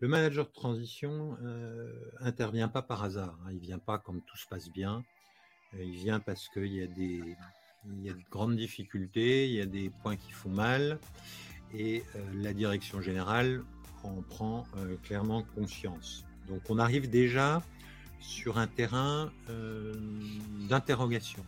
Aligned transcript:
Le 0.00 0.06
manager 0.06 0.46
de 0.46 0.52
transition 0.52 1.36
euh, 1.42 1.92
intervient 2.20 2.68
pas 2.68 2.82
par 2.82 3.02
hasard. 3.02 3.36
Hein. 3.44 3.50
Il 3.52 3.58
vient 3.58 3.80
pas 3.80 3.98
comme 3.98 4.20
tout 4.22 4.36
se 4.36 4.46
passe 4.46 4.70
bien. 4.70 5.02
Euh, 5.74 5.82
il 5.82 5.96
vient 5.96 6.20
parce 6.20 6.48
qu'il 6.48 6.72
y 6.72 6.82
a 6.82 6.86
des 6.86 7.22
il 7.86 8.04
y 8.04 8.10
a 8.10 8.12
de 8.12 8.22
grandes 8.30 8.56
difficultés, 8.56 9.48
il 9.48 9.54
y 9.54 9.60
a 9.60 9.66
des 9.66 9.90
points 10.02 10.16
qui 10.16 10.32
font 10.32 10.50
mal, 10.50 10.98
et 11.72 12.02
euh, 12.16 12.18
la 12.34 12.52
direction 12.52 13.00
générale 13.00 13.62
en 14.02 14.20
prend 14.22 14.66
euh, 14.76 14.96
clairement 15.02 15.42
conscience. 15.54 16.24
Donc 16.48 16.60
on 16.68 16.78
arrive 16.78 17.08
déjà 17.08 17.62
sur 18.20 18.58
un 18.58 18.66
terrain 18.66 19.32
d'interrogation. 20.68 21.44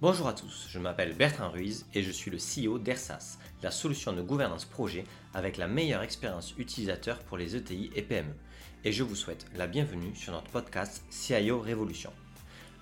Bonjour 0.00 0.26
à 0.26 0.34
tous, 0.34 0.66
je 0.68 0.78
m'appelle 0.78 1.14
Bertrand 1.14 1.50
Ruiz 1.50 1.86
et 1.94 2.02
je 2.02 2.10
suis 2.10 2.30
le 2.30 2.38
CEO 2.38 2.78
d'ERSAS, 2.78 3.38
la 3.64 3.70
solution 3.70 4.12
de 4.12 4.20
gouvernance 4.20 4.66
projet 4.66 5.04
avec 5.32 5.56
la 5.56 5.66
meilleure 5.66 6.02
expérience 6.02 6.54
utilisateur 6.58 7.18
pour 7.20 7.38
les 7.38 7.56
ETI 7.56 7.90
et 7.94 8.02
PME. 8.02 8.34
Et 8.84 8.92
je 8.92 9.02
vous 9.02 9.16
souhaite 9.16 9.46
la 9.56 9.66
bienvenue 9.66 10.14
sur 10.14 10.34
notre 10.34 10.50
podcast 10.50 11.02
CIO 11.08 11.60
Révolution. 11.60 12.12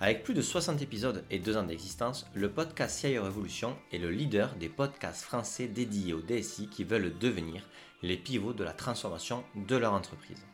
Avec 0.01 0.23
plus 0.23 0.33
de 0.33 0.41
60 0.41 0.81
épisodes 0.81 1.23
et 1.31 1.39
2 1.39 1.55
ans 1.55 1.63
d'existence, 1.63 2.27
le 2.33 2.49
podcast 2.49 2.99
CIO 2.99 3.23
Révolution 3.23 3.77
est 3.93 3.97
le 3.97 4.11
leader 4.11 4.55
des 4.55 4.67
podcasts 4.67 5.23
français 5.23 5.69
dédiés 5.69 6.13
aux 6.13 6.21
DSI 6.21 6.67
qui 6.67 6.83
veulent 6.83 7.17
devenir 7.17 7.63
les 8.01 8.17
pivots 8.17 8.51
de 8.51 8.65
la 8.65 8.73
transformation 8.73 9.45
de 9.55 9.77
leur 9.77 9.93
entreprise. 9.93 10.45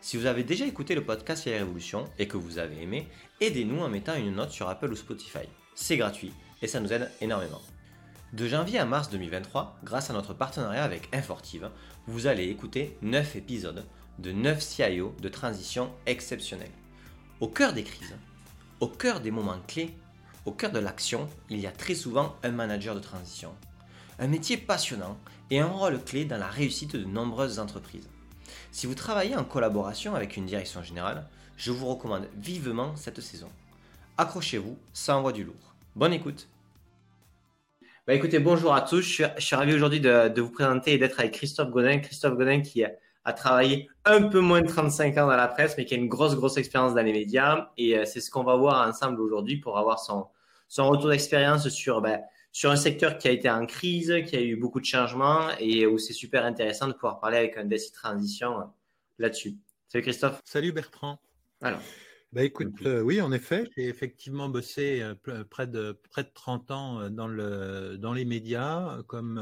Si 0.00 0.16
vous 0.16 0.26
avez 0.26 0.44
déjà 0.44 0.66
écouté 0.66 0.94
le 0.94 1.04
podcast 1.04 1.42
CIO 1.42 1.58
Révolution 1.58 2.04
et 2.20 2.28
que 2.28 2.36
vous 2.36 2.58
avez 2.58 2.80
aimé, 2.80 3.08
aidez-nous 3.40 3.80
en 3.80 3.88
mettant 3.88 4.14
une 4.14 4.36
note 4.36 4.52
sur 4.52 4.68
Apple 4.68 4.92
ou 4.92 4.96
Spotify. 4.96 5.48
C'est 5.74 5.96
gratuit 5.96 6.32
et 6.62 6.68
ça 6.68 6.78
nous 6.78 6.92
aide 6.92 7.10
énormément. 7.20 7.60
De 8.34 8.48
janvier 8.48 8.80
à 8.80 8.84
mars 8.84 9.10
2023, 9.10 9.78
grâce 9.84 10.10
à 10.10 10.12
notre 10.12 10.34
partenariat 10.34 10.82
avec 10.82 11.08
Infortive, 11.14 11.70
vous 12.08 12.26
allez 12.26 12.48
écouter 12.48 12.98
9 13.00 13.36
épisodes 13.36 13.84
de 14.18 14.32
9 14.32 14.60
CIO 14.60 15.14
de 15.22 15.28
transition 15.28 15.92
exceptionnels. 16.06 16.72
Au 17.38 17.46
cœur 17.46 17.72
des 17.72 17.84
crises, 17.84 18.16
au 18.80 18.88
cœur 18.88 19.20
des 19.20 19.30
moments 19.30 19.60
clés, 19.68 19.96
au 20.46 20.50
cœur 20.50 20.72
de 20.72 20.80
l'action, 20.80 21.28
il 21.48 21.60
y 21.60 21.68
a 21.68 21.70
très 21.70 21.94
souvent 21.94 22.34
un 22.42 22.50
manager 22.50 22.96
de 22.96 23.00
transition. 23.00 23.54
Un 24.18 24.26
métier 24.26 24.56
passionnant 24.56 25.16
et 25.52 25.60
un 25.60 25.68
rôle 25.68 26.02
clé 26.02 26.24
dans 26.24 26.38
la 26.38 26.48
réussite 26.48 26.96
de 26.96 27.04
nombreuses 27.04 27.60
entreprises. 27.60 28.10
Si 28.72 28.88
vous 28.88 28.96
travaillez 28.96 29.36
en 29.36 29.44
collaboration 29.44 30.16
avec 30.16 30.36
une 30.36 30.46
direction 30.46 30.82
générale, 30.82 31.28
je 31.56 31.70
vous 31.70 31.86
recommande 31.86 32.26
vivement 32.36 32.96
cette 32.96 33.20
saison. 33.20 33.50
Accrochez-vous, 34.18 34.76
ça 34.92 35.16
envoie 35.16 35.32
du 35.32 35.44
lourd. 35.44 35.76
Bonne 35.94 36.12
écoute 36.12 36.48
bah 38.06 38.12
écoutez, 38.12 38.38
bonjour 38.38 38.74
à 38.74 38.82
tous. 38.82 39.00
Je 39.00 39.24
suis, 39.38 39.54
ravi 39.56 39.72
aujourd'hui 39.72 39.98
de, 39.98 40.28
de, 40.28 40.42
vous 40.42 40.50
présenter 40.50 40.92
et 40.92 40.98
d'être 40.98 41.18
avec 41.20 41.32
Christophe 41.32 41.70
Godin. 41.70 42.00
Christophe 42.00 42.36
Godin 42.36 42.60
qui 42.60 42.84
a 42.84 43.32
travaillé 43.32 43.88
un 44.04 44.28
peu 44.28 44.40
moins 44.40 44.60
de 44.60 44.66
35 44.66 45.16
ans 45.16 45.26
dans 45.26 45.36
la 45.36 45.48
presse, 45.48 45.74
mais 45.78 45.86
qui 45.86 45.94
a 45.94 45.96
une 45.96 46.08
grosse, 46.08 46.36
grosse 46.36 46.58
expérience 46.58 46.94
dans 46.94 47.02
les 47.02 47.14
médias. 47.14 47.70
Et 47.78 47.96
euh, 47.96 48.04
c'est 48.04 48.20
ce 48.20 48.30
qu'on 48.30 48.44
va 48.44 48.56
voir 48.56 48.86
ensemble 48.86 49.22
aujourd'hui 49.22 49.56
pour 49.56 49.78
avoir 49.78 50.00
son, 50.00 50.26
son 50.68 50.86
retour 50.88 51.08
d'expérience 51.08 51.66
sur, 51.70 52.02
ben, 52.02 52.20
sur 52.52 52.70
un 52.70 52.76
secteur 52.76 53.16
qui 53.16 53.28
a 53.28 53.30
été 53.30 53.48
en 53.48 53.64
crise, 53.64 54.14
qui 54.26 54.36
a 54.36 54.42
eu 54.42 54.56
beaucoup 54.56 54.80
de 54.80 54.84
changements 54.84 55.48
et 55.58 55.86
où 55.86 55.96
c'est 55.96 56.12
super 56.12 56.44
intéressant 56.44 56.88
de 56.88 56.92
pouvoir 56.92 57.20
parler 57.20 57.38
avec 57.38 57.56
un 57.56 57.64
DSI 57.64 57.92
Transition 57.92 58.60
euh, 58.60 58.64
là-dessus. 59.18 59.56
Salut 59.88 60.02
Christophe. 60.02 60.42
Salut 60.44 60.72
Bertrand. 60.72 61.18
Alors. 61.62 61.80
Bah 62.34 62.42
écoute, 62.42 62.82
euh, 62.82 63.00
oui, 63.00 63.20
en 63.20 63.30
effet, 63.30 63.70
j'ai 63.76 63.86
effectivement 63.86 64.48
bossé 64.48 65.08
près 65.50 65.68
de 65.68 65.92
près 66.10 66.24
de 66.24 66.30
30 66.34 66.70
ans 66.72 67.08
dans 67.08 67.28
le 67.28 67.96
dans 67.96 68.12
les 68.12 68.24
médias 68.24 69.04
comme 69.04 69.40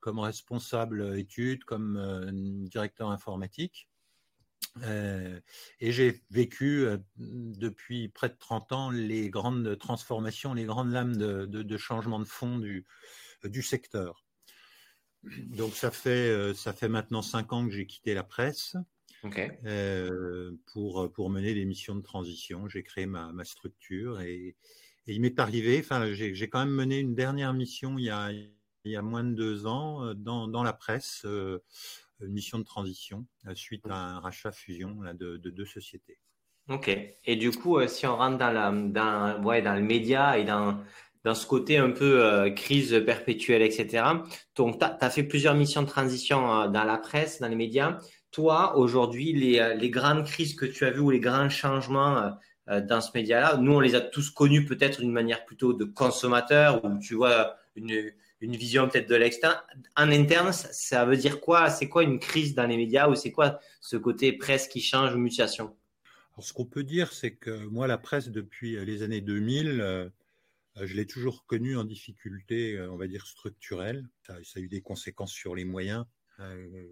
comme 0.00 0.18
responsable 0.18 1.16
études, 1.16 1.62
comme 1.62 2.66
directeur 2.68 3.10
informatique. 3.10 3.88
Et 4.82 5.92
j'ai 5.92 6.20
vécu 6.30 6.84
depuis 7.16 8.08
près 8.08 8.28
de 8.28 8.36
30 8.36 8.72
ans 8.72 8.90
les 8.90 9.30
grandes 9.30 9.78
transformations, 9.78 10.54
les 10.54 10.64
grandes 10.64 10.90
lames 10.90 11.16
de, 11.16 11.46
de, 11.46 11.76
changement 11.76 12.18
de 12.18 12.24
fond 12.24 12.58
du, 12.58 12.86
du 13.44 13.62
secteur. 13.62 14.24
Donc 15.22 15.74
ça 15.74 15.92
fait, 15.92 16.54
ça 16.54 16.72
fait 16.72 16.88
maintenant 16.88 17.22
cinq 17.22 17.52
ans 17.52 17.64
que 17.64 17.72
j'ai 17.72 17.86
quitté 17.86 18.14
la 18.14 18.24
presse 18.24 18.76
pour, 20.66 21.12
pour 21.12 21.30
mener 21.30 21.54
des 21.54 21.64
missions 21.64 21.96
de 21.96 22.02
transition. 22.02 22.68
J'ai 22.68 22.82
créé 22.82 23.06
ma, 23.06 23.32
ma 23.32 23.44
structure 23.44 24.20
et, 24.20 24.56
et 25.08 25.14
il 25.14 25.20
m'est 25.20 25.40
arrivé, 25.40 25.80
enfin 25.80 26.12
j'ai 26.12 26.48
quand 26.48 26.60
même 26.60 26.74
mené 26.74 26.98
une 26.98 27.14
dernière 27.14 27.54
mission 27.54 27.98
il 27.98 28.04
y 28.04 28.10
a, 28.10 28.30
il 28.84 28.92
y 28.92 28.96
a 28.96 29.02
moins 29.02 29.24
de 29.24 29.34
deux 29.34 29.66
ans 29.66 30.04
euh, 30.04 30.14
dans, 30.14 30.48
dans 30.48 30.62
la 30.62 30.72
presse, 30.72 31.22
euh, 31.24 31.62
une 32.20 32.32
mission 32.32 32.58
de 32.58 32.64
transition 32.64 33.26
euh, 33.46 33.54
suite 33.54 33.84
à 33.88 33.94
un 33.94 34.20
rachat 34.20 34.52
fusion 34.52 35.00
là, 35.02 35.14
de, 35.14 35.36
de, 35.36 35.50
deux 35.50 35.66
sociétés. 35.66 36.18
Ok. 36.68 36.90
Et 37.24 37.36
du 37.36 37.50
coup, 37.50 37.78
si 37.86 38.06
on 38.06 38.16
rentre 38.16 38.38
dans, 38.38 38.50
la, 38.50 38.70
dans, 38.70 39.42
ouais, 39.42 39.62
dans 39.62 39.74
le 39.74 39.82
média 39.82 40.36
et 40.36 40.44
dans, 40.44 40.78
dans 41.24 41.34
ce 41.34 41.46
côté 41.46 41.78
un 41.78 41.90
peu 41.90 42.50
crise 42.54 43.02
perpétuelle, 43.06 43.62
etc. 43.62 44.04
Donc, 44.54 44.78
tu 44.78 44.84
as, 44.84 45.10
fait 45.10 45.22
plusieurs 45.22 45.54
missions 45.54 45.80
de 45.80 45.88
transition 45.88 46.68
dans 46.68 46.84
la 46.84 46.98
presse, 46.98 47.40
dans 47.40 47.48
les 47.48 47.56
médias. 47.56 47.98
Toi, 48.30 48.76
aujourd'hui, 48.76 49.32
les, 49.32 49.74
les 49.78 49.90
grandes 49.90 50.24
crises 50.24 50.54
que 50.54 50.66
tu 50.66 50.84
as 50.84 50.90
vues 50.90 51.00
ou 51.00 51.10
les 51.10 51.20
grands 51.20 51.48
changements 51.48 52.36
dans 52.66 53.00
ce 53.00 53.10
média-là, 53.14 53.56
nous, 53.56 53.72
on 53.72 53.80
les 53.80 53.94
a 53.94 54.00
tous 54.00 54.30
connus 54.30 54.66
peut-être 54.66 55.00
d'une 55.00 55.12
manière 55.12 55.46
plutôt 55.46 55.72
de 55.72 55.84
consommateur 55.84 56.84
ou 56.84 56.98
tu 56.98 57.14
vois 57.14 57.56
une, 57.74 58.12
vision 58.40 58.88
peut-être 58.88 59.08
de 59.08 59.14
l'externe. 59.14 59.56
En 59.96 60.10
interne, 60.10 60.52
ça, 60.52 61.04
veut 61.04 61.16
dire 61.16 61.40
quoi? 61.40 61.70
C'est 61.70 61.88
quoi 61.88 62.02
une 62.02 62.18
crise 62.18 62.54
dans 62.54 62.66
les 62.66 62.76
médias 62.76 63.08
ou 63.08 63.14
c'est 63.14 63.32
quoi 63.32 63.58
ce 63.80 63.96
côté 63.96 64.32
presse 64.32 64.68
qui 64.68 64.80
change 64.80 65.14
ou 65.14 65.18
mutation? 65.18 65.76
Alors, 66.34 66.44
ce 66.44 66.52
qu'on 66.52 66.66
peut 66.66 66.84
dire, 66.84 67.12
c'est 67.12 67.32
que 67.32 67.66
moi, 67.66 67.86
la 67.86 67.98
presse, 67.98 68.28
depuis 68.28 68.84
les 68.84 69.02
années 69.02 69.20
2000, 69.20 70.08
euh, 70.78 70.86
je 70.86 70.94
l'ai 70.94 71.06
toujours 71.06 71.46
connue 71.46 71.76
en 71.76 71.84
difficulté, 71.84 72.76
euh, 72.76 72.90
on 72.90 72.96
va 72.96 73.06
dire, 73.06 73.26
structurelle. 73.26 74.08
Ça, 74.26 74.34
a 74.34 74.60
eu 74.60 74.68
des 74.68 74.80
conséquences 74.80 75.32
sur 75.32 75.54
les 75.54 75.64
moyens 75.64 76.04
euh, 76.40 76.86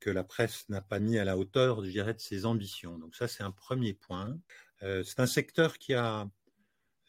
que 0.00 0.10
la 0.10 0.24
presse 0.24 0.68
n'a 0.68 0.80
pas 0.80 0.98
mis 0.98 1.18
à 1.18 1.24
la 1.24 1.36
hauteur, 1.36 1.84
je 1.84 1.90
dirais, 1.90 2.14
de 2.14 2.20
ses 2.20 2.46
ambitions. 2.46 2.98
Donc 2.98 3.14
ça, 3.14 3.28
c'est 3.28 3.42
un 3.42 3.50
premier 3.50 3.94
point. 3.94 4.38
c'est 4.80 5.20
un 5.20 5.26
secteur 5.26 5.78
qui 5.78 5.94
a 5.94 6.28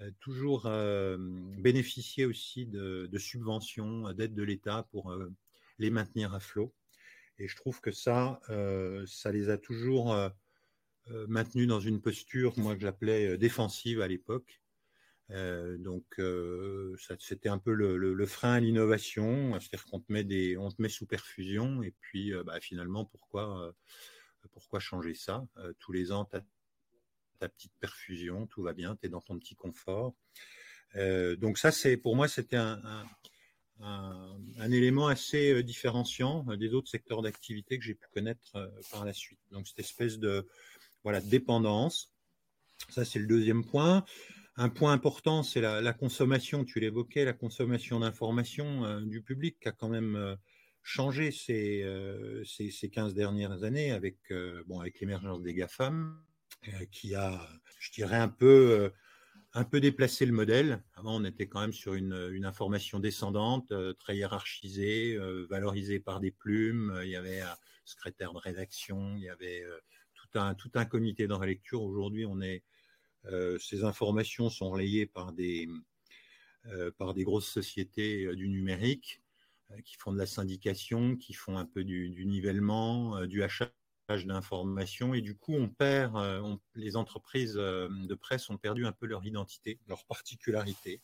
euh, 0.01 0.11
toujours 0.19 0.65
euh, 0.65 1.15
bénéficier 1.57 2.25
aussi 2.25 2.65
de, 2.65 3.07
de 3.09 3.17
subventions, 3.17 4.11
d'aides 4.11 4.33
de 4.33 4.43
l'État 4.43 4.87
pour 4.91 5.11
euh, 5.11 5.31
les 5.79 5.89
maintenir 5.89 6.33
à 6.33 6.41
flot. 6.41 6.73
Et 7.37 7.47
je 7.47 7.55
trouve 7.55 7.81
que 7.81 7.91
ça, 7.91 8.39
ça 9.07 9.29
les 9.33 9.49
a 9.49 9.57
toujours 9.57 10.15
maintenus 11.27 11.67
dans 11.67 11.81
une 11.81 12.01
posture, 12.01 12.57
moi 12.57 12.75
que 12.75 12.81
j'appelais 12.81 13.37
défensive 13.37 13.99
à 13.99 14.07
l'époque. 14.07 14.61
Euh, 15.31 15.77
donc, 15.77 16.05
euh, 16.19 16.95
c'était 17.19 17.49
un 17.49 17.57
peu 17.57 17.73
le, 17.73 18.25
frein 18.25 18.53
à 18.53 18.59
l'innovation, 18.59 19.59
c'est-à-dire 19.59 19.85
qu'on 19.85 19.99
te 19.99 20.11
met 20.11 20.23
des, 20.23 20.57
on 20.57 20.69
te 20.69 20.81
met 20.81 20.89
sous 20.89 21.05
perfusion, 21.05 21.81
et 21.83 21.93
puis 21.99 22.33
euh, 22.33 22.43
bah, 22.43 22.59
finalement, 22.59 23.05
pourquoi, 23.05 23.73
pourquoi 24.53 24.79
changer 24.79 25.13
ça? 25.13 25.45
Tous 25.79 25.91
les 25.91 26.11
ans, 26.11 26.25
ta 26.25 27.49
petite 27.49 27.73
perfusion, 27.79 28.47
tout 28.47 28.61
va 28.61 28.73
bien, 28.73 28.95
tu 28.95 29.07
es 29.07 29.09
dans 29.09 29.21
ton 29.21 29.37
petit 29.39 29.55
confort. 29.55 30.13
Donc 30.95 31.57
ça, 31.57 31.71
c'est 31.71 31.97
pour 31.97 32.15
moi, 32.15 32.27
c'était 32.27 32.55
un, 32.55 33.05
un, 33.81 34.71
élément 34.71 35.07
assez 35.07 35.61
différenciant 35.63 36.43
des 36.55 36.73
autres 36.73 36.89
secteurs 36.89 37.21
d'activité 37.21 37.77
que 37.77 37.83
j'ai 37.83 37.95
pu 37.95 38.07
connaître 38.13 38.71
par 38.91 39.03
la 39.03 39.11
suite. 39.11 39.39
Donc 39.51 39.67
cette 39.67 39.79
espèce 39.79 40.19
de 40.19 40.47
voilà 41.03 41.19
dépendance. 41.19 42.13
Ça, 42.89 43.03
c'est 43.03 43.19
le 43.19 43.27
deuxième 43.27 43.65
point. 43.65 44.05
Un 44.57 44.69
point 44.69 44.93
important, 44.93 45.43
c'est 45.43 45.61
la, 45.61 45.81
la, 45.81 45.93
consommation. 45.93 46.63
Tu 46.63 46.79
l'évoquais, 46.79 47.25
la 47.25 47.33
consommation 47.33 47.99
d'informations 47.99 49.01
du 49.01 49.21
public 49.21 49.57
qui 49.59 49.67
a 49.67 49.71
quand 49.73 49.89
même 49.89 50.37
changé 50.81 51.31
ces, 51.31 51.85
ces, 52.45 52.71
ces 52.71 52.89
15 52.89 53.13
dernières 53.13 53.63
années 53.63 53.91
avec 53.91 54.17
bon 54.65 54.79
avec 54.79 55.01
l'émergence 55.01 55.41
des 55.41 55.53
GAFAM 55.53 56.17
euh, 56.67 56.85
qui 56.91 57.13
a, 57.15 57.47
je 57.79 57.91
dirais, 57.91 58.17
un 58.17 58.27
peu, 58.27 58.71
euh, 58.71 58.89
un 59.53 59.63
peu 59.63 59.79
déplacé 59.79 60.25
le 60.25 60.31
modèle. 60.31 60.83
Avant, 60.95 61.21
on 61.21 61.23
était 61.23 61.47
quand 61.47 61.61
même 61.61 61.73
sur 61.73 61.93
une, 61.93 62.29
une 62.31 62.45
information 62.45 62.99
descendante, 62.99 63.71
euh, 63.71 63.93
très 63.93 64.17
hiérarchisée, 64.17 65.17
valorisée 65.49 65.99
par 65.99 66.19
des 66.19 66.31
plumes. 66.31 66.99
Il 67.03 67.09
y 67.09 67.15
avait 67.15 67.41
un 67.41 67.55
secrétaire 67.83 68.33
de 68.33 68.39
rédaction, 68.39 69.15
il 69.17 69.23
y 69.23 69.29
avait 69.29 69.63
tout 70.15 70.39
un, 70.39 70.55
tout 70.55 70.71
un 70.73 70.85
comité 70.85 71.27
de 71.27 71.33
relecture. 71.33 71.83
Aujourd'hui, 71.83 72.25
on 72.25 72.41
est, 72.41 72.63
ces 73.59 73.83
informations 73.83 74.49
sont 74.49 74.69
relayées 74.69 75.05
par 75.05 75.31
des, 75.33 75.67
par 76.97 77.13
des 77.13 77.23
grosses 77.23 77.47
sociétés 77.47 78.35
du 78.35 78.47
numérique 78.49 79.21
qui 79.83 79.95
font 79.97 80.11
de 80.11 80.17
la 80.17 80.25
syndication, 80.25 81.15
qui 81.15 81.33
font 81.33 81.57
un 81.57 81.65
peu 81.65 81.83
du, 81.83 82.25
nivellement, 82.25 83.25
du 83.25 83.43
achat 83.43 83.71
d'information 84.25 85.13
et 85.13 85.21
du 85.21 85.35
coup 85.35 85.53
on 85.55 85.67
perd, 85.67 86.15
euh, 86.15 86.55
les 86.75 86.95
entreprises 86.95 87.57
euh, 87.57 87.89
de 87.89 88.13
presse 88.13 88.49
ont 88.49 88.57
perdu 88.57 88.85
un 88.85 88.91
peu 88.91 89.07
leur 89.07 89.25
identité, 89.25 89.79
leur 89.87 90.05
particularité, 90.05 91.01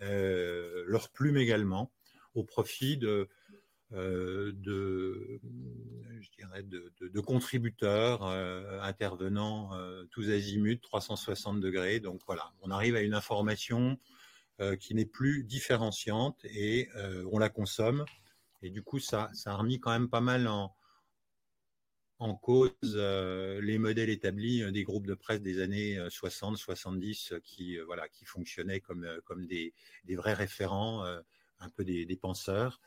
euh, 0.00 0.84
leur 0.86 1.10
plume 1.10 1.36
également, 1.36 1.92
au 2.34 2.42
profit 2.42 2.96
de, 2.96 3.28
euh, 3.94 4.52
de, 4.56 5.40
de 7.00 7.20
contributeurs 7.20 8.24
intervenant 8.82 9.70
tous 10.10 10.30
azimuts, 10.30 10.80
360 10.80 11.60
degrés. 11.60 12.00
Donc 12.00 12.20
voilà, 12.26 12.52
on 12.62 12.70
arrive 12.70 12.96
à 12.96 13.00
une 13.00 13.14
information 13.14 13.98
qui 14.80 14.94
n'est 14.94 15.06
plus 15.06 15.44
différenciante 15.44 16.44
et 16.44 16.88
on 17.30 17.38
la 17.38 17.48
consomme. 17.48 18.04
Et 18.64 18.70
du 18.70 18.82
coup, 18.82 18.98
ça, 18.98 19.28
ça 19.34 19.52
a 19.52 19.56
remis 19.56 19.78
quand 19.78 19.90
même 19.90 20.08
pas 20.08 20.22
mal 20.22 20.48
en, 20.48 20.74
cause 22.36 22.72
euh, 22.84 23.60
les 23.60 23.76
modèles 23.76 24.08
établis 24.08 24.62
euh, 24.62 24.70
des 24.70 24.84
groupes 24.84 25.06
de 25.06 25.12
presse 25.12 25.42
des 25.42 25.60
années 25.60 25.98
60, 26.08 26.54
euh, 26.54 26.56
70 26.56 27.34
qui, 27.42 27.76
voilà, 27.80 28.08
qui 28.08 28.24
fonctionnaient 28.24 28.80
comme, 28.80 29.06
comme 29.26 29.46
des, 29.46 29.74
vrais 30.08 30.32
référents, 30.32 31.04
un 31.04 31.68
peu 31.76 31.84
des 31.84 32.16
penseurs. 32.16 32.80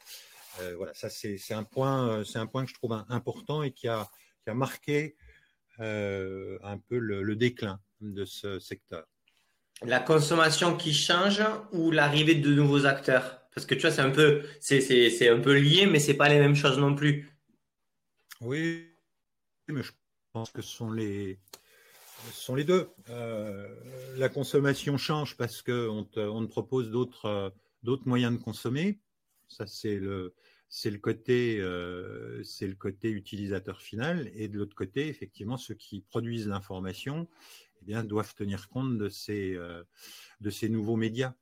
Voilà, 0.75 0.93
ça 0.93 1.09
c'est 1.09 1.53
un, 1.53 1.63
point, 1.63 2.23
c'est 2.25 2.39
un 2.39 2.47
point 2.47 2.63
que 2.63 2.69
je 2.69 2.75
trouve 2.75 2.93
important 3.09 3.63
et 3.63 3.71
qui 3.71 3.87
a, 3.87 4.09
qui 4.43 4.49
a 4.49 4.53
marqué 4.53 5.15
un 5.79 6.77
peu 6.87 6.97
le, 6.97 7.23
le, 7.23 7.35
déclin 7.35 7.79
de 8.01 8.25
ce 8.25 8.59
secteur. 8.59 9.05
La 9.83 9.99
consommation 9.99 10.75
qui 10.75 10.93
change 10.93 11.43
ou 11.71 11.91
l'arrivée 11.91 12.35
de 12.35 12.53
nouveaux 12.53 12.85
acteurs? 12.85 13.47
Parce 13.57 13.65
que 13.65 13.73
tu 13.73 13.81
vois, 13.81 13.91
c'est 13.91 14.01
un 14.01 14.11
peu, 14.11 14.43
c'est, 14.59 15.29
un 15.29 15.39
peu 15.39 15.57
lié, 15.57 15.87
mais 15.87 15.99
c'est 15.99 16.13
pas 16.13 16.29
les 16.29 16.37
mêmes 16.37 16.55
choses 16.55 16.77
non 16.77 16.93
plus. 16.93 17.27
Oui, 18.39 18.85
mais 19.67 19.81
je 19.81 19.91
pense 20.31 20.51
que 20.51 20.61
ce 20.61 20.69
sont 20.69 20.91
les, 20.91 21.39
sont 22.33 22.53
les 22.53 22.63
deux. 22.63 22.89
Euh, 23.09 23.67
la 24.17 24.29
consommation 24.29 24.97
change 24.99 25.37
parce 25.37 25.63
qu'on 25.63 26.03
te, 26.03 26.19
on 26.19 26.45
te 26.45 26.51
propose 26.51 26.91
d'autres, 26.91 27.51
d'autres 27.81 28.07
moyens 28.07 28.37
de 28.37 28.43
consommer. 28.43 28.99
Ça, 29.47 29.67
c'est 29.67 29.95
le, 29.95 30.33
c'est 30.69 30.91
le 30.91 30.97
côté, 30.97 31.59
euh, 31.59 32.43
c'est 32.43 32.67
le 32.67 32.75
côté 32.75 33.09
utilisateur 33.09 33.81
final. 33.81 34.29
Et 34.35 34.47
de 34.47 34.57
l'autre 34.57 34.75
côté, 34.75 35.07
effectivement, 35.07 35.57
ceux 35.57 35.75
qui 35.75 36.01
produisent 36.01 36.47
l'information, 36.47 37.27
eh 37.81 37.85
bien, 37.85 38.03
doivent 38.03 38.35
tenir 38.35 38.69
compte 38.69 38.97
de 38.97 39.09
ces, 39.09 39.55
euh, 39.55 39.83
de 40.41 40.49
ces 40.49 40.69
nouveaux 40.69 40.97
médias. 40.97 41.35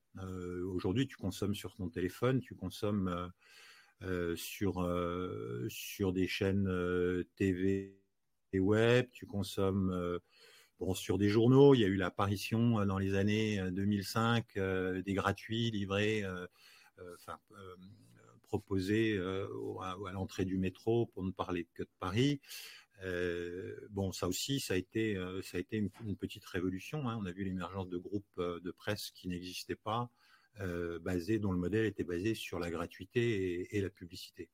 aujourd'hui, 0.73 1.07
tu 1.07 1.17
consommes 1.17 1.55
sur 1.55 1.75
ton 1.75 1.89
téléphone, 1.89 2.39
tu 2.39 2.55
consommes 2.55 3.31
sur, 4.35 4.73
sur 5.69 6.13
des 6.13 6.27
chaînes 6.27 7.25
TV 7.35 7.97
web, 8.59 9.07
tu 9.11 9.25
consommes 9.25 9.91
euh, 9.91 10.19
bon, 10.79 10.93
sur 10.93 11.17
des 11.17 11.29
journaux. 11.29 11.73
Il 11.73 11.81
y 11.81 11.85
a 11.85 11.87
eu 11.87 11.95
l'apparition 11.95 12.79
euh, 12.79 12.85
dans 12.85 12.97
les 12.97 13.15
années 13.15 13.61
2005 13.71 14.45
euh, 14.57 15.01
des 15.01 15.13
gratuits 15.13 15.71
livrés, 15.71 16.23
enfin, 17.15 17.39
proposés 18.43 19.17
à, 19.81 20.11
l'entrée 20.11 20.45
du 20.45 20.57
métro 20.57 21.07
pour 21.07 21.23
ne 21.23 21.31
parler 21.31 21.67
que 21.73 21.83
de 21.83 21.89
Paris. 21.99 22.41
bon, 23.91 24.11
ça 24.11 24.27
aussi, 24.27 24.59
ça 24.59 24.75
a 24.75 24.77
été, 24.77 25.15
ça 25.43 25.57
a 25.57 25.59
été 25.59 25.77
une, 25.77 26.15
petite 26.15 26.45
révolution. 26.45 27.09
Hein. 27.09 27.17
On 27.21 27.25
a 27.25 27.31
vu 27.31 27.43
l'émergence 27.43 27.89
de 27.89 27.97
groupes 27.97 28.39
de 28.39 28.71
presse 28.71 29.11
qui 29.11 29.27
n'existaient 29.27 29.75
pas, 29.75 30.09
basés, 31.01 31.39
dont 31.39 31.51
le 31.51 31.59
modèle 31.59 31.85
était 31.85 32.03
basé 32.03 32.35
sur 32.35 32.59
la 32.59 32.69
gratuité 32.69 33.75
et 33.75 33.81
la 33.81 33.89
publicité. 33.89 34.49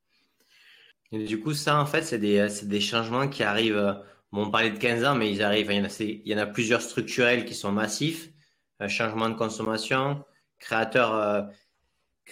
Du 1.11 1.41
coup, 1.41 1.53
ça, 1.53 1.79
en 1.79 1.85
fait, 1.85 2.03
c'est 2.03 2.19
des, 2.19 2.47
des, 2.63 2.79
changements 2.79 3.27
qui 3.27 3.43
arrivent. 3.43 3.75
Euh, 3.75 3.93
bon, 4.31 4.45
on 4.45 4.51
parlait 4.51 4.71
de 4.71 4.77
15 4.77 5.03
ans, 5.03 5.15
mais 5.15 5.29
ils 5.29 5.43
arrivent. 5.43 5.69
Il 5.69 5.77
y 5.77 5.81
en 5.81 5.85
a, 5.85 5.99
il 5.99 6.27
y 6.27 6.33
en 6.33 6.37
a 6.37 6.45
plusieurs 6.45 6.81
structurels 6.81 7.43
qui 7.43 7.53
sont 7.53 7.71
massifs. 7.73 8.29
Euh, 8.81 8.87
changement 8.87 9.27
de 9.27 9.35
consommation, 9.35 10.23
créateurs, 10.57 11.49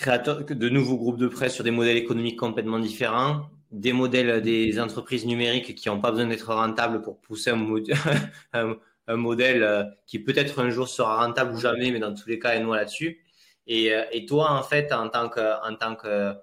euh, 0.08 0.44
de 0.44 0.70
nouveaux 0.70 0.98
groupes 0.98 1.18
de 1.18 1.28
presse 1.28 1.54
sur 1.54 1.64
des 1.64 1.72
modèles 1.72 1.98
économiques 1.98 2.40
complètement 2.40 2.80
différents, 2.80 3.50
des 3.72 3.94
modèles 3.94 4.42
des 4.42 4.80
entreprises 4.80 5.26
numériques 5.26 5.76
qui 5.76 5.90
n'ont 5.90 6.02
pas 6.02 6.12
besoin 6.12 6.28
d'être 6.28 6.54
rentables 6.54 7.02
pour 7.02 7.20
pousser 7.22 7.52
un, 7.52 7.66
un, 9.08 9.16
modèle 9.16 9.96
qui 10.06 10.20
peut-être 10.20 10.60
un 10.60 10.70
jour 10.70 10.88
sera 10.88 11.26
rentable 11.26 11.54
ou 11.54 11.58
jamais, 11.60 11.92
mais 11.92 12.00
dans 12.00 12.14
tous 12.14 12.30
les 12.30 12.40
cas, 12.40 12.52
est 12.52 12.60
noir 12.60 12.78
là-dessus. 12.78 13.24
Et, 13.68 13.92
et, 14.12 14.26
toi, 14.26 14.52
en 14.52 14.64
fait, 14.64 14.92
en 14.94 15.10
tant 15.10 15.30
que, 15.30 15.68
en 15.68 15.76
tant 15.76 15.96
que 15.96 16.34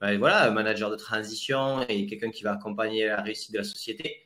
ben, 0.00 0.18
voilà, 0.18 0.50
manager 0.50 0.90
de 0.90 0.96
transition 0.96 1.82
et 1.88 2.06
quelqu'un 2.06 2.30
qui 2.30 2.42
va 2.44 2.52
accompagner 2.52 3.06
la 3.06 3.22
réussite 3.22 3.52
de 3.52 3.58
la 3.58 3.64
société, 3.64 4.24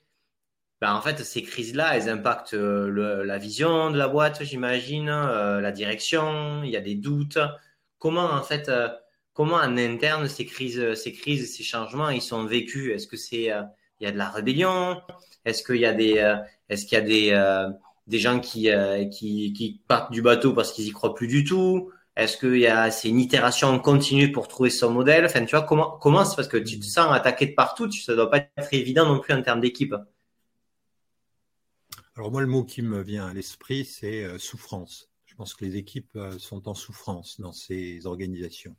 ben, 0.80 0.94
en 0.94 1.00
fait, 1.00 1.18
ces 1.24 1.42
crises-là, 1.42 1.96
elles 1.96 2.08
impactent 2.08 2.54
euh, 2.54 3.24
la 3.24 3.38
vision 3.38 3.90
de 3.90 3.98
la 3.98 4.06
boîte, 4.06 4.44
j'imagine, 4.44 5.08
euh, 5.08 5.60
la 5.60 5.72
direction, 5.72 6.62
il 6.62 6.70
y 6.70 6.76
a 6.76 6.80
des 6.80 6.94
doutes. 6.94 7.38
Comment, 7.98 8.30
en 8.32 8.42
fait, 8.42 8.68
euh, 8.68 8.88
comment 9.32 9.56
en 9.56 9.76
interne, 9.76 10.28
ces 10.28 10.46
crises, 10.46 10.94
ces 10.94 11.12
crises, 11.12 11.56
ces 11.56 11.62
changements, 11.62 12.10
ils 12.10 12.22
sont 12.22 12.44
vécus? 12.44 12.94
Est-ce 12.94 13.06
que 13.06 13.16
c'est, 13.16 13.50
il 14.00 14.04
y 14.04 14.06
a 14.06 14.12
de 14.12 14.18
la 14.18 14.30
rébellion? 14.30 15.00
Est-ce 15.44 15.62
qu'il 15.62 15.76
y 15.76 15.86
a 15.86 15.92
des, 15.92 16.36
est-ce 16.68 16.86
qu'il 16.86 16.98
y 16.98 17.00
a 17.00 17.04
des, 17.04 17.70
des 18.06 18.18
gens 18.18 18.40
qui, 18.40 18.70
qui, 19.10 19.52
qui 19.52 19.80
partent 19.88 20.12
du 20.12 20.22
bateau 20.22 20.52
parce 20.52 20.72
qu'ils 20.72 20.86
y 20.86 20.90
croient 20.90 21.14
plus 21.14 21.28
du 21.28 21.44
tout? 21.44 21.90
Est-ce 22.16 22.36
qu'il 22.36 22.58
y 22.58 22.66
a 22.66 22.90
c'est 22.90 23.08
une 23.08 23.20
itération 23.20 23.78
continue 23.78 24.32
pour 24.32 24.48
trouver 24.48 24.70
son 24.70 24.90
modèle? 24.90 25.24
Enfin, 25.24 25.44
tu 25.44 25.54
vois 25.54 25.64
comment 25.64 25.92
comment 25.98 26.24
c'est? 26.24 26.34
Parce 26.34 26.48
que 26.48 26.56
tu 26.56 26.80
te 26.80 26.84
sens 26.84 27.14
attaqué 27.14 27.46
de 27.46 27.54
partout, 27.54 27.90
ça 27.92 28.16
doit 28.16 28.28
pas 28.28 28.38
être 28.38 28.74
évident 28.74 29.06
non 29.06 29.20
plus 29.20 29.34
en 29.34 29.40
termes 29.40 29.60
d'équipe. 29.60 29.94
Alors 32.16 32.32
moi, 32.32 32.40
le 32.40 32.48
mot 32.48 32.64
qui 32.64 32.82
me 32.82 33.00
vient 33.00 33.28
à 33.28 33.32
l'esprit, 33.32 33.84
c'est 33.84 34.24
euh, 34.24 34.36
souffrance. 34.36 35.08
Pense 35.38 35.54
que 35.54 35.64
les 35.64 35.76
équipes 35.76 36.16
euh, 36.16 36.38
sont 36.38 36.68
en 36.68 36.74
souffrance 36.74 37.40
dans 37.40 37.52
ces 37.52 38.04
organisations. 38.06 38.76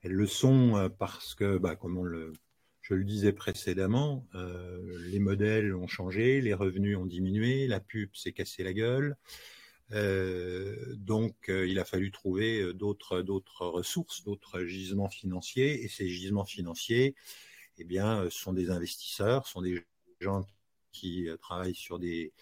Elles 0.00 0.12
le 0.12 0.26
sont 0.26 0.76
euh, 0.76 0.88
parce 0.88 1.34
que, 1.34 1.58
bah, 1.58 1.76
comme 1.76 1.98
on 1.98 2.04
le, 2.04 2.32
je 2.80 2.94
le 2.94 3.04
disais 3.04 3.32
précédemment, 3.32 4.26
les 4.34 5.18
modèles 5.18 5.74
ont 5.74 5.86
changé, 5.86 6.42
les 6.42 6.52
revenus 6.52 6.98
ont 6.98 7.06
diminué, 7.06 7.66
la 7.66 7.80
pub 7.80 8.14
s'est 8.14 8.32
cassée 8.32 8.62
la 8.62 8.74
gueule. 8.74 9.16
Euh, 9.92 10.94
donc, 10.96 11.48
euh, 11.48 11.66
il 11.66 11.78
a 11.78 11.84
fallu 11.84 12.10
trouver 12.10 12.60
euh, 12.60 12.72
d'autres 12.74 13.22
d'autres 13.22 13.66
ressources, 13.66 14.24
d'autres 14.24 14.64
gisements 14.64 15.10
financiers. 15.10 15.84
Et 15.84 15.88
ces 15.88 16.08
gisements 16.08 16.44
financiers, 16.44 17.14
eh 17.78 17.84
bien, 17.84 18.28
sont 18.30 18.52
des 18.52 18.70
investisseurs, 18.70 19.46
sont 19.46 19.62
des 19.62 19.84
gens 20.20 20.46
qui 20.92 21.28
travaillent 21.40 21.74
sur 21.74 21.98
des 21.98 22.32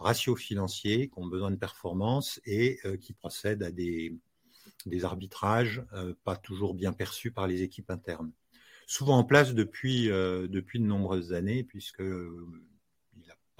ratios 0.00 0.38
financiers, 0.38 1.08
qui 1.08 1.18
ont 1.18 1.26
besoin 1.26 1.50
de 1.50 1.56
performance 1.56 2.40
et 2.44 2.80
qui 3.00 3.12
procèdent 3.12 3.62
à 3.62 3.70
des, 3.70 4.14
arbitrages 5.02 5.82
pas 6.24 6.36
toujours 6.36 6.74
bien 6.74 6.92
perçus 6.92 7.30
par 7.30 7.46
les 7.46 7.62
équipes 7.62 7.90
internes. 7.90 8.32
Souvent 8.86 9.18
en 9.18 9.24
place 9.24 9.54
depuis, 9.54 10.06
depuis 10.06 10.80
de 10.80 10.84
nombreuses 10.84 11.32
années, 11.32 11.62
puisque 11.62 12.02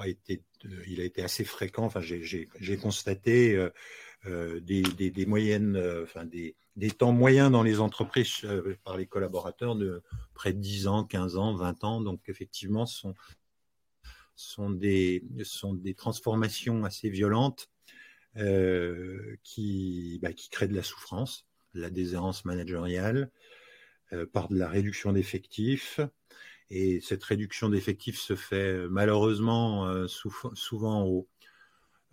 été, 0.09 0.43
euh, 0.65 0.83
il 0.87 1.00
a 1.00 1.05
été 1.05 1.23
assez 1.23 1.45
fréquent. 1.45 1.85
Enfin, 1.85 2.00
j'ai 2.00 2.76
constaté 2.76 3.55
euh, 3.57 3.71
euh, 4.26 4.61
des, 4.61 4.83
des, 4.83 5.26
moyennes, 5.26 5.81
enfin 6.03 6.25
des, 6.25 6.57
des, 6.76 6.91
temps 6.91 7.12
moyens 7.12 7.50
dans 7.50 7.62
les 7.62 7.81
entreprises 7.81 8.47
par 8.85 8.97
les 8.97 9.07
collaborateurs 9.07 9.76
de 9.76 10.03
près 10.35 10.53
de 10.53 10.59
10 10.59 10.87
ans, 10.87 11.05
15 11.05 11.37
ans, 11.37 11.55
20 11.55 11.85
ans. 11.85 12.00
Donc 12.00 12.21
effectivement, 12.29 12.87
ce 12.87 13.00
sont, 13.00 13.15
sont, 14.50 14.71
des, 14.71 15.25
sont 15.45 15.75
des 15.75 15.95
transformations 15.95 16.85
assez 16.85 17.11
violentes 17.11 17.71
qui, 19.42 20.19
bah, 20.23 20.33
qui 20.33 20.50
créent 20.50 20.69
de 20.69 20.76
la 20.76 20.83
souffrance, 20.83 21.47
de 21.75 21.80
la 21.80 21.90
déshérence 21.90 22.45
managériale, 22.45 23.30
par 24.33 24.49
de 24.49 24.57
la 24.57 24.69
réduction 24.69 25.12
d'effectifs, 25.12 26.00
et 26.71 27.00
cette 27.00 27.25
réduction 27.25 27.69
d'effectifs 27.69 28.19
se 28.19 28.37
fait 28.37 28.75
euh, 28.75 28.88
malheureusement 28.88 29.88
euh, 29.88 30.07
souvent 30.07 31.04
au, 31.04 31.28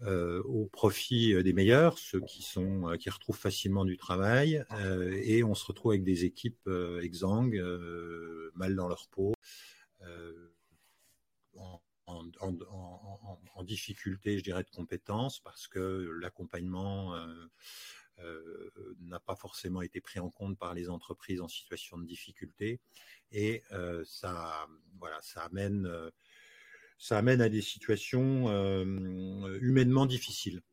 euh, 0.01 0.41
au 0.44 0.65
profit 0.65 1.41
des 1.44 1.53
meilleurs, 1.53 2.00
ceux 2.00 2.22
qui 2.22 2.41
sont 2.41 2.96
qui 3.00 3.10
retrouvent 3.10 3.38
facilement 3.38 3.86
du 3.86 3.98
travail, 3.98 4.63
et 5.24 5.44
on 5.44 5.56
se 5.56 5.65
retrouve 5.65 5.91
avec 5.91 6.03
des 6.03 6.25
équipes 6.25 6.70
exsangues, 7.01 7.63
mal 8.56 8.75
dans 8.75 8.88
leur 8.88 9.08
peau, 9.10 9.34
en, 12.08 13.64
difficulté, 13.64 14.38
je 14.38 14.44
dirais, 14.44 14.64
de 14.64 14.70
compétences, 14.70 15.40
parce 15.40 15.68
que 15.68 16.10
l'accompagnement 16.22 17.14
euh, 18.20 18.72
n'a 19.02 19.20
pas 19.20 19.36
forcément 19.36 19.84
été 19.84 20.02
pris 20.02 20.20
en 20.20 20.32
compte 20.32 20.58
par 20.58 20.74
les 20.74 20.90
entreprises 20.90 21.40
en 21.40 21.48
situation 21.48 22.00
de 22.00 22.06
difficulté 22.06 22.80
et 23.32 23.62
euh, 23.74 24.04
ça 24.08 24.68
voilà 25.00 25.22
ça 25.22 25.44
amène 25.44 25.86
euh, 25.86 26.10
ça 26.98 27.20
amène 27.20 27.42
à 27.42 27.50
des 27.50 27.62
situations 27.62 28.50
humainement 29.62 30.08
difficiles. 30.08 30.64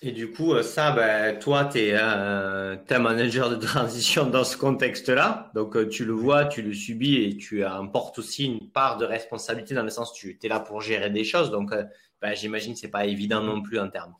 Et 0.00 0.12
du 0.12 0.30
coup, 0.30 0.62
ça, 0.62 0.92
ben, 0.92 1.38
toi, 1.40 1.64
tu 1.64 1.78
es, 1.78 1.94
un 1.94 2.98
manager 3.00 3.50
de 3.50 3.56
transition 3.56 4.26
dans 4.26 4.44
ce 4.44 4.56
contexte-là. 4.56 5.50
Donc, 5.54 5.88
tu 5.88 6.04
le 6.04 6.12
vois, 6.12 6.44
tu 6.44 6.62
le 6.62 6.72
subis 6.72 7.16
et 7.16 7.36
tu 7.36 7.64
emportes 7.64 8.18
aussi 8.20 8.46
une 8.46 8.70
part 8.70 8.96
de 8.96 9.04
responsabilité 9.04 9.74
dans 9.74 9.82
le 9.82 9.90
sens 9.90 10.12
tu 10.12 10.38
es 10.40 10.48
là 10.48 10.60
pour 10.60 10.80
gérer 10.80 11.10
des 11.10 11.24
choses. 11.24 11.50
Donc, 11.50 11.72
ben, 12.20 12.34
j'imagine 12.34 12.74
que 12.74 12.80
ce 12.80 12.86
n'est 12.86 12.90
pas 12.90 13.06
évident 13.06 13.42
non 13.42 13.62
plus 13.62 13.78
en 13.78 13.88
termes, 13.88 14.14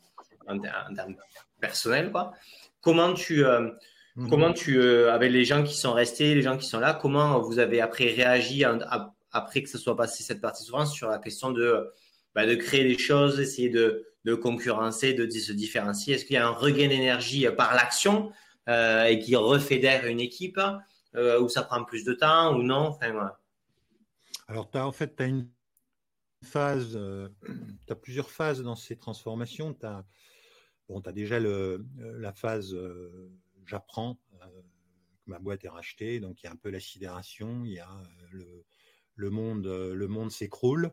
en, 0.47 0.59
termes 0.59 1.15
personnels. 1.59 2.11
Quoi. 2.11 2.33
Comment 2.81 3.13
tu, 3.13 3.45
euh, 3.45 3.71
mhm. 4.15 4.29
comment 4.29 4.53
tu, 4.53 4.79
euh, 4.79 5.13
avec 5.13 5.31
les 5.31 5.43
gens 5.43 5.63
qui 5.63 5.75
sont 5.75 5.93
restés, 5.93 6.35
les 6.35 6.41
gens 6.41 6.57
qui 6.57 6.67
sont 6.67 6.79
là, 6.79 6.93
comment 6.93 7.39
vous 7.39 7.59
avez 7.59 7.81
après 7.81 8.05
réagi 8.05 8.63
après 9.31 9.63
que 9.63 9.69
ça 9.69 9.77
soit 9.77 9.95
passé 9.95 10.23
cette 10.23 10.41
partie 10.41 10.63
souffrance, 10.63 10.93
sur 10.93 11.09
la 11.09 11.19
question 11.19 11.51
de, 11.51 11.91
bah, 12.33 12.45
de 12.45 12.55
créer 12.55 12.83
des 12.83 12.97
choses, 12.97 13.39
essayer 13.39 13.69
de, 13.69 14.05
de 14.29 14.35
concurrencer, 14.35 15.13
de, 15.13 15.29
se 15.29 15.51
différencier 15.51 16.15
Est-ce 16.15 16.25
qu'il 16.25 16.35
y 16.35 16.37
a 16.37 16.47
un 16.47 16.51
regain 16.51 16.87
d'énergie 16.87 17.47
par 17.57 17.73
l'action 17.73 18.31
euh, 18.67 19.05
et 19.05 19.19
qui 19.19 19.35
refédère 19.35 20.05
une 20.05 20.19
équipe 20.19 20.61
euh, 21.15 21.41
ou 21.41 21.49
ça 21.49 21.63
prend 21.63 21.83
plus 21.83 22.03
de 22.03 22.13
temps 22.13 22.55
ou 22.55 22.61
non? 22.61 22.89
Enfin, 22.89 23.31
Alors, 24.47 24.69
as, 24.73 24.85
en 24.85 24.91
fait, 24.91 25.15
tu 25.15 25.23
as 25.23 25.25
une 25.25 25.49
phase, 26.43 26.95
euh, 26.95 27.27
tu 27.87 27.91
as 27.93 27.95
plusieurs 27.95 28.29
phases 28.29 28.61
dans 28.61 28.75
ces 28.75 28.97
transformations. 28.97 29.73
Tu 29.73 29.85
as, 29.87 30.05
bon, 30.87 30.99
déjà 30.99 31.39
la 31.39 32.33
phase 32.33 32.77
j'apprends 33.65 34.15
que 34.15 34.45
ma 35.25 35.39
boîte 35.39 35.65
est 35.65 35.69
rachetée, 35.69 36.19
donc 36.19 36.41
il 36.41 36.45
y 36.45 36.49
a 36.49 36.51
un 36.51 36.55
peu 36.55 36.69
la 36.69 36.79
sidération, 36.79 37.65
il 37.65 37.73
y 37.73 37.79
a 37.79 37.89
le 39.15 39.29
monde, 39.31 39.65
le 39.65 40.07
monde 40.07 40.31
s'écroule. 40.31 40.91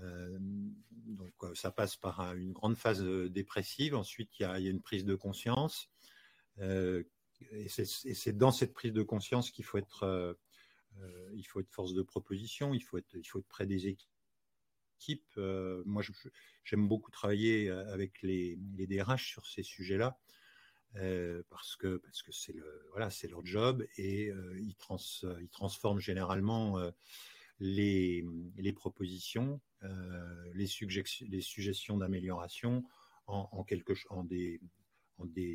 Euh, 0.00 0.38
donc 0.40 1.34
euh, 1.42 1.54
ça 1.54 1.70
passe 1.70 1.96
par 1.96 2.34
une 2.34 2.52
grande 2.52 2.76
phase 2.76 3.02
euh, 3.02 3.28
dépressive. 3.28 3.94
Ensuite, 3.94 4.30
il 4.38 4.42
y 4.42 4.46
a, 4.46 4.58
une 4.58 4.80
prise 4.80 5.04
de 5.04 5.14
conscience. 5.14 5.90
et 6.60 7.68
c'est 7.68 8.36
dans 8.36 8.52
cette 8.52 8.72
prise 8.72 8.92
de 8.92 9.02
conscience 9.02 9.50
qu'il 9.50 9.64
faut 9.64 9.78
être, 9.78 10.38
il 11.34 11.44
faut 11.44 11.60
être 11.60 11.70
force 11.70 11.94
de 11.94 12.02
proposition. 12.02 12.74
Il 12.74 12.80
faut 12.80 12.98
être, 12.98 13.40
près 13.48 13.66
des 13.66 13.88
équipes. 13.88 15.36
moi, 15.36 16.02
j'aime 16.64 16.88
beaucoup 16.88 17.10
travailler 17.10 17.70
avec 17.70 18.22
les, 18.22 18.58
les, 18.76 18.86
DRH 18.86 19.28
sur 19.28 19.46
ces 19.46 19.62
sujets-là. 19.62 20.18
parce 21.50 21.76
que 21.76 22.00
c'est 22.30 23.28
leur 23.28 23.44
job 23.44 23.84
et 23.96 24.30
ils 24.56 24.76
transforment 25.50 26.00
généralement 26.00 26.78
les, 27.62 28.72
propositions, 28.72 29.60
euh, 29.84 30.44
les, 30.54 30.66
les, 31.28 31.40
suggestions 31.40 31.96
d'amélioration 31.96 32.82
en, 33.26 33.48
en, 33.52 33.62
quelque, 33.62 33.92
des, 34.24 34.60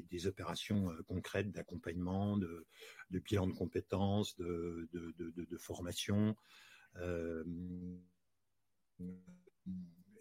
des, 0.10 0.28
opérations 0.28 0.90
euh, 0.90 1.04
concrètes 1.04 1.52
d'accompagnement, 1.52 2.38
de, 2.38 2.66
de, 3.10 3.20
bilan 3.20 3.48
de 3.48 3.54
compétences, 3.54 4.38
de, 4.38 4.88
de, 4.94 5.58
formation. 5.58 6.36
Euh, 6.96 7.44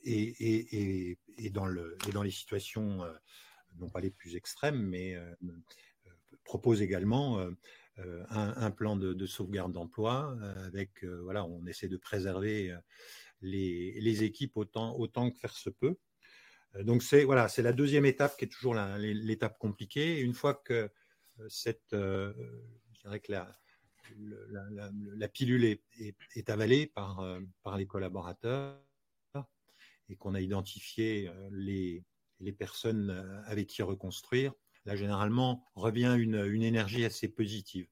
et, 0.03 0.25
et, 0.41 1.19
et, 1.39 1.51
dans 1.51 1.67
le, 1.67 1.97
et 2.09 2.13
dans 2.13 2.23
les 2.23 2.31
situations, 2.33 3.03
non 3.77 3.89
pas 3.91 4.01
les 4.01 4.11
plus 4.11 4.35
extrêmes, 4.35 4.83
mais 4.83 5.15
euh, 5.15 5.35
propose 6.45 6.83
également 6.83 7.49
euh, 7.99 8.25
un, 8.29 8.71
plan 8.71 8.95
de, 8.95 9.27
sauvegarde 9.27 9.73
d'emploi 9.73 10.37
euh, 10.43 10.67
avec 10.67 11.03
euh, 11.03 11.23
voilà, 11.23 11.47
on 11.47 11.65
essaie 11.67 11.89
de 11.89 11.97
préserver 11.97 12.77
les, 13.41 14.23
équipes 14.23 14.57
autant, 14.57 14.95
autant 14.99 15.31
que 15.31 15.39
faire 15.39 15.57
se 15.57 15.71
peut. 15.71 15.97
Donc 16.81 17.03
c'est 17.03 17.25
voilà, 17.25 17.49
c'est 17.49 17.63
la 17.63 17.73
deuxième 17.73 18.05
étape 18.05 18.37
qui 18.37 18.45
est 18.45 18.49
toujours 18.49 18.75
l'étape 18.75 19.59
compliquée. 19.59 20.21
une 20.21 20.35
fois 20.35 20.55
que 20.55 20.91
cette, 21.49 21.87
je 21.93 23.01
dirais 23.01 23.21
que 23.21 23.33
la, 23.33 23.51
la, 24.19 25.29
pilule 25.29 25.65
est, 25.65 25.83
est, 26.35 26.51
avalée 26.51 26.87
par, 26.87 27.39
par 27.63 27.79
les 27.79 27.87
collaborateurs 27.87 28.79
et 30.11 30.17
qu'on 30.17 30.35
a 30.35 30.41
identifié 30.41 31.31
les, 31.51 32.05
les 32.41 32.53
personnes 32.53 33.11
avec 33.47 33.69
qui 33.69 33.81
reconstruire, 33.81 34.53
là, 34.87 34.97
généralement, 34.97 35.65
revient 35.75 36.17
une, 36.19 36.63
énergie 36.63 37.05
assez 37.05 37.29
positive. 37.29 37.89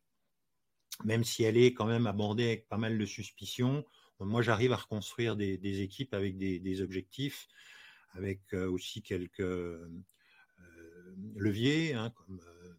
Même 1.05 1.25
si 1.25 1.43
elle 1.43 1.57
est 1.57 1.75
quand 1.75 1.87
même 1.87 2.07
abordée 2.07 2.47
avec 2.47 2.69
pas 2.69 2.79
mal 2.79 2.97
de 2.97 3.05
suspicions, 3.05 3.85
moi, 4.21 4.43
j'arrive 4.43 4.73
à 4.73 4.77
reconstruire 4.77 5.37
des, 5.37 5.81
équipes 5.81 6.15
avec 6.15 6.39
des, 6.39 6.61
des 6.61 6.81
objectifs, 6.81 7.49
avec 8.13 8.41
euh, 8.55 8.71
aussi 8.71 9.03
quelques 9.03 9.41
euh, 9.41 9.91
leviers, 11.35 11.95
hein, 11.95 12.11
comme 12.11 12.41
euh, 12.41 12.75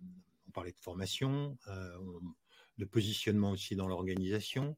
on 0.47 0.51
parlait 0.51 0.71
de 0.71 0.79
formation, 0.79 1.57
de 2.77 2.85
positionnement 2.85 3.51
aussi 3.51 3.75
dans 3.75 3.87
l'organisation, 3.87 4.77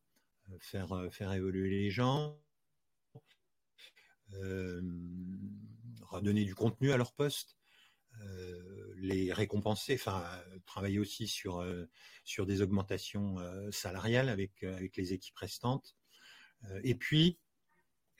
faire, 0.59 1.07
faire 1.11 1.31
évoluer 1.33 1.69
les 1.69 1.91
gens, 1.91 2.39
redonner 6.01 6.45
du 6.45 6.55
contenu 6.55 6.91
à 6.91 6.97
leur 6.97 7.13
poste. 7.13 7.56
Euh, 8.25 8.93
les 8.99 9.31
récompenser, 9.31 9.93
enfin 9.93 10.25
travailler 10.65 10.97
aussi 10.97 11.27
sur 11.27 11.59
euh, 11.59 11.85
sur 12.23 12.47
des 12.47 12.61
augmentations 12.63 13.37
euh, 13.39 13.69
salariales 13.71 14.27
avec 14.27 14.63
avec 14.63 14.97
les 14.97 15.13
équipes 15.13 15.37
restantes. 15.37 15.95
et 16.83 16.95
puis 16.95 17.37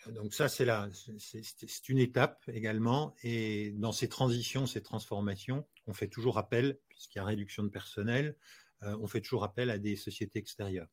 donc 0.08 0.34
ça 0.36 0.48
c'est 0.48 0.66
là, 0.66 0.90
c'est 1.18 1.90
une 1.90 1.98
étape 1.98 2.44
également. 2.48 3.16
Et 3.24 3.72
dans 3.72 3.92
ces 3.92 4.08
transitions, 4.08 4.68
ces 4.68 4.84
transformations, 4.84 5.68
on 5.88 5.94
fait 5.94 6.08
toujours 6.08 6.38
appel, 6.38 6.80
puisqu'il 6.90 7.18
y 7.18 7.22
a 7.22 7.26
réduction 7.26 7.64
de 7.64 7.70
personnel, 7.70 8.36
on 8.82 9.08
fait 9.08 9.22
toujours 9.22 9.44
appel 9.44 9.72
à 9.72 9.80
des 9.80 9.96
sociétés 9.96 10.38
extérieures 10.40 10.90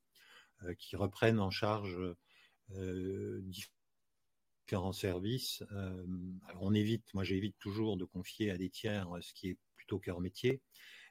qui 0.78 0.96
reprennent 0.96 1.38
en 1.38 1.50
charge 1.50 1.98
différents 4.64 4.92
services. 4.92 5.62
Euh, 5.72 6.04
alors 6.48 6.62
on 6.62 6.74
évite, 6.74 7.12
moi 7.12 7.22
j'évite 7.22 7.56
toujours 7.58 7.96
de 7.96 8.04
confier 8.04 8.50
à 8.50 8.56
des 8.56 8.70
tiers 8.70 9.08
ce 9.20 9.32
qui 9.34 9.50
est 9.50 9.58
plutôt 9.76 9.98
cœur 9.98 10.20
métier, 10.20 10.62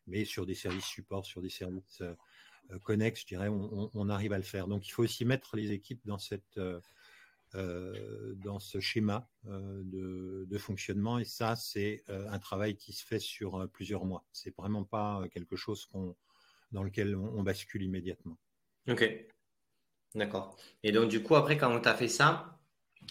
mais 0.08 0.26
sur 0.26 0.46
des 0.46 0.56
services 0.56 0.86
support, 0.86 1.26
sur 1.26 1.42
des 1.42 1.50
services 1.50 2.02
euh, 2.02 2.80
connexes, 2.80 3.22
je 3.22 3.28
dirais, 3.28 3.50
on, 3.50 4.10
arrive 4.10 4.34
à 4.34 4.38
le 4.38 4.44
faire. 4.44 4.68
Donc 4.68 4.88
il 4.88 4.92
faut 4.92 5.04
aussi 5.04 5.26
mettre 5.26 5.56
les 5.56 5.72
équipes 5.72 6.02
dans 6.06 6.18
cette 6.18 6.58
euh, 6.58 8.34
dans 8.38 8.58
ce 8.60 8.80
schéma 8.80 9.30
de, 9.44 10.58
fonctionnement 10.58 11.20
et 11.20 11.26
ça 11.26 11.56
c'est 11.56 12.04
un 12.08 12.40
travail 12.40 12.76
qui 12.76 12.94
se 12.94 13.06
fait 13.06 13.20
sur 13.20 13.70
plusieurs 13.72 14.06
mois. 14.06 14.26
C'est 14.32 14.56
vraiment 14.56 14.84
pas 14.84 15.24
quelque 15.32 15.56
chose 15.56 15.86
qu'on 15.86 16.16
dans 16.72 16.84
lequel 16.84 17.16
on, 17.16 17.38
on 17.38 17.44
bascule 17.44 17.84
immédiatement. 17.84 18.40
Ok, 18.88 19.04
d'accord. 20.16 20.58
Et 20.82 20.92
donc 20.92 21.10
du 21.10 21.22
coup 21.22 21.36
après 21.36 21.58
quand 21.58 21.80
tu 21.80 21.88
as 21.88 21.96
fait 21.96 22.08
ça, 22.08 22.54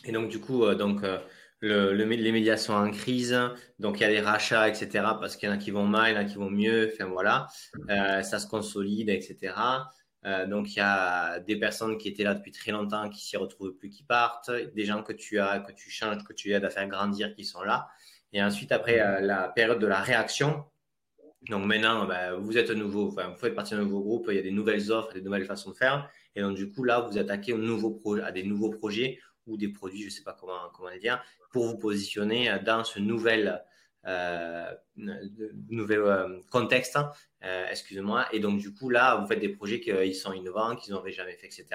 et 0.04 0.12
donc, 0.12 0.28
du 0.28 0.40
coup, 0.40 0.64
euh, 0.64 0.74
donc, 0.74 1.02
euh, 1.04 1.18
le, 1.60 1.92
les 1.92 2.32
médias 2.32 2.56
sont 2.56 2.74
en 2.74 2.90
crise, 2.90 3.38
donc 3.78 4.00
il 4.00 4.02
y 4.02 4.06
a 4.06 4.08
des 4.08 4.20
rachats, 4.20 4.68
etc. 4.68 4.88
Parce 5.20 5.36
qu'il 5.36 5.48
y 5.48 5.52
en 5.52 5.54
a 5.54 5.58
qui 5.58 5.70
vont 5.70 5.86
mal, 5.86 6.10
il 6.10 6.14
y 6.14 6.18
en 6.18 6.20
a 6.20 6.24
qui 6.24 6.36
vont 6.36 6.50
mieux, 6.50 6.90
enfin 6.92 7.06
voilà, 7.06 7.46
euh, 7.88 8.22
ça 8.22 8.40
se 8.40 8.48
consolide, 8.48 9.08
etc. 9.08 9.54
donc 10.48 10.74
il 10.74 10.78
y 10.78 10.80
a 10.80 11.38
des 11.40 11.56
personnes 11.56 11.98
qui 11.98 12.08
étaient 12.08 12.24
là 12.24 12.34
depuis 12.34 12.52
très 12.52 12.72
longtemps 12.72 13.08
qui 13.10 13.24
s'y 13.24 13.36
retrouvent 13.36 13.74
plus, 13.74 13.90
qui 13.90 14.02
partent, 14.02 14.50
des 14.74 14.84
gens 14.84 15.02
que 15.04 15.12
tu 15.12 15.38
as, 15.38 15.60
que 15.60 15.72
tu 15.72 15.88
changes, 15.90 16.24
que 16.24 16.32
tu 16.32 16.52
aides 16.52 16.64
à 16.64 16.70
faire 16.70 16.88
grandir, 16.88 17.32
qui 17.34 17.44
sont 17.44 17.62
là. 17.62 17.88
Et 18.32 18.42
ensuite, 18.42 18.72
après 18.72 19.20
la 19.20 19.48
période 19.48 19.78
de 19.78 19.86
la 19.86 20.00
réaction, 20.00 20.64
donc 21.48 21.66
maintenant, 21.66 22.06
ben, 22.06 22.34
vous 22.34 22.56
êtes 22.56 22.70
nouveau, 22.70 23.08
vous 23.08 23.36
faites 23.36 23.54
partie 23.54 23.74
d'un 23.74 23.80
nouveau 23.80 24.00
groupe, 24.00 24.26
il 24.30 24.36
y 24.36 24.38
a 24.38 24.42
des 24.42 24.52
nouvelles 24.52 24.92
offres, 24.92 25.12
des 25.12 25.22
nouvelles 25.22 25.44
façons 25.44 25.70
de 25.70 25.76
faire. 25.76 26.08
Et 26.36 26.40
donc, 26.40 26.56
du 26.56 26.70
coup, 26.70 26.84
là, 26.84 27.00
vous 27.00 27.18
attaquez 27.18 27.52
au 27.52 28.20
à 28.22 28.32
des 28.32 28.44
nouveaux 28.44 28.70
projets 28.70 29.18
ou 29.46 29.56
des 29.56 29.68
produits, 29.68 30.00
je 30.00 30.06
ne 30.06 30.10
sais 30.10 30.22
pas 30.22 30.36
comment, 30.38 30.70
comment 30.74 30.90
le 30.90 30.98
dire, 30.98 31.22
pour 31.50 31.66
vous 31.66 31.78
positionner 31.78 32.58
dans 32.64 32.84
ce 32.84 32.98
nouvel, 32.98 33.62
euh, 34.06 34.72
nouvel 34.96 36.00
euh, 36.00 36.40
contexte, 36.50 36.98
euh, 37.44 37.66
excusez-moi. 37.70 38.26
Et 38.32 38.40
donc, 38.40 38.60
du 38.60 38.72
coup, 38.72 38.88
là, 38.88 39.16
vous 39.16 39.26
faites 39.26 39.40
des 39.40 39.48
projets 39.48 39.80
qui 39.80 40.14
sont 40.14 40.32
innovants, 40.32 40.76
qu'ils 40.76 40.92
n'auraient 40.92 41.12
jamais 41.12 41.36
fait, 41.36 41.46
etc. 41.46 41.66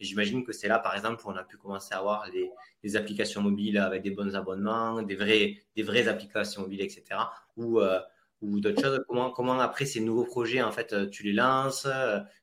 Et 0.00 0.04
j'imagine 0.04 0.44
que 0.44 0.52
c'est 0.52 0.68
là, 0.68 0.78
par 0.78 0.94
exemple, 0.94 1.22
où 1.24 1.30
on 1.30 1.36
a 1.36 1.44
pu 1.44 1.56
commencer 1.56 1.94
à 1.94 1.98
avoir 1.98 2.26
les, 2.30 2.50
les, 2.82 2.96
applications 2.96 3.42
mobiles 3.42 3.78
avec 3.78 4.02
des 4.02 4.10
bons 4.10 4.34
abonnements, 4.34 5.02
des, 5.02 5.14
vrais, 5.14 5.56
des 5.76 5.82
vraies 5.82 6.08
applications 6.08 6.62
mobiles, 6.62 6.82
etc. 6.82 7.04
Euh, 7.58 8.00
ou 8.40 8.60
d'autres 8.60 8.82
choses. 8.82 9.00
Comment, 9.08 9.58
après 9.60 9.86
ces 9.86 10.00
nouveaux 10.00 10.24
projets, 10.24 10.62
en 10.62 10.72
fait, 10.72 11.10
tu 11.10 11.22
les 11.22 11.32
lances 11.32 11.86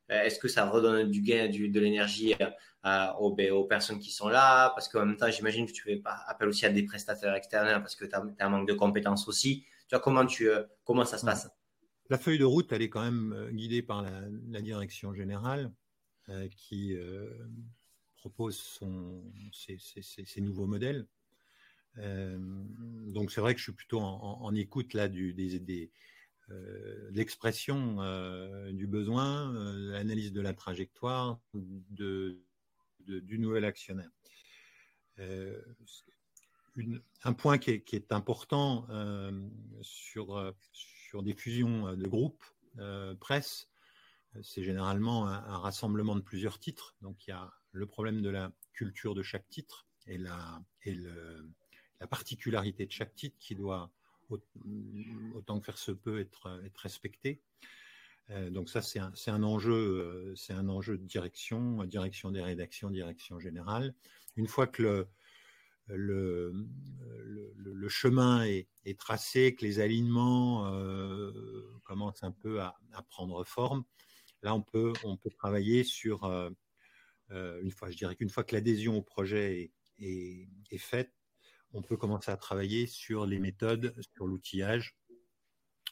Est-ce 0.08 0.38
que 0.38 0.48
ça 0.48 0.68
redonne 0.68 1.10
du 1.10 1.20
gain, 1.22 1.48
du, 1.48 1.68
de 1.68 1.80
l'énergie 1.80 2.34
aux, 3.18 3.34
ben, 3.34 3.52
aux, 3.52 3.64
personnes 3.64 3.98
qui 3.98 4.10
sont 4.10 4.28
là, 4.28 4.70
parce 4.70 4.88
qu'en 4.88 5.06
même 5.06 5.16
temps, 5.16 5.30
j'imagine 5.30 5.66
que 5.66 5.72
tu 5.72 5.82
fais 5.82 6.02
appel 6.26 6.48
aussi 6.48 6.66
à 6.66 6.70
des 6.70 6.82
prestataires 6.84 7.34
externes 7.34 7.68
parce 7.80 7.94
que 7.94 8.04
tu 8.04 8.14
as, 8.14 8.24
un 8.40 8.48
manque 8.48 8.68
de 8.68 8.74
compétences 8.74 9.28
aussi. 9.28 9.64
Tu 9.88 9.94
vois, 9.94 10.00
comment, 10.00 10.26
tu, 10.26 10.50
euh, 10.50 10.62
comment 10.84 11.04
ça 11.04 11.18
se 11.18 11.24
passe? 11.24 11.48
La 12.12 12.18
feuille 12.18 12.38
de 12.38 12.44
route, 12.44 12.70
elle 12.72 12.82
est 12.82 12.90
quand 12.90 13.02
même 13.02 13.32
euh, 13.32 13.50
guidée 13.50 13.80
par 13.80 14.02
la, 14.02 14.60
direction 14.60 15.14
générale 15.14 15.72
euh, 16.28 16.46
qui 16.48 16.94
euh, 16.94 17.26
propose 18.16 18.56
son, 18.56 19.32
ses, 19.50 20.40
nouveaux 20.42 20.66
modèles. 20.66 21.06
Euh, 21.98 22.38
donc 23.06 23.30
c'est 23.30 23.40
vrai 23.40 23.54
que 23.54 23.58
je 23.58 23.64
suis 23.64 23.72
plutôt 23.72 24.00
en, 24.00 24.54
écoute 24.54 24.94
là 24.94 25.08
du, 25.08 25.34
euh, 26.50 27.10
l'expression 27.12 28.00
euh, 28.00 28.72
du 28.72 28.86
besoin, 28.86 29.52
l'analyse 29.52 30.32
de 30.32 30.40
la 30.40 30.54
trajectoire, 30.54 31.40
du 31.52 32.38
nouvel 33.38 33.64
actionnaire. 33.64 34.10
Euh, 35.18 35.60
un 37.24 37.34
point 37.34 37.58
qui 37.58 37.70
est, 37.70 38.12
important 38.12 38.86
euh, 38.88 39.30
sur, 39.82 40.54
des 41.22 41.34
fusions 41.34 41.94
de 41.94 42.08
groupes 42.08 42.44
presse, 43.20 43.68
c'est 44.42 44.62
généralement 44.62 45.28
un, 45.28 45.58
rassemblement 45.58 46.16
de 46.16 46.22
plusieurs 46.22 46.58
titres. 46.58 46.96
Donc 47.02 47.26
il 47.26 47.30
y 47.30 47.34
a 47.34 47.52
le 47.72 47.86
problème 47.86 48.22
de 48.22 48.30
la 48.30 48.50
culture 48.72 49.14
de 49.14 49.22
chaque 49.22 49.46
titre 49.50 49.86
et 50.06 50.16
la, 50.16 50.62
et 50.84 50.96
la 52.02 52.08
particularité 52.08 52.84
de 52.84 52.90
chaque 52.90 53.14
titre 53.14 53.36
qui 53.38 53.54
doit, 53.54 53.92
autant 55.36 55.60
que 55.60 55.64
faire 55.66 55.78
se 55.78 55.92
peut, 55.92 56.18
être, 56.18 56.60
être 56.64 56.78
respecté. 56.78 57.40
Euh, 58.30 58.50
donc 58.50 58.68
ça, 58.68 58.82
c'est 58.82 58.98
un, 58.98 59.12
un, 59.28 59.42
enjeu, 59.44 59.72
euh, 59.72 60.34
c'est 60.34 60.52
un 60.52 60.68
enjeu 60.68 60.98
de 60.98 61.04
direction, 61.04 61.84
direction 61.84 62.32
des 62.32 62.42
rédactions, 62.42 62.90
direction 62.90 63.38
générale. 63.38 63.94
Une 64.34 64.48
fois 64.48 64.66
que 64.66 64.82
le, 64.82 65.08
le, 65.86 66.52
le, 67.56 67.88
chemin 67.88 68.44
est, 68.46 68.98
tracé, 68.98 69.54
que 69.54 69.64
les 69.64 69.78
alignements 69.78 70.74
euh, 70.74 71.30
commencent 71.84 72.24
un 72.24 72.32
peu 72.32 72.60
à, 72.60 72.74
prendre 73.10 73.44
forme, 73.44 73.84
là, 74.42 74.56
on 74.56 74.62
peut, 74.62 74.92
on 75.04 75.16
peut 75.16 75.30
travailler 75.30 75.84
sur, 75.84 76.24
une 77.30 77.70
fois, 77.70 77.90
je 77.92 77.96
dirais 77.96 78.16
qu'une 78.16 78.30
fois 78.30 78.42
que 78.42 78.56
l'adhésion 78.56 78.96
au 78.96 79.02
projet 79.02 79.70
est, 80.00 80.48
est, 80.70 80.78
faite, 80.78 81.12
on 81.72 81.82
peut 81.82 81.96
commencer 81.96 82.30
à 82.30 82.36
travailler 82.36 82.86
sur 82.86 83.26
les 83.26 83.38
méthodes, 83.38 83.94
sur 84.14 84.26
l'outillage, 84.26 84.96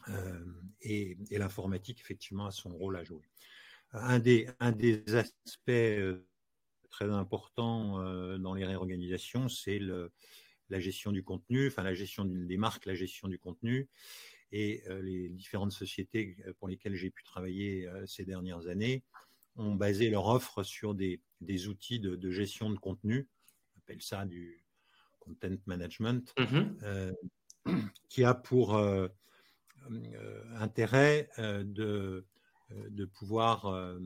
euh, 0.08 0.44
et, 0.82 1.16
l'informatique, 1.30 2.00
effectivement, 2.00 2.46
a 2.46 2.50
son 2.50 2.70
rôle 2.70 2.96
à 2.96 3.04
jouer. 3.04 3.24
Un 3.92 4.18
des, 4.18 4.46
aspects 5.14 5.68
euh, 5.68 6.26
très 6.90 7.10
importants 7.10 8.00
euh, 8.00 8.38
dans 8.38 8.54
les 8.54 8.64
réorganisations, 8.64 9.48
c'est 9.48 9.80
la 10.68 10.80
gestion 10.80 11.12
du 11.12 11.24
contenu, 11.24 11.66
enfin 11.66 11.82
la 11.82 11.94
gestion 11.94 12.24
des 12.24 12.56
marques, 12.56 12.86
la 12.86 12.94
gestion 12.94 13.28
du 13.28 13.38
contenu. 13.38 13.88
Et 14.52 14.82
les 15.02 15.28
différentes 15.28 15.70
sociétés 15.70 16.36
pour 16.58 16.66
lesquelles 16.66 16.96
j'ai 16.96 17.10
pu 17.10 17.22
travailler 17.22 17.88
ces 18.06 18.24
dernières 18.24 18.66
années 18.66 19.04
ont 19.54 19.76
basé 19.76 20.10
leur 20.10 20.26
offre 20.26 20.64
sur 20.64 20.96
des, 20.96 21.20
des 21.40 21.68
outils 21.68 22.00
de, 22.00 22.16
de, 22.16 22.30
gestion 22.32 22.68
de 22.68 22.76
contenu, 22.76 23.28
on 23.76 23.78
appelle 23.78 24.02
ça 24.02 24.26
du 24.26 24.64
content 25.20 25.56
management, 25.66 26.34
mm-hmm. 26.36 27.14
qui 28.08 28.24
a 28.24 28.34
pour 28.34 28.76
euh, 29.90 30.42
intérêt 30.56 31.30
euh, 31.38 31.64
de, 31.64 32.26
euh, 32.70 32.90
de 32.90 33.04
pouvoir 33.06 33.96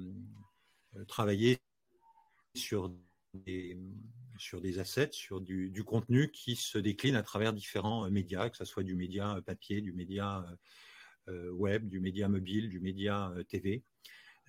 travailler 1.08 1.58
sur 2.54 2.94
des, 3.34 3.76
sur 4.38 4.60
des 4.60 4.78
assets, 4.78 5.10
sur 5.12 5.40
du, 5.40 5.70
du, 5.70 5.82
contenu 5.82 6.30
qui 6.30 6.54
se 6.54 6.78
décline 6.78 7.16
à 7.16 7.22
travers 7.22 7.52
différents 7.52 8.08
médias, 8.08 8.48
que 8.48 8.56
ce 8.56 8.64
soit 8.64 8.84
du 8.84 8.94
média 8.94 9.40
papier, 9.44 9.80
du 9.80 9.92
média 9.92 10.46
web, 11.26 11.88
du 11.88 11.98
média 11.98 12.28
mobile, 12.28 12.68
du 12.68 12.78
média 12.78 13.34
TV. 13.48 13.82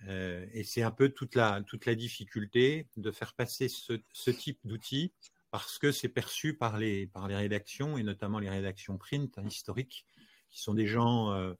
et 0.08 0.62
c'est 0.62 0.82
un 0.82 0.92
peu 0.92 1.08
toute 1.08 1.34
la, 1.34 1.62
toute 1.62 1.84
la 1.84 1.96
difficulté 1.96 2.86
de 2.96 3.10
faire 3.10 3.34
passer 3.34 3.68
ce, 3.68 4.00
ce 4.12 4.30
type 4.30 4.60
d'outils 4.64 5.12
parce 5.50 5.78
que 5.78 5.92
c'est 5.92 6.08
perçu 6.08 6.54
par 6.54 6.78
les, 6.78 7.06
par 7.06 7.28
les 7.28 7.36
rédactions, 7.36 7.96
et 7.98 8.02
notamment 8.02 8.38
les 8.38 8.50
rédactions 8.50 8.98
print 8.98 9.38
hein, 9.38 9.46
historiques, 9.46 10.06
qui 10.50 10.60
sont 10.60 10.74
des 10.74 10.86
gens 10.86 11.32
euh, 11.32 11.54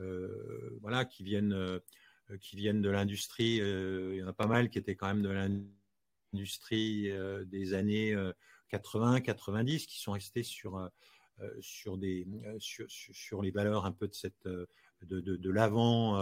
euh, 0.00 0.78
voilà, 0.80 1.04
qui 1.04 1.24
viennent, 1.24 1.52
euh, 1.52 1.78
qui 2.40 2.56
viennent 2.56 2.82
de 2.82 2.90
l'industrie. 2.90 3.56
il 3.56 4.16
y 4.16 4.22
en 4.22 4.28
a 4.28 4.32
pas 4.32 4.46
mal 4.46 4.68
qui 4.68 4.78
étaient 4.78 4.96
quand 4.96 5.06
même 5.06 5.22
de 5.22 5.30
l'industrie 6.32 7.10
des 7.46 7.74
années 7.74 8.16
80, 8.68 9.20
90, 9.20 9.86
qui 9.86 10.00
sont 10.00 10.12
restés 10.12 10.42
sur, 10.42 10.90
sur, 11.60 11.98
des, 11.98 12.26
sur, 12.58 13.42
les 13.42 13.52
valeurs 13.52 13.86
un 13.86 13.92
peu 13.92 14.08
de 14.08 14.68
de, 15.02 15.20
de, 15.20 15.36
de 15.36 15.50
l'avant 15.50 16.18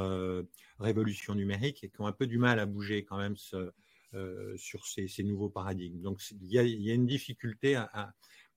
révolution 0.79 1.35
numérique 1.35 1.85
et 1.85 1.89
qui 1.89 2.01
ont 2.03 2.07
un 2.07 2.13
peu 2.13 2.27
du 2.27 2.37
mal 2.37 2.59
à 2.59 2.67
bouger 2.67 3.05
quand 3.05 3.17
même 3.17 3.37
ce, 3.37 3.73
sur 4.57 4.87
ces, 4.87 5.09
ces, 5.09 5.25
nouveaux 5.25 5.51
paradigmes. 5.51 6.01
Donc 6.01 6.21
il 6.31 6.53
y 6.53 6.59
a, 6.59 6.63
il 6.63 6.83
y 6.83 6.91
a 6.91 6.95
une 6.95 7.07
difficulté 7.07 7.75
à, 7.75 8.15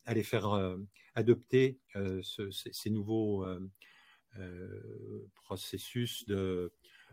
à 0.07 0.13
les 0.13 0.23
faire 0.23 0.49
euh, 0.55 0.77
adopter 1.13 1.77
euh, 1.95 2.19
ce, 2.23 2.49
ces, 2.49 2.71
ces, 2.73 2.89
nouveaux 2.89 3.45
euh, 3.45 5.27
processus 5.43 6.25
de, 6.25 6.71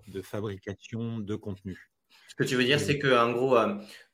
de, 0.09 0.23
fabrication 0.23 1.19
de 1.19 1.35
contenu. 1.35 1.91
Ce 2.29 2.37
que 2.37 2.45
tu 2.45 2.55
veux 2.55 2.65
dire, 2.65 2.79
c'est 2.79 2.99
que 2.99 3.17
en 3.17 3.33
gros, 3.33 3.57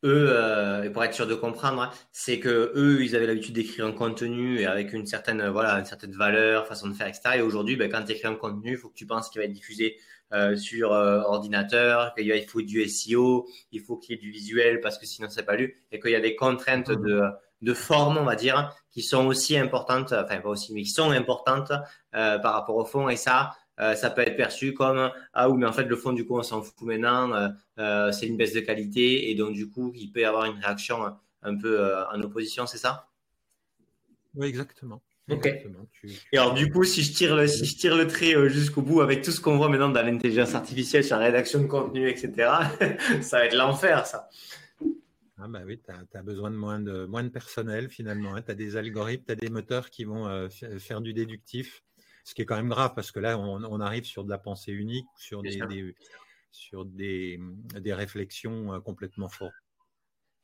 eux, 0.04 0.82
et 0.84 0.90
pour 0.90 1.04
être 1.04 1.14
sûr 1.14 1.26
de 1.26 1.34
comprendre, 1.34 1.92
c'est 2.12 2.40
que 2.40 2.72
eux, 2.74 3.04
ils 3.04 3.14
avaient 3.14 3.26
l'habitude 3.26 3.54
d'écrire 3.54 3.86
un 3.86 3.92
contenu 3.92 4.58
et 4.58 4.66
avec 4.66 4.92
une 4.92 5.06
certaine, 5.06 5.46
voilà, 5.48 5.74
une 5.74 5.84
certaine 5.84 6.12
valeur, 6.12 6.66
façon 6.66 6.88
de 6.88 6.94
faire, 6.94 7.06
etc. 7.06 7.36
Et 7.36 7.42
aujourd'hui, 7.42 7.76
ben, 7.76 7.90
quand 7.90 8.02
tu 8.04 8.12
écris 8.12 8.28
un 8.28 8.34
contenu, 8.34 8.72
il 8.72 8.76
faut 8.78 8.88
que 8.88 8.94
tu 8.94 9.06
penses 9.06 9.28
qu'il 9.28 9.40
va 9.40 9.44
être 9.44 9.52
diffusé 9.52 9.98
euh, 10.32 10.56
sur 10.56 10.92
euh, 10.92 11.22
ordinateur, 11.22 12.14
qu'il 12.14 12.46
faut 12.46 12.62
du 12.62 12.88
SEO, 12.88 13.48
il 13.72 13.80
faut 13.80 13.96
qu'il 13.96 14.14
y 14.14 14.18
ait 14.18 14.20
du 14.20 14.30
visuel 14.30 14.80
parce 14.80 14.96
que 14.96 15.04
sinon 15.04 15.28
c'est 15.28 15.42
pas 15.42 15.56
lu, 15.56 15.76
et 15.90 15.98
qu'il 15.98 16.12
y 16.12 16.14
a 16.14 16.20
des 16.20 16.36
contraintes 16.36 16.90
de 16.90 17.22
de 17.62 17.74
forme, 17.74 18.16
on 18.16 18.24
va 18.24 18.36
dire, 18.36 18.74
qui 18.90 19.02
sont 19.02 19.26
aussi 19.26 19.58
importantes, 19.58 20.14
enfin 20.14 20.40
pas 20.40 20.48
aussi, 20.48 20.72
mais 20.72 20.82
qui 20.82 20.90
sont 20.90 21.10
importantes 21.10 21.72
euh, 22.14 22.38
par 22.38 22.54
rapport 22.54 22.76
au 22.76 22.86
fond. 22.86 23.10
Et 23.10 23.16
ça, 23.16 23.50
ça 23.76 24.10
peut 24.10 24.22
être 24.22 24.36
perçu 24.36 24.72
comme 24.74 25.10
ah 25.32 25.48
oui, 25.48 25.58
mais 25.58 25.66
en 25.66 25.72
fait 25.72 25.84
le 25.84 25.96
fond 25.96 26.12
du 26.12 26.26
coup 26.26 26.38
on 26.38 26.42
s'en 26.42 26.60
fout 26.62 26.82
maintenant, 26.82 27.50
c'est 28.12 28.26
une 28.26 28.36
baisse 28.36 28.52
de 28.52 28.60
qualité 28.60 29.30
et 29.30 29.34
donc 29.34 29.54
du 29.54 29.70
coup 29.70 29.92
il 29.94 30.12
peut 30.12 30.20
y 30.20 30.24
avoir 30.24 30.44
une 30.44 30.58
réaction 30.58 31.16
un 31.42 31.56
peu 31.56 31.94
en 32.12 32.20
opposition, 32.20 32.66
c'est 32.66 32.76
ça? 32.76 33.08
Oui, 34.34 34.46
exactement. 34.46 35.00
Et 36.32 36.38
alors 36.38 36.54
du 36.54 36.70
coup, 36.70 36.84
si 36.84 37.02
je 37.02 37.12
tire 37.12 37.36
le, 37.36 37.46
si 37.46 37.64
je 37.64 37.76
tire 37.76 37.96
le 37.96 38.06
trait 38.06 38.48
jusqu'au 38.48 38.82
bout 38.82 39.00
avec 39.00 39.22
tout 39.22 39.30
ce 39.30 39.40
qu'on 39.40 39.56
voit 39.56 39.68
maintenant 39.68 39.90
dans 39.90 40.02
l'intelligence 40.02 40.54
artificielle 40.54 41.04
sur 41.04 41.16
la 41.16 41.26
rédaction 41.26 41.60
de 41.60 41.66
contenu, 41.66 42.08
etc., 42.08 42.50
ça 43.20 43.38
va 43.38 43.46
être 43.46 43.56
l'enfer, 43.56 44.06
ça. 44.06 44.28
Ah 45.42 45.48
bah 45.48 45.60
oui, 45.64 45.80
tu 45.82 46.18
as, 46.18 46.22
besoin 46.22 46.50
de 46.50 46.56
moins, 46.56 46.78
de 46.78 47.06
moins 47.06 47.24
de 47.24 47.30
personnel 47.30 47.88
finalement. 47.88 48.34
Hein. 48.34 48.42
Tu 48.42 48.50
as 48.50 48.54
des 48.54 48.76
algorithmes, 48.76 49.24
tu 49.24 49.32
as 49.32 49.36
des 49.36 49.48
moteurs 49.48 49.88
qui 49.88 50.04
vont 50.04 50.26
euh, 50.28 50.48
faire 50.78 51.00
du 51.00 51.14
déductif, 51.14 51.82
ce 52.24 52.34
qui 52.34 52.42
est 52.42 52.44
quand 52.44 52.56
même 52.56 52.68
grave 52.68 52.92
parce 52.94 53.10
que 53.10 53.20
là, 53.20 53.38
on, 53.38 53.64
on 53.64 53.80
arrive 53.80 54.04
sur 54.04 54.24
de 54.24 54.30
la 54.30 54.36
pensée 54.36 54.72
unique, 54.72 55.06
sur 55.16 55.42
des, 55.42 55.56
des, 55.68 55.94
sur 56.50 56.84
des, 56.84 57.40
des 57.80 57.94
réflexions 57.94 58.74
euh, 58.74 58.80
complètement 58.80 59.28
fortes 59.28 59.54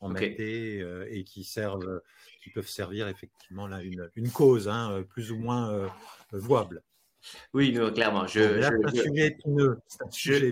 en 0.00 0.10
okay. 0.12 0.80
euh, 0.82 1.06
et 1.10 1.24
qui 1.24 1.44
servent, 1.44 2.02
qui 2.42 2.50
peuvent 2.50 2.68
servir 2.68 3.08
effectivement 3.08 3.66
là 3.66 3.82
une, 3.82 4.10
une 4.14 4.30
cause 4.30 4.68
hein, 4.68 5.04
plus 5.08 5.32
ou 5.32 5.38
moins 5.38 5.70
euh, 5.72 5.88
voable. 6.32 6.82
Oui, 7.52 7.72
non, 7.72 7.90
clairement. 7.90 8.26
Je, 8.26 8.40
je, 8.40 8.68
je, 8.94 9.02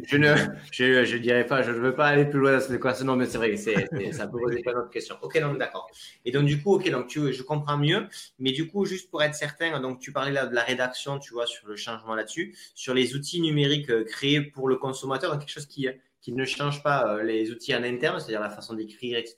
je, 0.06 0.16
ne 0.16 0.34
je, 0.72 1.04
je 1.04 1.16
dirais 1.18 1.46
pas, 1.46 1.62
je 1.62 1.70
ne 1.70 1.76
veux 1.76 1.94
pas 1.94 2.08
aller 2.08 2.24
plus 2.24 2.40
loin 2.40 2.52
dans 2.52 2.60
cette 2.60 2.72
équation. 2.72 3.04
Non, 3.04 3.16
mais 3.16 3.26
c'est 3.26 3.38
vrai, 3.38 3.56
c'est, 3.56 3.88
ça 4.12 4.26
peut 4.26 4.38
poser 4.38 4.62
pas 4.62 4.72
d'autres 4.72 4.90
questions. 4.90 5.16
Ok, 5.22 5.38
donc 5.40 5.58
d'accord. 5.58 5.88
Et 6.24 6.32
donc 6.32 6.46
du 6.46 6.60
coup, 6.62 6.74
ok, 6.74 6.90
donc 6.90 7.06
tu, 7.06 7.32
je 7.32 7.42
comprends 7.42 7.78
mieux. 7.78 8.06
Mais 8.38 8.52
du 8.52 8.68
coup, 8.68 8.84
juste 8.84 9.10
pour 9.10 9.22
être 9.22 9.34
certain, 9.34 9.80
donc 9.80 10.00
tu 10.00 10.12
parlais 10.12 10.32
là 10.32 10.46
de 10.46 10.54
la 10.54 10.62
rédaction, 10.62 11.18
tu 11.18 11.32
vois, 11.32 11.46
sur 11.46 11.66
le 11.68 11.76
changement 11.76 12.14
là-dessus, 12.14 12.56
sur 12.74 12.94
les 12.94 13.14
outils 13.14 13.40
numériques 13.40 13.90
euh, 13.90 14.04
créés 14.04 14.40
pour 14.40 14.68
le 14.68 14.76
consommateur, 14.76 15.30
donc 15.30 15.40
quelque 15.40 15.50
chose 15.50 15.66
qui 15.66 15.88
qui 16.24 16.32
ne 16.32 16.46
change 16.46 16.82
pas 16.82 17.06
euh, 17.06 17.22
les 17.22 17.50
outils 17.50 17.76
en 17.76 17.82
interne, 17.82 18.18
c'est-à-dire 18.18 18.40
la 18.40 18.48
façon 18.48 18.72
d'écrire, 18.72 19.18
etc. 19.18 19.36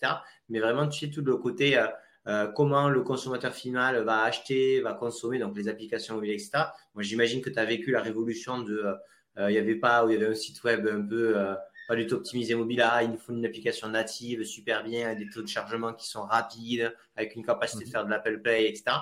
Mais 0.49 0.61
vraiment, 0.61 0.87
tu 0.87 1.01
sais, 1.01 1.13
tout 1.13 1.23
le 1.23 1.37
côté 1.37 1.77
euh, 1.77 1.89
euh, 2.29 2.47
comment 2.47 2.89
le 2.89 3.03
consommateur 3.03 3.53
final 3.53 4.05
va 4.05 4.23
acheter, 4.23 4.81
va 4.81 4.95
consommer, 4.95 5.41
donc 5.41 5.57
les 5.57 5.67
applications 5.67 6.23
etc. 6.23 6.51
Moi, 6.95 7.03
j'imagine 7.03 7.43
que 7.43 7.51
tu 7.51 7.59
as 7.59 7.65
vécu 7.65 7.91
la 7.91 8.01
révolution 8.01 8.61
de, 8.63 8.85
il 9.37 9.49
n'y 9.49 9.59
avait 9.59 9.75
pas, 9.75 10.05
où 10.05 10.11
il 10.11 10.15
y 10.15 10.17
avait 10.17 10.31
un 10.31 10.35
site 10.35 10.63
web 10.63 10.87
un 10.87 11.03
peu 11.03 11.37
pas 11.87 11.97
du 11.97 12.07
tout 12.07 12.15
optimisé 12.15 12.55
mobile. 12.55 12.83
Ah, 12.85 13.03
il 13.03 13.11
nous 13.11 13.19
faut 13.19 13.33
une 13.33 13.45
application 13.45 13.89
native 13.89 14.45
super 14.45 14.83
bien, 14.83 15.07
avec 15.07 15.19
des 15.19 15.29
taux 15.29 15.43
de 15.43 15.49
chargement 15.49 15.93
qui 15.93 16.07
sont 16.09 16.23
rapides, 16.23 16.95
avec 17.17 17.37
une 17.37 17.45
capacité 17.45 17.85
de 17.85 17.89
mhm. 17.89 17.93
faire 17.93 18.05
de 18.05 18.11
l'Apple 18.11 18.41
Play, 18.41 18.69
etc. 18.69 18.97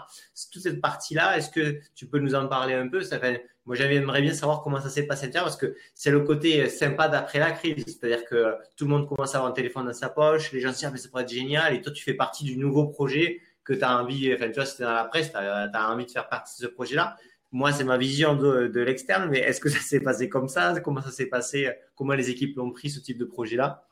Toute 0.52 0.62
cette 0.62 0.80
partie-là, 0.80 1.36
est-ce 1.36 1.50
que 1.50 1.80
tu 1.94 2.06
peux 2.06 2.18
nous 2.18 2.34
en 2.34 2.46
parler 2.46 2.74
un 2.74 2.88
peu? 2.88 3.02
Ça 3.02 3.18
fait, 3.18 3.46
Moi, 3.66 3.76
j'aimerais 3.76 4.22
bien 4.22 4.34
savoir 4.34 4.62
comment 4.62 4.80
ça 4.80 4.90
s'est 4.90 5.06
passé 5.06 5.30
parce 5.30 5.56
que 5.56 5.74
c'est 5.94 6.10
le 6.10 6.20
côté 6.20 6.68
sympa 6.68 7.08
d'après 7.08 7.38
la 7.38 7.52
crise. 7.52 7.84
C'est-à-dire 7.86 8.24
que 8.26 8.54
tout 8.76 8.84
le 8.84 8.90
monde 8.90 9.08
commence 9.08 9.34
à 9.34 9.38
avoir 9.38 9.50
un 9.50 9.54
téléphone 9.54 9.86
dans 9.86 9.92
sa 9.92 10.08
poche, 10.08 10.52
les 10.52 10.60
gens 10.60 10.70
se 10.70 10.76
disent, 10.76 10.84
ah, 10.86 10.90
mais 10.90 10.98
ça 10.98 11.08
pourrait 11.08 11.22
être 11.22 11.32
génial, 11.32 11.74
et 11.74 11.80
toi, 11.80 11.92
tu 11.92 12.04
fais 12.04 12.14
partie 12.14 12.44
du 12.44 12.56
nouveau 12.56 12.86
projet 12.86 13.40
que 13.64 13.72
tu 13.72 13.82
as 13.82 13.98
envie, 13.98 14.32
enfin, 14.34 14.48
tu 14.48 14.54
vois, 14.54 14.66
c'était 14.66 14.84
dans 14.84 14.92
la 14.92 15.04
presse, 15.04 15.30
tu 15.30 15.36
as, 15.36 15.70
as, 15.72 15.90
envie 15.90 16.04
de 16.04 16.10
faire 16.10 16.28
partie 16.28 16.60
de 16.60 16.66
ce 16.66 16.70
projet-là 16.70 17.16
moi, 17.54 17.72
c'est 17.72 17.84
ma 17.84 17.96
vision 17.96 18.34
de, 18.34 18.66
de 18.66 18.80
l'externe, 18.80 19.30
mais 19.30 19.38
est-ce 19.38 19.60
que 19.60 19.68
ça 19.68 19.78
s'est 19.78 20.00
passé 20.00 20.28
comme 20.28 20.48
ça? 20.48 20.80
Comment 20.80 21.00
ça 21.00 21.12
s'est 21.12 21.28
passé? 21.28 21.70
Comment 21.94 22.14
les 22.14 22.28
équipes 22.28 22.56
l'ont 22.56 22.72
pris, 22.72 22.90
ce 22.90 22.98
type 22.98 23.16
de 23.16 23.24
projet-là? 23.24 23.86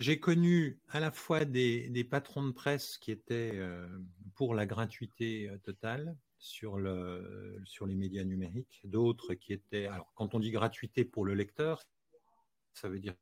J'ai 0.00 0.18
connu 0.18 0.80
à 0.88 0.98
la 0.98 1.12
fois 1.12 1.44
des, 1.44 1.88
des, 1.88 2.02
patrons 2.02 2.44
de 2.44 2.50
presse 2.50 2.98
qui 2.98 3.12
étaient 3.12 3.52
euh, 3.54 3.86
pour 4.34 4.56
la 4.56 4.66
gratuité 4.66 5.48
euh, 5.48 5.56
totale 5.58 6.16
sur, 6.38 6.78
le, 6.78 7.60
sur 7.64 7.86
les 7.86 7.94
médias 7.94 8.24
numériques, 8.24 8.80
d'autres 8.82 9.34
qui 9.34 9.52
étaient... 9.52 9.86
Alors, 9.86 10.12
quand 10.16 10.34
on 10.34 10.40
dit 10.40 10.50
gratuité 10.50 11.04
pour 11.04 11.24
le 11.24 11.34
lecteur, 11.34 11.84
ça 12.74 12.88
veut 12.88 12.98
dire 12.98 13.14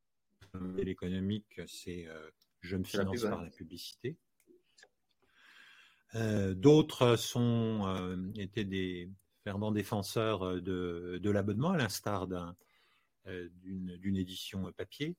l'économique, 0.78 1.60
c'est 1.66 2.06
euh, 2.08 2.30
je 2.62 2.78
me 2.78 2.84
finance 2.84 3.20
par 3.20 3.42
la 3.42 3.50
publicité. 3.50 4.16
Euh, 6.14 6.54
d'autres 6.54 7.16
sont 7.16 7.82
euh, 7.86 8.16
étaient 8.36 8.64
des, 8.64 9.10
fervent 9.44 9.70
défenseur 9.70 10.42
euh, 10.44 10.60
de, 10.60 11.30
l'abonnement, 11.30 11.70
à 11.70 11.76
l'instar 11.76 12.26
d'un 12.26 12.56
d'une 13.62 14.18
édition 14.18 14.70
papier. 14.76 15.16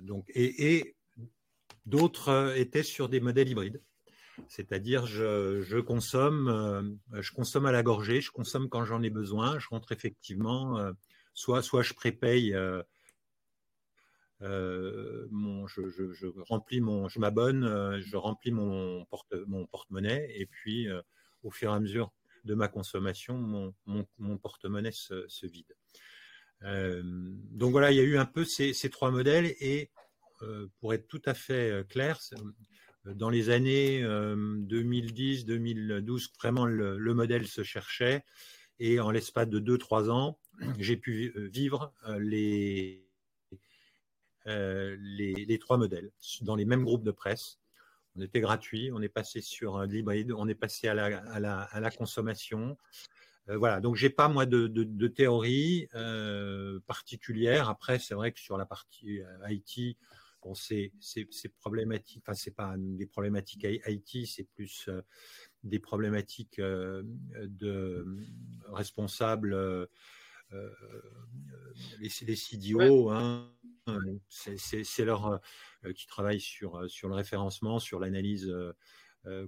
donc, 0.00 0.24
et 0.34 0.96
d'autres 1.84 2.54
étaient 2.56 2.82
sur 2.82 3.10
des 3.10 3.20
modèles 3.20 3.50
hybrides. 3.50 3.82
C'est-à-dire, 4.48 5.06
je, 5.06 5.80
consomme, 5.80 6.48
euh, 6.48 7.66
à 7.66 7.72
la 7.72 7.82
gorgée, 7.82 8.20
je 8.20 8.30
consomme 8.30 8.68
quand 8.68 8.84
j'en 8.84 9.02
ai 9.02 9.10
besoin. 9.10 9.58
Je 9.58 9.68
rentre 9.68 9.92
effectivement, 9.92 10.78
euh, 10.78 10.92
soit, 11.34 11.62
soit 11.62 11.82
je 11.82 11.94
prépaye, 11.94 12.54
euh, 12.54 12.82
je, 14.40 16.26
remplis 16.48 16.80
mon, 16.80 17.08
je 17.08 17.18
m'abonne, 17.18 18.00
je 18.00 18.16
remplis 18.16 18.52
mon 18.52 19.04
porte, 19.06 19.34
mon 19.46 19.66
porte-monnaie, 19.66 20.30
et 20.34 20.46
puis 20.46 20.88
au 21.42 21.50
fur 21.50 21.70
et 21.70 21.74
à 21.74 21.80
mesure 21.80 22.12
de 22.44 22.54
ma 22.54 22.68
consommation, 22.68 23.36
mon, 23.38 23.74
mon, 24.18 24.38
porte-monnaie 24.38 24.92
se, 24.92 25.46
vide. 25.46 25.74
donc 26.62 27.72
voilà, 27.72 27.90
il 27.90 27.96
y 27.96 28.00
a 28.00 28.04
eu 28.04 28.18
un 28.18 28.26
peu 28.26 28.44
ces, 28.44 28.74
trois 28.90 29.10
modèles, 29.10 29.54
et 29.60 29.90
pour 30.78 30.94
être 30.94 31.06
tout 31.06 31.22
à 31.26 31.34
fait 31.34 31.86
clair, 31.88 32.18
dans 33.04 33.30
les 33.30 33.50
années 33.50 34.02
2010-2012, 34.02 35.50
euh, 35.50 36.28
vraiment 36.38 36.66
le, 36.66 37.14
modèle 37.14 37.46
se 37.46 37.62
cherchait. 37.62 38.24
Et 38.78 39.00
en 39.00 39.10
l'espace 39.10 39.48
de 39.48 39.60
2-3 39.60 40.10
ans, 40.10 40.38
j'ai 40.78 40.96
pu 40.96 41.32
euh, 41.36 41.48
vivre 41.48 41.92
euh, 42.06 42.18
les, 44.98 45.58
trois 45.58 45.76
modèles 45.76 46.10
dans 46.42 46.56
les 46.56 46.64
mêmes 46.64 46.84
groupes 46.84 47.04
de 47.04 47.10
presse. 47.10 47.59
On 48.16 48.20
était 48.22 48.40
gratuit, 48.40 48.90
on 48.92 49.00
est 49.02 49.08
passé 49.08 49.40
sur 49.40 49.82
l'hybride, 49.82 50.32
on 50.32 50.48
est 50.48 50.54
passé 50.54 50.88
à 50.88 50.94
la, 50.94 51.18
à 51.18 51.40
la, 51.40 51.60
à 51.60 51.80
la 51.80 51.90
consommation. 51.90 52.76
voilà, 53.46 53.80
donc 53.80 53.96
j'ai 53.96 54.10
pas 54.10 54.28
moi 54.28 54.46
de, 54.46 54.66
de, 54.66 54.84
de 54.84 55.08
théorie 55.08 55.88
particulière. 56.86 57.68
Après, 57.68 57.98
c'est 57.98 58.14
vrai 58.14 58.32
que 58.32 58.40
sur 58.40 58.56
la 58.58 58.66
partie 58.66 59.20
IT, 59.48 59.96
Bon, 60.42 60.54
c'est 60.54 60.90
problématique, 61.58 62.22
enfin, 62.24 62.34
c'est 62.34 62.54
pas 62.54 62.74
des 62.78 63.06
problématiques 63.06 63.66
IT, 63.86 64.26
c'est 64.26 64.44
plus 64.44 64.88
euh, 64.88 65.02
des 65.64 65.78
problématiques 65.78 66.58
euh, 66.58 67.02
de 67.44 68.06
responsables, 68.68 69.52
euh, 69.52 69.86
les, 71.98 72.10
les 72.22 72.36
CDO, 72.36 73.10
hein, 73.10 73.52
c'est 74.28 75.04
leur 75.04 75.40
qui 75.94 76.06
travaillent 76.06 76.40
sur, 76.40 76.88
sur 76.90 77.08
le 77.08 77.14
référencement, 77.14 77.78
sur 77.78 78.00
l'analyse 78.00 78.52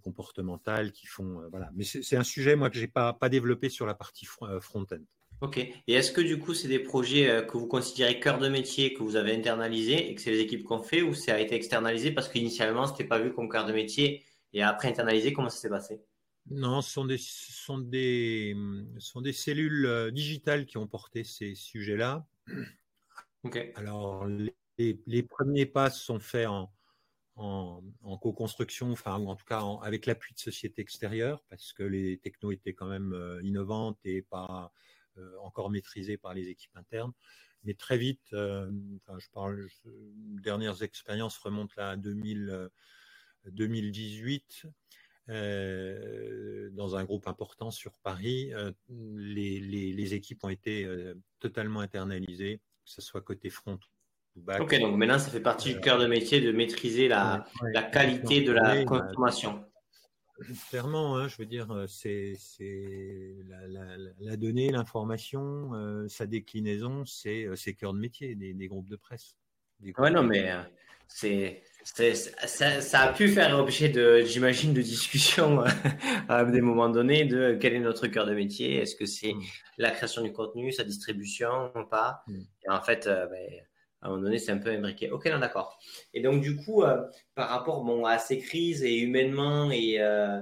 comportementale, 0.03 0.93
qui 0.93 1.07
font, 1.07 1.43
voilà. 1.51 1.71
Mais 1.75 1.85
c'est 1.85 2.17
un 2.17 2.25
sujet, 2.25 2.57
moi, 2.57 2.71
que 2.71 2.79
j'ai 2.79 2.89
pas, 2.89 3.13
pas 3.13 3.29
développé 3.29 3.69
sur 3.69 3.87
la 3.87 3.95
partie 3.95 4.27
front-end. 4.27 5.03
Ok. 5.43 5.59
Et 5.59 5.93
est-ce 5.93 6.13
que 6.13 6.21
du 6.21 6.39
coup, 6.39 6.55
c'est 6.55 6.69
des 6.69 6.79
projets 6.79 7.29
euh, 7.29 7.43
que 7.43 7.57
vous 7.57 7.67
considérez 7.67 8.21
cœur 8.21 8.39
de 8.39 8.49
métier, 8.49 8.95
que 8.95 9.03
vous 9.03 9.17
avez 9.17 9.35
internalisé 9.35 10.09
et 10.09 10.15
que 10.15 10.21
c'est 10.21 10.31
les 10.31 10.39
équipes 10.39 10.63
qu'on 10.63 10.81
fait 10.81 11.03
ou 11.03 11.15
ça 11.15 11.35
a 11.35 11.39
été 11.41 11.57
externalisé 11.57 12.13
parce 12.13 12.29
qu'initialement, 12.29 12.87
ce 12.87 12.93
n'était 12.93 13.07
pas 13.07 13.19
vu 13.19 13.33
comme 13.33 13.49
cœur 13.49 13.67
de 13.67 13.73
métier 13.73 14.25
et 14.53 14.63
après 14.63 14.87
internalisé, 14.87 15.33
comment 15.33 15.49
ça 15.49 15.59
s'est 15.59 15.69
passé? 15.69 16.01
Non, 16.49 16.81
ce 16.81 16.93
sont 16.93 17.05
des, 17.05 17.19
sont 17.19 17.79
des, 17.79 18.55
sont 18.99 19.21
des 19.21 19.33
cellules 19.33 19.87
euh, 19.87 20.13
digitales 20.13 20.65
qui 20.65 20.79
ont 20.79 20.87
porté 20.87 21.25
ces 21.25 21.57
sujets-là. 21.57 22.25
Ok. 23.43 23.73
Alors, 23.75 24.27
les, 24.27 24.55
premiers 25.29 25.67
pas 25.67 25.91
sont 25.91 26.19
faits 26.19 26.49
en, 26.49 27.83
co-construction, 28.21 28.93
enfin, 28.93 29.15
en 29.15 29.37
tout 29.37 29.45
cas 29.45 29.63
avec 29.83 30.07
l'appui 30.07 30.35
de 30.35 30.39
sociétés 30.39 30.83
extérieures 30.83 31.43
parce 31.49 31.73
que 31.73 31.83
les 31.83 32.19
technos 32.19 32.53
étaient 32.53 32.75
quand 32.75 32.89
même 32.89 33.13
euh, 33.15 33.43
innovantes 33.43 33.99
et 34.05 34.23
pas 34.23 34.73
euh, 35.19 35.37
encore 35.43 35.71
maîtrisé 35.71 36.17
par 36.17 36.33
les 36.33 36.49
équipes 36.49 36.75
internes. 36.75 37.13
Mais 37.65 37.75
très 37.75 37.99
vite, 37.99 38.33
euh, 38.33 38.71
je 39.19 39.29
parle, 39.31 39.69
dernières 40.43 40.83
expériences 40.83 41.37
remontent 41.37 41.75
là 41.77 41.91
à 41.91 41.97
2000, 41.97 42.71
2018. 43.45 44.67
Euh, 45.29 46.71
dans 46.73 46.97
un 46.97 47.05
groupe 47.05 47.29
important 47.29 47.71
sur 47.71 47.99
Paris, 47.99 48.53
les, 48.89 49.61
les, 49.61 50.15
équipes 50.15 50.43
ont 50.45 50.49
été 50.49 50.89
totalement 51.41 51.81
internalisées, 51.81 52.59
que 52.85 52.91
ce 52.91 53.03
soit 53.03 53.21
côté 53.21 53.51
front 53.51 53.79
back. 54.37 54.61
Ok, 54.61 54.79
donc 54.81 54.97
maintenant 54.97 55.19
ça 55.19 55.31
fait 55.31 55.41
partie 55.41 55.75
du 55.75 55.81
cœur 55.81 55.99
de 55.99 56.07
métier 56.07 56.41
de 56.41 56.53
maîtriser 56.53 57.09
la, 57.09 57.45
la 57.63 57.83
qualité 57.83 58.43
de 58.43 58.53
la 58.53 58.85
consommation. 58.85 59.65
Clairement, 60.71 61.17
hein, 61.17 61.29
je 61.29 61.37
veux 61.37 61.47
dire, 61.47 61.71
euh, 61.73 61.87
c'est 61.87 62.35
la, 64.21 64.37
donnée, 64.37 64.71
l'information, 64.71 65.75
euh, 65.75 66.09
sa 66.09 66.27
déclinaison, 66.27 67.05
c'est 67.05 67.45
euh, 67.45 67.55
cœur 67.79 67.93
de 67.93 67.99
métier 67.99 68.35
des, 68.35 68.69
groupes 68.69 68.89
de 68.89 68.97
presse. 68.97 69.37
Oui, 69.81 70.11
non, 70.11 70.23
mais 70.23 70.53
c'est 71.09 71.63
ça, 71.85 73.01
a 73.01 73.13
pu 73.13 73.29
faire 73.29 73.57
l'objet 73.57 73.89
de, 73.89 74.23
j'imagine, 74.25 74.73
de 74.73 74.83
discussions 74.83 75.65
à 76.29 76.45
des 76.45 76.61
moments 76.61 76.89
donnés 76.89 77.25
de 77.25 77.59
quel 77.61 77.75
est 77.75 77.81
notre 77.81 78.07
cœur 78.07 78.27
de 78.27 78.35
métier. 78.35 78.77
Est-ce 78.77 78.97
que 78.97 79.07
c'est 79.07 79.35
mmh. 79.35 79.43
la 79.79 79.91
création 79.91 80.23
du 80.23 80.33
contenu, 80.33 80.73
sa 80.73 80.85
distribution 80.85 81.73
ou 81.77 81.85
pas 81.85 82.23
mmh. 82.27 82.41
Et 82.65 82.71
en 82.71 82.81
fait, 82.81 83.07
ben, 83.07 83.61
à 84.03 84.07
un 84.07 84.11
moment 84.11 84.23
donné, 84.23 84.39
c'est 84.39 84.53
un 84.53 84.59
peu 84.59 84.71
imbriqué. 84.71 85.11
Ok, 85.11 85.27
non, 85.27 85.39
d'accord. 85.39 85.79
Et 86.13 86.21
donc, 86.21 86.43
du 86.43 86.57
coup, 86.57 86.83
euh, 86.83 87.01
par 87.35 87.49
rapport 87.49 87.85
bon, 87.85 88.05
à 88.05 88.19
ces 88.19 88.39
crises 88.39 88.83
et 88.83 88.99
humainement, 88.99 89.71
et 89.71 90.01
euh, 90.01 90.41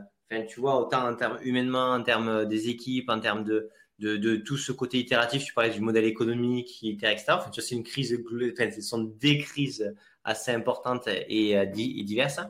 tu 0.49 0.61
vois, 0.61 0.81
autant 0.81 1.07
en 1.07 1.15
termes 1.15 1.39
humainement, 1.43 1.93
en 1.93 2.03
termes 2.03 2.47
des 2.47 2.71
équipes, 2.71 3.11
en 3.11 3.21
termes 3.21 3.45
de, 3.45 3.71
de, 3.99 4.37
tout 4.37 4.57
ce 4.57 4.73
côté 4.73 4.99
itératif, 4.99 5.45
tu 5.45 5.53
parlais 5.53 5.71
du 5.71 5.81
modèle 5.81 6.07
économique, 6.07 6.83
etc. 6.83 7.17
Enfin, 7.29 7.51
tu 7.51 7.61
vois, 7.61 7.69
c'est 7.69 7.75
une 7.75 7.85
crise, 7.85 8.19
enfin, 8.53 8.71
ce 8.71 8.81
sont 8.81 9.03
des 9.03 9.39
crises 9.39 9.95
assez 10.25 10.53
importantes 10.53 11.09
et, 11.29 11.59
euh, 11.59 11.67
diverses. 11.67 12.41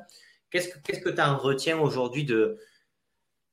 Qu'est-ce 0.51 0.69
que 0.69 0.79
tu 0.81 1.01
que 1.01 1.21
en 1.21 1.37
retiens 1.37 1.79
aujourd'hui 1.79 2.25
de, 2.25 2.59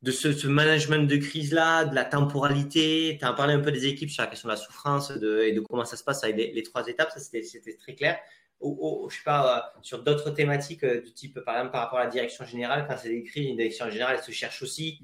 de 0.03 0.11
ce, 0.11 0.47
management 0.47 1.07
de 1.07 1.17
crise-là, 1.17 1.85
de 1.85 1.95
la 1.95 2.05
temporalité. 2.05 3.17
Tu 3.19 3.25
as 3.25 3.33
parlé 3.33 3.53
un 3.53 3.59
peu 3.59 3.71
des 3.71 3.87
équipes 3.87 4.09
sur 4.09 4.23
la 4.23 4.29
question 4.29 4.47
de 4.47 4.53
la 4.53 4.57
souffrance 4.57 5.11
et 5.11 5.51
de 5.51 5.59
comment 5.61 5.85
ça 5.85 5.97
se 5.97 6.03
passe 6.03 6.23
avec 6.23 6.35
les, 6.37 6.63
trois 6.63 6.87
étapes. 6.87 7.11
Ça, 7.11 7.19
c'était 7.19 7.75
très 7.75 7.95
clair. 7.95 8.19
Ou, 8.59 9.07
je 9.09 9.17
sais 9.17 9.23
pas, 9.23 9.57
euh, 9.57 9.79
sur 9.83 10.03
d'autres 10.03 10.31
thématiques 10.31 10.83
euh, 10.83 10.99
du 10.99 11.13
type, 11.13 11.39
par 11.41 11.55
exemple, 11.57 11.73
par 11.73 11.83
rapport 11.83 11.99
à 11.99 12.05
la 12.05 12.09
direction 12.09 12.43
générale, 12.43 12.87
quand 12.89 12.97
c'est 12.97 13.21
crises, 13.21 13.49
une 13.49 13.55
direction 13.55 13.87
générale, 13.91 14.21
se 14.23 14.31
cherche 14.31 14.63
aussi. 14.63 14.99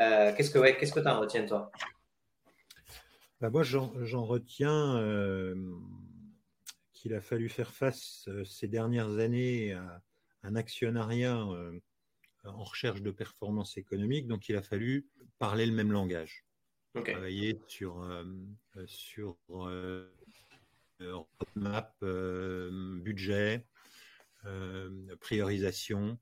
Euh, 0.00 0.32
qu'est-ce 0.36 0.50
que 0.50 0.58
ouais, 0.58 0.76
que 0.76 0.84
tu 0.84 1.08
en 1.08 1.20
retiens, 1.20 1.46
toi? 1.46 1.70
Bah 3.40 3.48
Moi, 3.50 3.62
j'en 3.62 4.24
retiens 4.24 5.00
qu'il 6.92 7.14
a 7.14 7.20
fallu 7.20 7.48
faire 7.48 7.72
face 7.72 8.28
ces 8.44 8.66
dernières 8.66 9.18
années 9.18 9.72
à 9.72 10.02
un 10.42 10.56
actionnariat 10.56 11.38
en 12.46 12.64
recherche 12.64 13.02
de 13.02 13.10
performance 13.10 13.76
économique, 13.76 14.26
donc 14.26 14.48
il 14.48 14.56
a 14.56 14.62
fallu 14.62 15.06
parler 15.38 15.66
le 15.66 15.72
même 15.72 15.92
langage. 15.92 16.44
Travailler 17.04 17.60
sur, 17.66 18.02
euh, 18.02 18.24
euh, 18.76 18.84
sur 18.86 19.36
euh, 19.50 20.08
roadmap, 21.00 21.94
budget, 23.02 23.66
priorisation. 25.20 26.18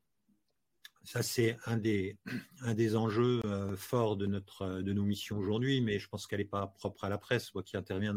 Ça, 1.05 1.23
c'est 1.23 1.57
un 1.67 1.77
des, 1.77 2.19
un 2.63 2.75
des 2.75 2.97
enjeux 2.97 3.43
forts 3.77 4.17
de, 4.17 4.27
notre, 4.27 4.81
de 4.81 4.93
nos 4.93 5.05
missions 5.05 5.39
aujourd'hui, 5.39 5.81
mais 5.81 5.99
je 5.99 6.09
pense 6.09 6.27
qu'elle 6.27 6.41
n'est 6.41 6.45
pas 6.45 6.67
propre 6.67 7.05
à 7.05 7.09
la 7.09 7.19
presse, 7.19 7.55
moi 7.55 7.63
qui 7.63 7.77
intervient 7.77 8.17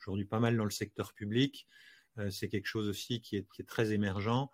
aujourd'hui 0.00 0.26
pas 0.26 0.40
mal 0.40 0.56
dans 0.56 0.64
le 0.64 0.70
secteur 0.70 1.14
public. 1.14 1.66
c'est 2.30 2.48
quelque 2.48 2.66
chose 2.66 2.88
aussi 2.88 3.22
qui 3.22 3.36
est, 3.36 3.48
qui 3.54 3.62
est 3.62 3.66
très 3.66 3.92
émergent. 3.92 4.50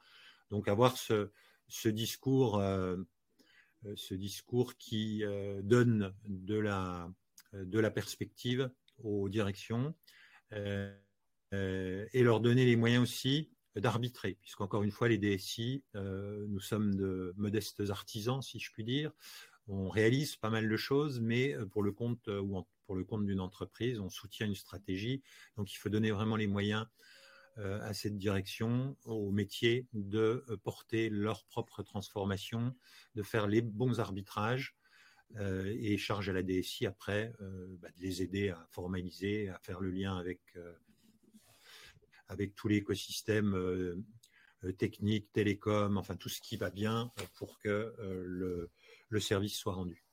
Donc 0.50 0.68
avoir 0.68 0.96
ce, 0.96 1.32
ce 1.68 1.88
discours, 1.88 2.58
euh, 2.58 2.96
euh, 3.86 3.94
ce 3.96 4.14
discours 4.14 4.76
qui 4.76 5.24
euh, 5.24 5.62
donne 5.62 6.14
de 6.24 6.56
la, 6.56 7.10
de 7.52 7.78
la 7.78 7.90
perspective 7.90 8.70
aux 9.02 9.28
directions 9.28 9.94
et 11.50 12.22
leur 12.22 12.40
donner 12.40 12.66
les 12.66 12.76
moyens 12.76 13.02
aussi 13.02 13.50
d'arbitrer, 13.74 14.36
puisqu'encore 14.42 14.82
une 14.82 14.90
fois, 14.90 15.08
les 15.08 15.16
DSI, 15.16 15.82
nous 15.94 16.60
sommes 16.60 16.94
de 16.94 17.32
modestes 17.36 17.88
artisans, 17.88 18.42
si 18.42 18.58
je 18.58 18.70
puis 18.70 18.84
dire. 18.84 19.12
On 19.66 19.88
réalise 19.88 20.36
pas 20.36 20.50
mal 20.50 20.68
de 20.68 20.76
choses, 20.76 21.20
mais 21.20 21.56
pour 21.70 21.82
le 21.82 21.92
compte 21.92 22.28
ou 22.28 22.62
pour 22.84 22.96
le 22.96 23.04
compte 23.04 23.24
d'une 23.24 23.40
entreprise, 23.40 23.98
on 23.98 24.10
soutient 24.10 24.46
une 24.46 24.54
stratégie. 24.54 25.22
Donc, 25.56 25.72
il 25.72 25.76
faut 25.76 25.88
donner 25.88 26.10
vraiment 26.10 26.36
les 26.36 26.46
moyens 26.46 26.86
à 27.58 27.92
cette 27.92 28.16
direction, 28.16 28.96
au 29.04 29.30
métier, 29.30 29.86
de 29.92 30.44
euh, 30.48 30.56
porter 30.56 31.08
leur 31.10 31.44
propre 31.44 31.82
transformation, 31.82 32.74
de 33.14 33.22
faire 33.22 33.46
les 33.46 33.60
bons 33.60 34.00
arbitrages 34.00 34.76
euh, 35.36 35.74
et 35.78 35.96
charge 35.98 36.28
à 36.28 36.32
la 36.32 36.42
DSI 36.42 36.86
après 36.86 37.32
bah, 37.38 37.88
de 37.96 38.02
les 38.02 38.22
aider 38.22 38.50
à 38.50 38.66
formaliser, 38.70 39.48
à 39.48 39.58
faire 39.58 39.80
le 39.80 39.90
lien 39.90 40.16
avec, 40.16 40.40
avec 42.28 42.54
tout 42.54 42.68
l'écosystème 42.68 44.02
technique, 44.78 45.32
télécom, 45.32 45.98
enfin 45.98 46.16
tout 46.16 46.28
ce 46.28 46.40
qui 46.40 46.56
va 46.56 46.70
bien 46.70 47.10
pour 47.34 47.58
que 47.58 47.94
le, 47.98 48.70
le 49.08 49.20
service 49.20 49.56
soit 49.56 49.74
rendu. 49.74 50.04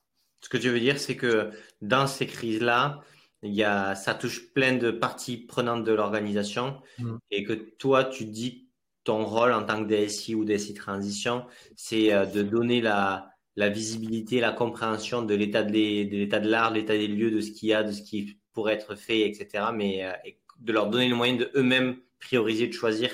Ce 0.42 0.48
que 0.48 0.56
tu 0.56 0.70
veux 0.70 0.80
dire, 0.80 0.98
c'est 0.98 1.16
que 1.16 1.50
dans 1.82 2.06
ces 2.06 2.26
crises-là, 2.26 3.02
il 3.42 3.54
y 3.54 3.64
a, 3.64 3.94
ça 3.94 4.14
touche 4.14 4.52
plein 4.52 4.76
de 4.76 4.90
parties 4.90 5.38
prenantes 5.38 5.84
de 5.84 5.92
l'organisation 5.92 6.80
mm. 6.98 7.16
et 7.30 7.44
que 7.44 7.52
toi, 7.52 8.04
tu 8.04 8.24
dis 8.24 8.68
ton 9.04 9.24
rôle 9.24 9.52
en 9.52 9.64
tant 9.64 9.84
que 9.84 9.88
DSI 9.88 10.34
ou 10.34 10.44
DSI 10.44 10.74
transition, 10.74 11.46
c'est 11.74 12.12
euh, 12.12 12.26
de 12.26 12.42
donner 12.42 12.80
la, 12.80 13.30
la 13.56 13.70
visibilité, 13.70 14.40
la 14.40 14.52
compréhension 14.52 15.22
de 15.22 15.34
l'état 15.34 15.62
de 15.62 15.72
l'état 15.72 16.40
de 16.40 16.48
l'art, 16.48 16.70
de 16.70 16.76
l'état 16.76 16.96
des 16.96 17.08
lieux, 17.08 17.30
de 17.30 17.40
ce 17.40 17.50
qu'il 17.50 17.70
y 17.70 17.74
a, 17.74 17.82
de 17.82 17.92
ce 17.92 18.02
qui 18.02 18.38
pourrait 18.52 18.74
être 18.74 18.94
fait, 18.94 19.20
etc. 19.22 19.70
Mais 19.74 20.04
euh, 20.04 20.12
de 20.58 20.72
leur 20.72 20.90
donner 20.90 21.08
le 21.08 21.16
moyen 21.16 21.36
de 21.36 21.50
eux-mêmes 21.54 21.96
prioriser, 22.18 22.66
de 22.66 22.72
choisir, 22.72 23.10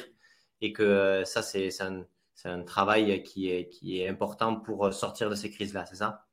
et 0.60 0.72
que 0.72 0.82
euh, 0.82 1.24
ça 1.24 1.42
c'est 1.42 1.70
un, 1.80 2.04
un, 2.44 2.62
travail 2.64 3.22
qui 3.22 3.50
est, 3.50 3.68
qui 3.68 4.00
est 4.00 4.08
important 4.08 4.56
pour 4.56 4.92
sortir 4.92 5.30
de 5.30 5.36
ces 5.36 5.50
crises-là, 5.50 5.86
c'est 5.86 5.96
ça? 5.96 6.26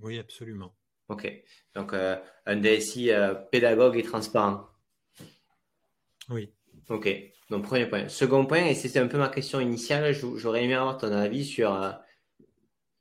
Oui, 0.00 0.18
absolument. 0.18 0.74
Ok, 1.08 1.30
donc 1.74 1.92
un 1.92 2.56
DSI 2.56 3.10
pédagogue 3.50 3.96
et 3.96 4.02
transparent. 4.02 4.68
Oui. 6.30 6.50
Ok, 6.88 7.08
donc 7.50 7.64
premier 7.64 7.86
point. 7.86 8.08
Second 8.08 8.46
point, 8.46 8.66
et 8.66 8.74
c'était 8.74 8.98
un 8.98 9.06
peu 9.06 9.18
ma 9.18 9.28
question 9.28 9.60
initiale, 9.60 10.14
j'aurais 10.36 10.64
aimé 10.64 10.74
avoir 10.74 10.98
ton 10.98 11.12
avis 11.12 11.44
sur, 11.44 11.74
euh, 11.74 11.90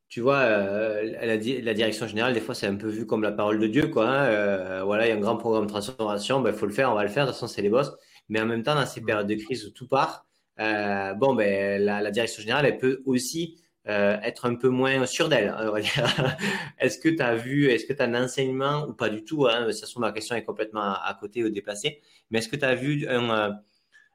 tu 0.08 0.22
vois, 0.22 0.38
euh, 0.38 1.04
la, 1.04 1.36
la, 1.36 1.74
direction 1.74 2.08
générale, 2.08 2.34
des 2.34 2.39
fois, 2.39 2.56
c'est 2.56 2.68
un 2.68 2.76
peu 2.76 2.88
vu 2.88 3.06
comme 3.06 3.24
la 3.24 3.32
parole 3.32 3.60
de 3.60 3.68
Dieu, 3.68 3.88
quoi. 3.88 4.08
Hein. 4.08 4.26
Euh, 4.28 4.84
voilà, 4.84 5.06
il 5.06 5.10
y 5.10 5.12
a 5.12 5.16
un 5.16 5.20
grand 5.20 5.38
programme 5.38 5.66
de 5.66 5.70
transformation, 5.70 6.39
il 6.39 6.44
ben, 6.44 6.54
faut 6.54 6.66
le 6.66 6.72
faire, 6.72 6.92
on 6.92 6.96
va 6.96 7.04
le 7.04 7.10
faire, 7.10 7.26
de 7.26 7.32
toute 7.32 7.39
façon, 7.39 7.54
c'est 7.54 7.62
les 7.62 7.70
boss. 7.70 7.92
Mais 8.30 8.39
en 8.39 8.46
même 8.46 8.63
temps, 8.63 8.76
dans 8.76 8.86
ces 8.86 9.02
périodes 9.02 9.28
de 9.28 9.36
crise 9.36 9.66
où 9.66 9.72
tout 9.72 9.88
part, 9.88 10.26
bon, 10.58 11.36
ben, 11.36 11.82
la, 11.82 12.02
la, 12.02 12.12
direction 12.12 12.42
générale, 12.42 12.66
elle 12.66 12.78
peut 12.78 13.02
aussi 13.06 13.62
être 13.86 14.46
un 14.46 14.56
peu 14.56 14.69
moins 14.69 15.06
sûre 15.06 15.30
d'elle, 15.30 15.54
dire. 15.82 16.38
est-ce 16.80 16.98
que 16.98 17.10
tu 17.10 17.22
as 17.22 17.36
vu, 17.36 17.67
est-ce 17.69 17.86
que 17.86 17.93
tu 17.93 18.02
as 18.02 18.06
un 18.06 18.24
enseignement, 18.24 18.86
ou 18.88 18.93
pas 18.93 19.10
du 19.10 19.24
tout, 19.24 19.46
hein, 19.48 19.65
toute 19.65 19.80
façon, 19.80 20.00
ma 20.00 20.12
question 20.12 20.36
est 20.36 20.43
complètement 20.43 20.82
à, 20.82 21.17
côté 21.19 21.43
ou 21.43 21.50
déplacée, 21.50 22.02
mais 22.32 22.39
est-ce 22.39 22.48
que 22.48 22.56
tu 22.56 22.65
as 22.65 22.76
vu 22.76 23.08
un 23.08 23.60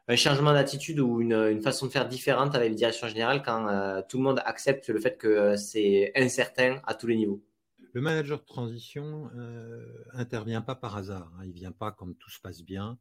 un 0.09 0.17
changement 0.17 0.55
d'attitude 0.55 1.01
ou 1.01 1.21
une, 1.21 1.61
façon 1.61 1.87
de 1.87 1.93
faire 1.93 2.09
différente 2.09 2.55
avec 2.55 2.71
la 2.71 2.75
direction 2.75 3.09
générale 3.09 3.43
quand 3.43 3.69
euh, 3.69 4.01
tout 4.09 4.17
le 4.17 4.23
monde 4.23 4.41
accepte 4.45 4.89
le 4.89 4.99
fait 4.99 5.19
que 5.19 5.29
euh, 5.29 5.57
c'est 5.57 6.13
incertain 6.17 6.81
à 6.87 6.95
tous 6.95 7.07
les 7.07 7.17
niveaux? 7.17 7.45
Le 7.93 8.01
manager 8.01 8.39
de 8.39 8.45
transition 8.45 9.31
euh, 9.37 9.85
intervient 10.15 10.63
pas 10.63 10.75
par 10.75 10.97
hasard. 10.97 11.31
Hein. 11.39 11.45
Il 11.45 11.53
vient 11.53 11.73
pas 11.73 11.93
quand 11.93 12.11
tout 12.19 12.31
se 12.31 12.41
passe 12.41 12.63
bien. 12.63 12.99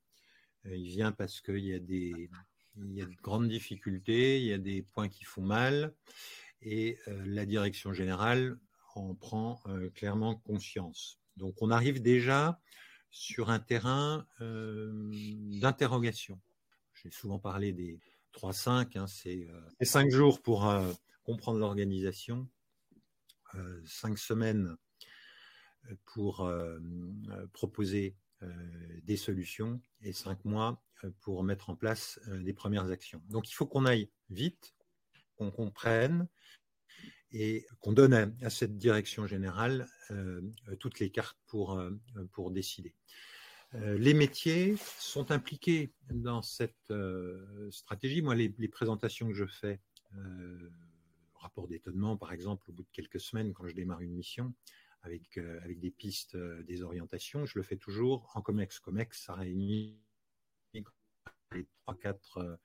Euh, 0.66 0.76
il 0.76 0.90
vient 0.90 1.14
parce 1.14 1.40
qu'il 1.40 1.66
y 1.66 1.74
a 1.74 1.80
des 1.80 2.30
y 2.92 3.02
a 3.02 3.06
de 3.06 3.16
grandes 3.24 3.48
difficultés, 3.48 4.40
il 4.40 4.46
y 4.46 4.54
a 4.54 4.60
des 4.60 4.84
points 4.84 5.10
qui 5.10 5.24
font 5.24 5.42
mal, 5.42 5.96
et 6.62 6.98
la 7.26 7.46
direction 7.46 7.94
générale 7.94 8.58
en 8.96 9.16
prend 9.16 9.62
clairement 9.96 10.36
conscience. 10.36 11.20
Donc 11.36 11.56
on 11.62 11.72
arrive 11.72 12.02
déjà 12.02 12.60
sur 13.12 13.50
un 13.50 13.60
terrain 13.60 14.26
d'interrogation 14.40 16.40
j'ai 17.04 17.12
souvent 17.12 17.40
parlé 17.40 17.74
des 17.74 18.00
3-5, 18.34 18.98
hein, 18.98 19.08
c'est 19.08 19.48
5 19.82 20.08
euh, 20.08 20.10
jours 20.10 20.42
pour 20.42 20.68
euh, 20.68 20.92
comprendre 21.24 21.60
l'organisation, 21.60 22.48
5 23.54 23.58
euh, 23.58 24.16
semaines 24.16 24.76
pour 26.06 26.52
proposer 27.54 28.18
des 29.04 29.16
solutions 29.16 29.82
et 30.02 30.12
5 30.12 30.44
mois 30.44 30.84
pour 31.22 31.46
mettre 31.46 31.70
en 31.70 31.78
place 31.78 32.20
des 32.28 32.52
premières 32.52 32.92
actions. 32.92 33.22
Donc 33.30 33.50
il 33.50 33.54
faut 33.54 33.66
qu'on 33.66 33.86
aille 33.86 34.10
vite, 34.30 34.76
qu'on 35.38 35.52
comprenne 35.52 36.28
et 37.32 37.66
qu'on 37.80 37.94
donne 37.94 38.36
à, 38.42 38.50
cette 38.50 38.78
direction 38.78 39.28
générale 39.28 39.88
toutes 40.80 41.00
les 41.00 41.10
cartes 41.10 41.38
pour, 41.48 41.82
pour 42.32 42.52
décider. 42.52 42.96
Euh, 43.76 43.98
les 43.98 44.14
métiers 44.14 44.76
sont 45.00 45.32
impliqués 45.32 45.94
dans 46.10 46.42
cette 46.42 46.90
euh, 46.92 47.70
stratégie. 47.70 48.22
Moi, 48.22 48.36
les, 48.36 48.50
présentations 48.70 49.28
que 49.28 49.34
je 49.34 49.46
fais, 49.46 49.82
euh, 50.16 50.70
rapport 51.36 51.68
d'étonnement, 51.68 52.16
par 52.16 52.32
exemple, 52.32 52.70
au 52.70 52.74
bout 52.74 52.84
de 52.84 52.90
quelques 52.94 53.20
semaines, 53.20 53.54
quand 53.54 53.68
je 53.68 53.76
démarre 53.76 54.02
une 54.02 54.14
mission, 54.14 54.54
avec, 55.04 55.38
avec 55.38 55.80
des 55.80 55.92
pistes, 55.92 56.36
des 56.36 56.82
orientations, 56.82 57.46
je 57.46 57.58
le 57.58 57.64
fais 57.64 57.78
toujours 57.78 58.32
en 58.34 58.42
COMEX. 58.42 58.80
COMEX, 58.80 59.24
ça 59.26 59.36
réunit 59.36 60.02
les 60.74 60.84
trois, 61.82 61.96
quatre 61.96 62.60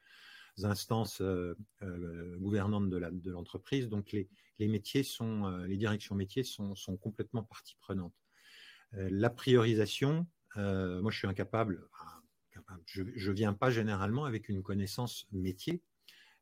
instances 0.62 1.22
gouvernantes 2.38 2.90
de 2.90 3.30
l'entreprise. 3.30 3.88
Donc, 3.88 4.12
les, 4.12 4.28
les, 4.58 4.68
métiers 4.68 5.02
sont, 5.02 5.48
les 5.66 5.76
directions 5.76 6.14
métiers 6.14 6.44
sont, 6.44 6.74
sont 6.74 6.96
complètement 6.96 7.42
partie 7.42 7.76
prenante. 7.80 8.14
la 8.92 9.30
priorisation, 9.30 10.26
euh, 10.56 11.00
moi, 11.00 11.10
je 11.10 11.18
suis 11.18 11.28
incapable. 11.28 11.88
Je 12.86 13.02
ne 13.02 13.34
viens 13.34 13.54
pas 13.54 13.70
généralement 13.70 14.24
avec 14.24 14.48
une 14.48 14.62
connaissance 14.62 15.26
métier. 15.32 15.82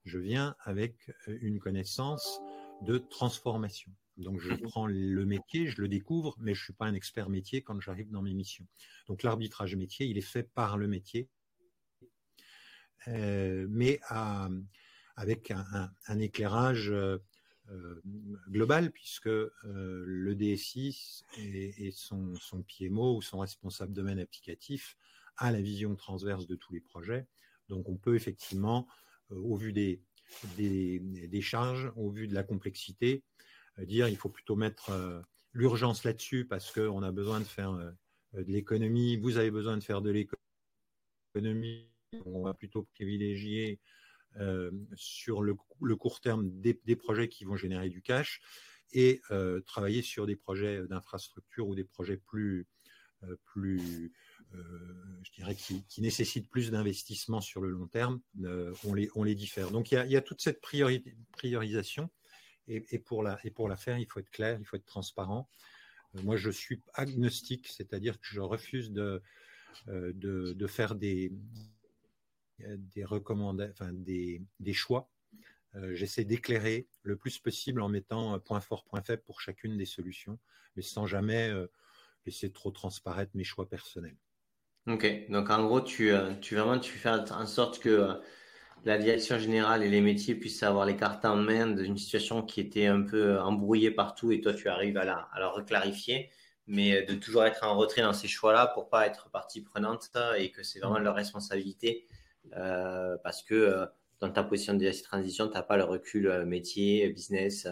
Je 0.04 0.18
viens 0.18 0.56
avec 0.64 0.96
euh, 1.28 1.38
une 1.40 1.58
connaissance 1.58 2.40
de 2.82 2.98
transformation. 2.98 3.92
Donc, 4.16 4.40
je 4.40 4.54
prends 4.54 4.86
le 4.86 5.24
métier, 5.24 5.68
je 5.68 5.80
le 5.80 5.88
découvre, 5.88 6.34
mais 6.38 6.54
je 6.54 6.60
ne 6.60 6.64
suis 6.64 6.72
pas 6.72 6.86
un 6.86 6.94
expert 6.94 7.28
métier 7.28 7.62
quand 7.62 7.80
j'arrive 7.80 8.10
dans 8.10 8.22
mes 8.22 8.34
missions. 8.34 8.66
Donc, 9.06 9.22
l'arbitrage 9.22 9.76
métier, 9.76 10.06
il 10.06 10.18
est 10.18 10.22
fait 10.22 10.42
par 10.42 10.76
le 10.76 10.88
métier, 10.88 11.28
euh, 13.08 13.66
mais 13.68 14.00
avec 15.16 15.50
un, 15.50 16.18
éclairage 16.18 16.92
euh, 17.70 18.00
global, 18.48 18.90
puisque 18.90 19.28
euh, 19.28 19.52
le 19.64 20.34
DSI 20.34 21.22
et, 21.36 21.92
son, 21.92 22.34
son, 22.34 22.64
PMO 22.64 23.16
ou 23.16 23.22
son 23.22 23.38
responsable 23.38 23.92
domaine 23.92 24.18
applicatif 24.18 24.96
a 25.36 25.52
la 25.52 25.60
vision 25.60 25.94
transverse 25.94 26.48
de 26.48 26.56
tous 26.56 26.72
les 26.72 26.80
projets. 26.80 27.28
Donc 27.68 27.88
on 27.88 27.96
peut 27.96 28.16
effectivement, 28.16 28.88
euh, 29.30 29.36
au 29.36 29.54
vu 29.54 29.72
des, 29.72 30.02
des, 30.56 31.40
charges, 31.40 31.92
au 31.94 32.10
vu 32.10 32.26
de 32.26 32.34
la 32.34 32.42
complexité, 32.42 33.22
dire 33.78 34.08
il 34.08 34.16
faut 34.16 34.30
plutôt 34.30 34.56
mettre 34.56 35.22
l'urgence 35.52 36.02
là-dessus 36.02 36.46
parce 36.46 36.72
qu'on 36.72 37.02
a 37.04 37.12
besoin 37.12 37.38
de 37.38 37.44
faire 37.44 37.72
de 37.72 38.52
l'économie, 38.52 39.16
vous 39.16 39.38
avez 39.38 39.50
besoin 39.50 39.76
de 39.76 39.84
faire 39.84 40.02
de 40.02 40.10
l'économie, 40.10 41.88
on 42.26 42.42
va 42.42 42.54
plutôt 42.54 42.82
privilégier 42.94 43.80
euh, 44.38 44.70
sur 44.94 45.42
le, 45.42 45.54
court 45.96 46.20
terme 46.20 46.50
des, 46.60 46.96
projets 46.96 47.28
qui 47.28 47.44
vont 47.44 47.56
générer 47.56 47.88
du 47.88 48.02
cash 48.02 48.40
et 48.92 49.20
euh, 49.30 49.60
travailler 49.62 50.02
sur 50.02 50.26
des 50.26 50.36
projets 50.36 50.86
d'infrastructure 50.86 51.68
ou 51.68 51.74
des 51.74 51.84
projets 51.84 52.16
plus, 52.16 52.66
euh, 53.22 53.36
je 55.22 55.32
dirais, 55.32 55.54
qui, 55.54 55.84
nécessitent 56.00 56.48
plus 56.48 56.70
d'investissement 56.70 57.40
sur 57.40 57.60
le 57.60 57.70
long 57.70 57.86
terme, 57.86 58.20
on, 58.84 58.94
les, 58.94 59.10
on 59.14 59.24
les 59.24 59.34
diffère. 59.34 59.70
Donc 59.70 59.92
il 59.92 60.10
y 60.10 60.16
a, 60.16 60.22
toute 60.22 60.40
cette 60.40 60.60
priorisation 60.60 62.10
et, 62.68 62.98
pour 63.00 63.22
la, 63.24 63.38
et 63.44 63.50
pour 63.50 63.68
la 63.68 63.76
faire, 63.76 63.98
il 63.98 64.06
faut 64.06 64.20
être 64.20 64.30
clair, 64.30 64.56
il 64.60 64.64
faut 64.64 64.76
être 64.76 64.86
transparent. 64.86 65.48
moi, 66.22 66.36
je 66.36 66.50
suis 66.50 66.82
agnostique, 66.94 67.66
c'est-à-dire 67.68 68.20
que 68.20 68.26
je 68.26 68.40
refuse 68.40 68.92
de, 68.92 69.22
de 69.86 70.66
faire 70.68 70.94
des, 70.94 71.32
des 72.94 73.04
recommandations, 73.04 73.72
enfin 73.72 73.92
des, 73.92 74.42
des 74.58 74.72
choix. 74.72 75.10
Euh, 75.76 75.94
j'essaie 75.94 76.24
d'éclairer 76.24 76.88
le 77.02 77.16
plus 77.16 77.38
possible 77.38 77.80
en 77.80 77.88
mettant 77.88 78.38
point 78.40 78.60
fort, 78.60 78.84
point 78.84 79.02
faible 79.02 79.22
pour 79.22 79.40
chacune 79.40 79.76
des 79.76 79.86
solutions, 79.86 80.38
mais 80.76 80.82
sans 80.82 81.06
jamais 81.06 81.48
euh, 81.48 81.66
laisser 82.26 82.50
trop 82.50 82.70
transparaître 82.70 83.32
mes 83.34 83.44
choix 83.44 83.68
personnels. 83.68 84.16
Ok, 84.86 85.06
donc 85.28 85.50
en 85.50 85.64
gros, 85.64 85.80
tu, 85.80 86.10
euh, 86.10 86.34
tu 86.40 86.56
vraiment 86.56 86.78
tu 86.78 86.92
fais 86.92 87.10
en 87.10 87.46
sorte 87.46 87.78
que 87.78 88.20
la 88.84 88.98
direction 88.98 89.38
générale 89.38 89.84
et 89.84 89.90
les 89.90 90.00
métiers 90.00 90.34
puissent 90.34 90.62
avoir 90.62 90.86
les 90.86 90.96
cartes 90.96 91.24
en 91.24 91.36
main 91.36 91.68
d'une 91.68 91.98
situation 91.98 92.42
qui 92.42 92.60
était 92.60 92.86
un 92.86 93.02
peu 93.02 93.38
embrouillée 93.38 93.90
partout 93.90 94.32
et 94.32 94.40
toi 94.40 94.54
tu 94.54 94.68
arrives 94.68 94.96
à 94.96 95.04
la, 95.04 95.28
à 95.32 95.38
la 95.38 95.48
reclarifier, 95.48 96.30
mais 96.66 97.02
de 97.02 97.14
toujours 97.14 97.44
être 97.44 97.62
en 97.62 97.76
retrait 97.76 98.02
dans 98.02 98.14
ces 98.14 98.26
choix-là 98.26 98.68
pour 98.68 98.88
pas 98.88 99.06
être 99.06 99.28
partie 99.30 99.60
prenante 99.60 100.10
et 100.38 100.50
que 100.50 100.62
c'est 100.62 100.80
vraiment 100.80 100.98
mmh. 100.98 101.04
leur 101.04 101.14
responsabilité 101.14 102.06
euh, 102.56 103.16
parce 103.22 103.42
que 103.42 103.54
euh, 103.54 103.86
dans 104.20 104.30
ta 104.30 104.42
position 104.42 104.74
de 104.74 105.02
transition, 105.02 105.48
tu 105.48 105.54
n'as 105.54 105.62
pas 105.62 105.76
le 105.76 105.84
recul 105.84 106.26
euh, 106.26 106.44
métier, 106.44 107.08
business 107.10 107.68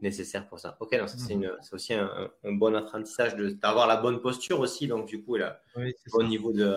nécessaire 0.00 0.46
pour 0.46 0.60
ça. 0.60 0.76
Ok, 0.80 0.96
c'est 1.06 1.34
mhm. 1.34 1.56
aussi 1.72 1.94
un, 1.94 2.30
bon 2.44 2.74
apprentissage 2.76 3.34
d'avoir 3.34 3.88
la 3.88 3.96
bonne 3.96 4.20
posture 4.20 4.60
aussi, 4.60 4.86
donc 4.86 5.08
du 5.08 5.22
coup, 5.22 5.36
là, 5.36 5.60
au 6.12 6.22
niveau 6.22 6.52
de, 6.52 6.76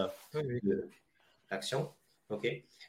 l'action. 1.51 1.91
Ok. 2.30 2.47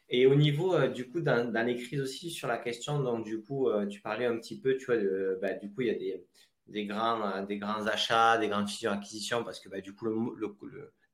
Et 0.09 0.27
au 0.27 0.35
niveau, 0.35 0.87
du 0.89 1.11
coup, 1.11 1.21
dans, 1.21 1.67
les 1.67 1.77
crises 1.77 2.01
aussi, 2.01 2.31
sur 2.31 2.49
la 2.49 2.57
question, 2.57 3.01
donc 3.01 3.27
du 3.27 3.43
coup, 3.43 3.69
tu 3.91 4.01
parlais 4.01 4.25
un 4.25 4.39
petit 4.39 4.59
peu, 4.59 4.79
tu 4.79 4.87
vois, 4.87 4.97
de, 4.97 5.39
bah, 5.43 5.53
du 5.53 5.71
coup, 5.71 5.83
il 5.83 5.89
y 5.89 5.91
a 5.91 5.95
des, 5.95 6.25
des, 6.69 6.87
grands, 6.87 7.43
des 7.43 7.59
grands 7.59 7.87
achats, 7.87 8.39
des 8.39 8.49
grandes 8.49 8.71
fusions-acquisitions, 8.71 9.45
parce 9.45 9.61
que 9.61 9.69
bah, 9.69 9.83
du 9.83 9.95
coup, 9.95 10.07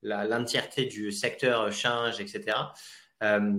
l'entièreté 0.03 0.85
du 0.85 1.11
secteur 1.11 1.73
change, 1.73 2.21
etc. 2.21 2.57
Euh, 3.23 3.55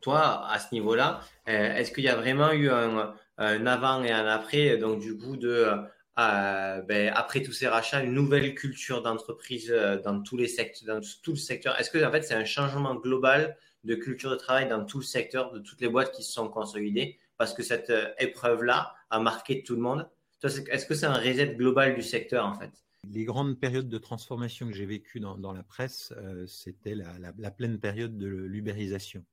toi, 0.00 0.46
à 0.48 0.58
ce 0.58 0.72
niveau-là, 0.72 1.20
euh, 1.48 1.74
est-ce 1.74 1.92
qu'il 1.92 2.04
y 2.04 2.08
a 2.08 2.16
vraiment 2.16 2.52
eu 2.52 2.70
un, 2.70 3.14
avant 3.38 4.02
et 4.02 4.10
un 4.10 4.26
après, 4.26 4.76
donc 4.78 5.00
du 5.00 5.16
coup, 5.16 5.36
euh, 5.44 5.86
ben, 6.16 7.12
après 7.14 7.42
tous 7.42 7.52
ces 7.52 7.68
rachats, 7.68 8.02
une 8.02 8.14
nouvelle 8.14 8.54
culture 8.54 9.02
d'entreprise 9.02 9.70
dans 10.04 10.22
tous 10.22 10.36
les 10.36 10.48
secteurs, 10.48 10.96
dans 10.96 11.06
tout 11.22 11.32
le 11.32 11.36
secteur? 11.36 11.78
Est-ce 11.78 11.90
que 11.90 12.02
en 12.04 12.10
fait 12.10 12.22
c'est 12.22 12.34
un 12.34 12.44
changement 12.44 12.94
global 12.94 13.56
de 13.84 13.94
culture 13.94 14.30
de 14.30 14.36
travail 14.36 14.68
dans 14.68 14.84
tout 14.84 14.98
le 14.98 15.04
secteur, 15.04 15.52
de 15.52 15.58
toutes 15.58 15.80
les 15.80 15.88
boîtes 15.88 16.12
qui 16.12 16.22
se 16.22 16.32
sont 16.32 16.48
consolidées, 16.48 17.18
parce 17.36 17.54
que 17.54 17.62
cette 17.62 17.92
épreuve-là 18.18 18.94
a 19.10 19.20
marqué 19.20 19.62
tout 19.62 19.74
le 19.74 19.80
monde. 19.82 20.08
Est-ce 20.42 20.86
que 20.86 20.94
c'est 20.94 21.06
un 21.06 21.14
reset 21.14 21.54
global 21.56 21.94
du 21.94 22.02
secteur 22.02 22.46
en 22.46 22.54
fait? 22.54 22.70
Les 23.08 23.24
grandes 23.24 23.58
périodes 23.58 23.88
de 23.88 23.98
transformation 23.98 24.66
que 24.66 24.74
j'ai 24.74 24.86
vécues 24.86 25.20
dans, 25.20 25.52
la 25.52 25.62
presse, 25.62 26.12
euh, 26.16 26.46
c'était 26.46 26.94
la, 26.94 27.50
pleine 27.50 27.78
période 27.78 28.18
de 28.18 28.26
l'ubérisation. 28.26 29.24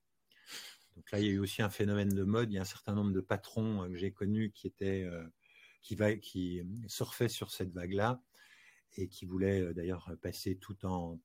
Donc 0.95 1.11
là, 1.11 1.19
il 1.19 1.25
y 1.25 1.29
a 1.29 1.33
eu 1.33 1.39
aussi 1.39 1.61
un 1.61 1.69
phénomène 1.69 2.09
de 2.09 2.23
mode. 2.23 2.51
Il 2.51 2.55
y 2.55 2.57
a 2.57 2.61
un 2.61 2.65
certain 2.65 2.95
nombre 2.95 3.11
de 3.11 3.21
patrons 3.21 3.83
euh, 3.83 3.89
que 3.89 3.95
j'ai 3.95 4.11
connus 4.11 4.51
qui 4.51 4.67
étaient 4.67 5.03
euh, 5.03 5.23
qui, 5.81 5.95
qui 6.21 6.61
surfaient 6.87 7.29
sur 7.29 7.51
cette 7.51 7.71
vague-là 7.71 8.21
et 8.95 9.07
qui 9.07 9.25
voulaient 9.25 9.73
d'ailleurs 9.73 10.11
passer 10.21 10.57
tout 10.57 10.85
en 10.85 11.19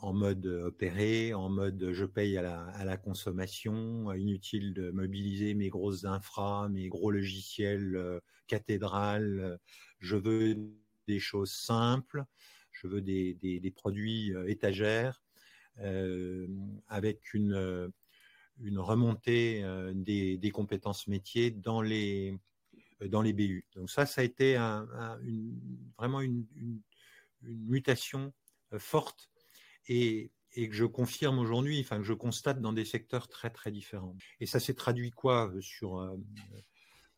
en 0.00 0.12
mode 0.12 0.44
opéré, 0.46 1.34
en 1.34 1.48
mode 1.48 1.92
je 1.92 2.04
paye 2.04 2.36
à 2.36 2.42
la, 2.42 2.64
à 2.64 2.84
la, 2.84 2.96
consommation, 2.96 4.12
inutile 4.12 4.74
de 4.74 4.90
mobiliser 4.90 5.54
mes 5.54 5.68
grosses 5.68 6.04
infras, 6.04 6.68
mes 6.68 6.88
gros 6.88 7.12
logiciels 7.12 8.20
cathédrales, 8.48 9.60
je 10.00 10.16
veux 10.16 10.56
des 11.06 11.18
choses 11.18 11.52
simples, 11.52 12.24
je 12.72 12.86
veux 12.86 13.00
des, 13.00 13.72
produits 13.74 14.34
euh, 14.34 14.48
étagères 14.48 15.22
euh, 15.78 16.46
avec 16.88 17.34
une, 17.34 17.54
euh, 17.54 17.88
remontée 18.76 19.64
des, 19.94 20.50
compétences 20.52 21.06
métiers 21.08 21.50
dans 21.50 21.82
les, 21.82 22.38
dans 23.06 23.22
les 23.22 23.32
BU. 23.32 23.64
Donc 23.74 23.90
ça, 23.90 24.06
ça 24.06 24.20
a 24.20 24.24
été 24.24 24.56
vraiment 25.98 26.20
une, 26.20 26.46
mutation 27.44 28.32
forte 28.78 29.28
et, 29.88 30.30
que 30.54 30.72
je 30.72 30.84
confirme 30.84 31.40
aujourd'hui, 31.40 31.80
enfin 31.80 31.96
que 31.96 32.04
je 32.04 32.12
constate 32.12 32.60
dans 32.60 32.72
des 32.72 32.84
secteurs 32.84 33.26
très 33.26 33.50
très 33.50 33.72
différents. 33.72 34.16
Et 34.38 34.46
ça 34.46 34.60
s'est 34.60 34.74
traduit 34.74 35.10
quoi 35.10 35.52
sur 35.60 36.16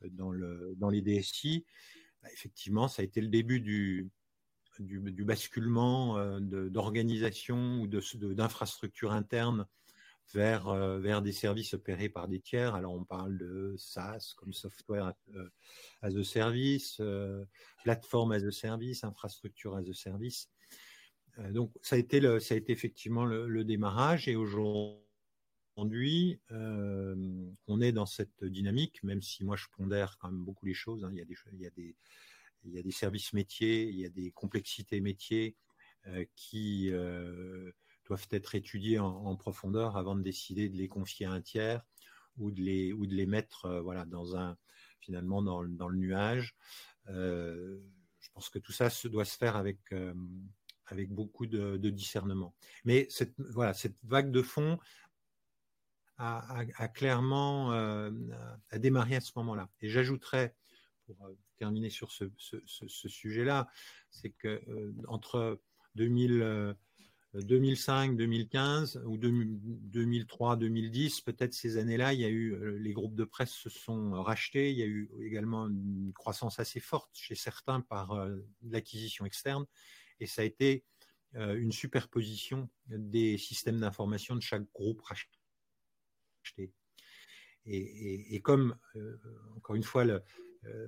dans 0.01 0.91
les 0.91 1.03
DSI 1.03 1.67
bah, 2.25 2.31
effectivement, 2.33 2.89
ça 2.89 3.03
a 3.03 3.05
été 3.05 3.21
le 3.21 3.29
début 3.29 3.61
du, 3.61 4.11
basculement 4.81 6.17
euh, 6.17 6.41
d'organisation 6.71 7.83
ou 7.83 7.87
d'infrastructures 7.87 9.11
de, 9.11 9.15
internes 9.15 9.67
vers, 10.33 10.69
euh, 10.69 10.99
vers 10.99 11.21
des 11.21 11.33
services 11.33 11.75
opérés 11.75 12.09
par 12.09 12.27
des 12.27 12.41
tiers. 12.41 12.75
Alors, 12.75 12.95
on 12.95 13.05
parle 13.05 13.37
de 13.37 13.75
SaaS 13.77 14.33
comme 14.39 14.55
software 14.55 15.13
euh, 15.35 15.51
as 16.01 16.17
a 16.17 16.25
service, 16.25 17.03
plateforme 17.83 18.33
as 18.33 18.45
a 18.45 18.51
service, 18.51 19.05
infrastructure 19.05 19.77
as 19.77 19.87
a 19.87 19.93
service. 19.93 20.49
donc, 21.51 21.73
ça 21.83 21.97
a, 21.97 21.99
été 21.99 22.21
le, 22.21 22.41
ça 22.41 22.55
a 22.55 22.57
été 22.57 22.73
effectivement 22.73 23.27
le, 23.27 23.65
démarrage 23.65 24.29
et 24.29 24.37
aujourd'hui, 24.37 25.04
on 25.77 25.91
est 27.81 27.93
dans 27.93 28.07
cette 28.07 28.45
dynamique, 28.45 29.03
même 29.03 29.23
si 29.23 29.45
moi 29.45 29.57
je 29.57 29.67
pondère 29.77 30.17
quand 30.19 30.31
même 30.31 30.45
beaucoup 30.45 30.67
les 30.67 30.75
choses. 30.75 31.07
Il, 31.11 31.19
y 31.19 32.77
a 32.77 32.83
des, 32.83 32.91
services 32.91 33.33
métiers, 33.33 33.89
il 33.89 33.99
y 33.99 34.07
a 34.07 34.09
des 34.09 34.31
complexités 34.31 35.01
métiers 35.01 35.57
euh, 36.07 36.25
qui 36.37 36.91
euh, 36.93 37.73
doivent 38.07 38.29
être 38.31 38.55
étudiées 38.55 38.99
en, 38.99 39.37
profondeur 39.37 39.97
avant 39.97 40.15
de 40.15 40.23
décider 40.23 40.69
de 40.69 40.77
les 40.77 40.89
confier 40.89 41.27
à 41.27 41.33
un 41.33 41.41
tiers 41.41 41.83
ou 42.37 42.51
de 42.51 42.61
les, 42.61 43.27
mettre 43.27 43.67
euh, 43.67 43.81
voilà, 43.81 44.05
dans 44.05 44.37
un, 44.37 44.57
finalement 45.01 45.43
dans, 45.43 45.65
dans 45.65 45.89
le 45.89 45.99
nuage. 45.99 46.55
je 47.07 47.79
pense 48.33 48.49
que 48.49 48.59
tout 48.59 48.73
ça 48.73 48.91
se 48.91 49.09
doit 49.09 49.25
se 49.25 49.37
faire 49.37 49.57
avec, 49.57 49.79
beaucoup 51.09 51.47
de, 51.47 51.79
de, 51.79 51.91
discernement. 51.91 52.55
Mais 52.85 53.07
cette, 53.11 53.35
voilà, 53.39 53.75
cette 53.75 53.97
vague 54.05 54.31
de 54.31 54.43
fond, 54.43 54.79
a, 56.19 56.89
clairement 56.89 57.73
euh, 57.73 58.11
a 58.71 58.79
démarré 58.79 59.17
à 59.17 59.21
ce 59.21 59.33
moment-là. 59.37 59.69
Et 59.81 59.89
j'ajouterais, 59.89 60.55
pour 61.07 61.27
euh, 61.27 61.37
terminer 61.57 61.91
sur 61.91 62.13
ce, 62.13 62.31
sujet-là, 63.09 63.69
c'est 64.11 64.31
que 64.31 64.63
euh, 64.69 64.93
entre 65.09 65.61
2000, 65.97 66.75
2005, 67.35 68.17
2015 68.17 69.03
ou 69.07 69.19
2003, 69.19 70.57
2010, 70.57 71.21
peut-être 71.23 71.53
ces 71.53 71.79
années-là, 71.79 72.13
il 72.13 72.21
y 72.21 72.25
a 72.25 72.29
eu 72.29 72.79
les 72.79 72.93
groupes 72.93 73.17
de 73.17 73.25
presse 73.25 73.51
se 73.51 73.71
sont 73.71 74.23
rachetés. 74.23 74.71
Il 74.71 74.79
y 74.79 74.83
a 74.83 74.87
eu 74.87 75.11
également 75.21 75.67
une 75.67 76.13
croissance 76.15 76.61
assez 76.61 76.81
forte 76.81 77.11
chez 77.13 77.35
certains 77.35 77.81
par 77.81 78.29
l'acquisition 78.63 79.25
externe, 79.25 79.67
et 80.21 80.27
ça 80.27 80.43
a 80.43 80.45
été 80.45 80.85
une 81.35 81.73
superposition 81.73 82.69
des 82.87 83.37
systèmes 83.39 83.81
d'information 83.81 84.37
de 84.37 84.41
chaque 84.41 84.71
groupe 84.73 85.01
racheté 85.03 85.44
et, 87.67 88.41
comme, 88.43 88.77
euh, 88.97 89.17
encore 89.57 89.77
une 89.77 89.83
fois, 89.83 90.05
euh, 90.05 90.21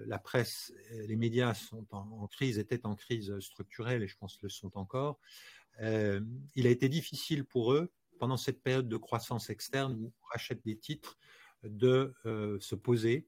la 0.06 0.18
presse, 0.18 0.72
les 0.90 1.16
médias 1.16 1.54
sont 1.54 1.86
en, 1.92 2.26
crise, 2.26 2.58
étaient 2.58 2.86
en 2.86 2.94
crise 2.94 3.38
structurelle 3.40 4.02
et 4.02 4.08
je 4.08 4.16
pense 4.16 4.40
le 4.42 4.48
sont 4.48 4.76
encore, 4.76 5.18
euh, 5.80 6.20
il 6.54 6.66
a 6.66 6.70
été 6.70 6.88
difficile 6.88 7.44
pour 7.44 7.72
eux, 7.72 7.92
pendant 8.18 8.36
cette 8.36 8.62
période 8.62 8.88
de 8.88 8.96
croissance 8.96 9.50
externe 9.50 9.94
où 9.94 10.06
on 10.06 10.26
rachète 10.28 10.64
des 10.64 10.78
titres, 10.78 11.18
de 11.62 12.14
se 12.60 12.74
poser 12.74 13.26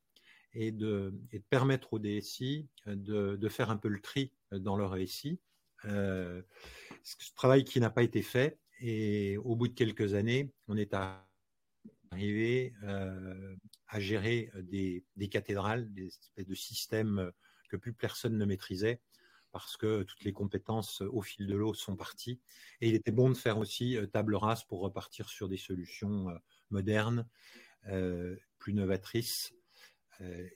et 0.55 0.71
de, 0.71 1.13
et 1.33 1.39
de, 1.39 1.45
permettre 1.51 1.95
aux 1.95 1.99
DSI 1.99 2.69
de, 2.87 3.49
faire 3.49 3.71
un 3.71 3.77
peu 3.77 3.89
le 3.89 4.01
tri 4.01 4.33
dans 4.51 4.77
leur 4.77 4.97
SI. 5.07 5.41
ce 5.83 7.35
travail 7.35 7.65
qui 7.65 7.81
n'a 7.81 7.91
pas 7.91 8.03
été 8.03 8.23
fait 8.23 8.59
et 8.81 9.37
au 9.39 9.57
bout 9.57 9.69
de 9.69 9.75
quelques 9.75 10.15
années, 10.15 10.51
on 10.69 10.77
est 10.77 10.95
à 10.95 11.28
arriver 12.11 12.75
euh, 12.85 13.55
à 13.89 14.01
gérer 14.01 14.51
euh, 14.55 14.63
des, 14.63 15.29
cathédrales, 15.29 15.93
des 15.93 16.07
espèces 16.07 16.47
de 16.47 16.55
systèmes 16.55 17.19
euh, 17.19 17.31
que 17.69 17.77
plus 17.77 17.93
personne 17.93 18.37
ne 18.37 18.45
maîtrisait 18.45 19.01
parce 19.51 19.77
que 19.77 20.03
toutes 20.03 20.25
les 20.25 20.33
compétences 20.33 21.01
au 21.01 21.23
fil 21.23 21.47
de 21.47 21.57
l'eau 21.57 21.73
sont 21.73 21.97
parties. 21.97 22.39
Et 22.81 22.89
il 22.89 22.95
était 22.95 23.11
bon 23.11 23.31
de 23.31 23.35
faire 23.35 23.59
aussi 23.59 23.97
table 24.13 24.35
rase 24.35 24.65
pour 24.65 24.81
repartir 24.81 25.31
sur 25.31 25.49
des 25.49 25.57
solutions 25.57 26.27
modernes, 26.69 27.27
plus 28.59 28.75
novatrices 28.75 29.55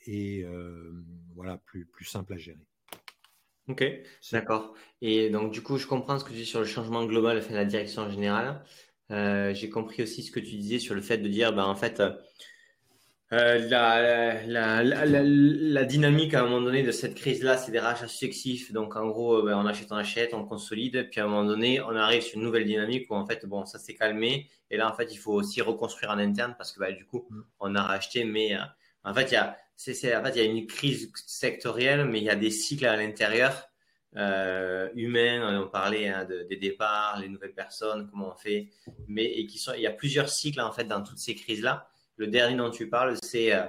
et 0.06 0.44
voilà 1.34 1.56
plus 1.56 1.86
plus 1.86 2.04
simples 2.04 2.34
à 2.34 2.36
gérer. 2.36 2.66
Ok, 3.66 3.82
d'accord. 4.30 4.74
Et 5.00 5.30
donc 5.30 5.52
du 5.52 5.62
coup, 5.62 5.78
je 5.78 5.86
comprends 5.86 6.18
ce 6.18 6.24
que 6.24 6.30
tu 6.30 6.36
dis 6.36 6.46
sur 6.46 6.60
le 6.60 6.66
changement 6.66 7.06
global 7.06 7.42
la 7.50 7.64
direction 7.64 8.10
générale. 8.10 8.62
Euh, 9.12 9.52
j'ai 9.54 9.68
compris 9.68 10.02
aussi 10.02 10.22
ce 10.22 10.30
que 10.30 10.40
tu 10.40 10.56
disais 10.56 10.78
sur 10.78 10.94
le 10.94 11.02
fait 11.02 11.18
de 11.18 11.28
dire, 11.28 11.52
ben, 11.52 11.64
en 11.64 11.76
fait, 11.76 12.00
euh, 12.00 12.12
euh, 13.32 13.58
la, 13.68 14.44
la, 14.46 14.82
la, 14.82 15.22
la, 15.22 15.84
dynamique 15.84 16.34
à 16.34 16.40
un 16.40 16.44
moment 16.44 16.60
donné 16.62 16.82
de 16.82 16.92
cette 16.92 17.14
crise-là, 17.14 17.56
c'est 17.56 17.72
des 17.72 17.78
rachats 17.78 18.08
successifs. 18.08 18.72
Donc, 18.72 18.96
en 18.96 19.08
gros, 19.08 19.42
ben, 19.42 19.56
on 19.56 19.66
achète, 19.66 19.92
on 19.92 19.96
achète, 19.96 20.34
on 20.34 20.44
consolide. 20.44 21.08
Puis, 21.10 21.20
à 21.20 21.24
un 21.24 21.28
moment 21.28 21.44
donné, 21.44 21.80
on 21.80 21.94
arrive 21.94 22.22
sur 22.22 22.38
une 22.38 22.44
nouvelle 22.44 22.64
dynamique 22.64 23.10
où, 23.10 23.14
en 23.14 23.26
fait, 23.26 23.44
bon, 23.46 23.64
ça 23.66 23.78
s'est 23.78 23.94
calmé. 23.94 24.48
Et 24.70 24.76
là, 24.76 24.90
en 24.90 24.94
fait, 24.94 25.12
il 25.12 25.18
faut 25.18 25.32
aussi 25.32 25.60
reconstruire 25.60 26.10
en 26.10 26.18
interne 26.18 26.54
parce 26.56 26.72
que, 26.72 26.80
ben, 26.80 26.94
du 26.94 27.04
coup, 27.04 27.26
mm. 27.28 27.42
on 27.60 27.74
a 27.74 27.82
racheté. 27.82 28.24
Mais, 28.24 28.56
en 29.04 29.14
fait, 29.14 29.30
il 29.30 29.34
y 29.34 29.36
a, 29.36 29.58
c'est, 29.76 30.16
en 30.16 30.22
fait, 30.24 30.30
il 30.30 30.36
y 30.36 30.40
a 30.40 30.44
une 30.44 30.66
crise 30.66 31.12
sectorielle, 31.26 32.06
mais 32.06 32.18
il 32.18 32.24
y 32.24 32.30
a 32.30 32.36
des 32.36 32.50
cycles 32.50 32.86
à 32.86 32.96
l'intérieur 32.96 33.71
euh, 34.16 34.88
on 34.94 35.68
parlait 35.68 36.08
hein, 36.08 36.24
de, 36.24 36.42
des 36.42 36.56
départs, 36.56 37.18
les 37.20 37.28
nouvelles 37.28 37.54
personnes, 37.54 38.08
comment 38.10 38.32
on 38.32 38.36
fait, 38.36 38.68
mais 39.06 39.24
et 39.24 39.46
qui 39.46 39.58
sont, 39.58 39.72
il 39.74 39.82
y 39.82 39.86
a 39.86 39.92
plusieurs 39.92 40.28
cycles 40.28 40.60
en 40.60 40.72
fait 40.72 40.84
dans 40.84 41.02
toutes 41.02 41.18
ces 41.18 41.34
crises-là. 41.34 41.88
Le 42.16 42.26
dernier 42.26 42.56
dont 42.56 42.70
tu 42.70 42.88
parles, 42.88 43.16
c'est 43.22 43.54
euh, 43.54 43.64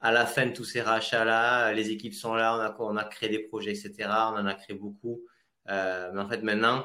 à 0.00 0.12
la 0.12 0.26
fin 0.26 0.46
de 0.46 0.52
tous 0.52 0.64
ces 0.64 0.82
rachats-là, 0.82 1.72
les 1.72 1.90
équipes 1.90 2.14
sont 2.14 2.34
là, 2.34 2.56
on 2.56 2.60
a, 2.60 2.76
on 2.78 2.96
a 2.96 3.04
créé 3.04 3.28
des 3.28 3.40
projets, 3.40 3.70
etc. 3.70 4.08
On 4.08 4.36
en 4.36 4.46
a 4.46 4.54
créé 4.54 4.76
beaucoup. 4.76 5.22
Euh, 5.68 6.10
mais 6.12 6.20
en 6.20 6.28
fait, 6.28 6.42
maintenant, 6.42 6.84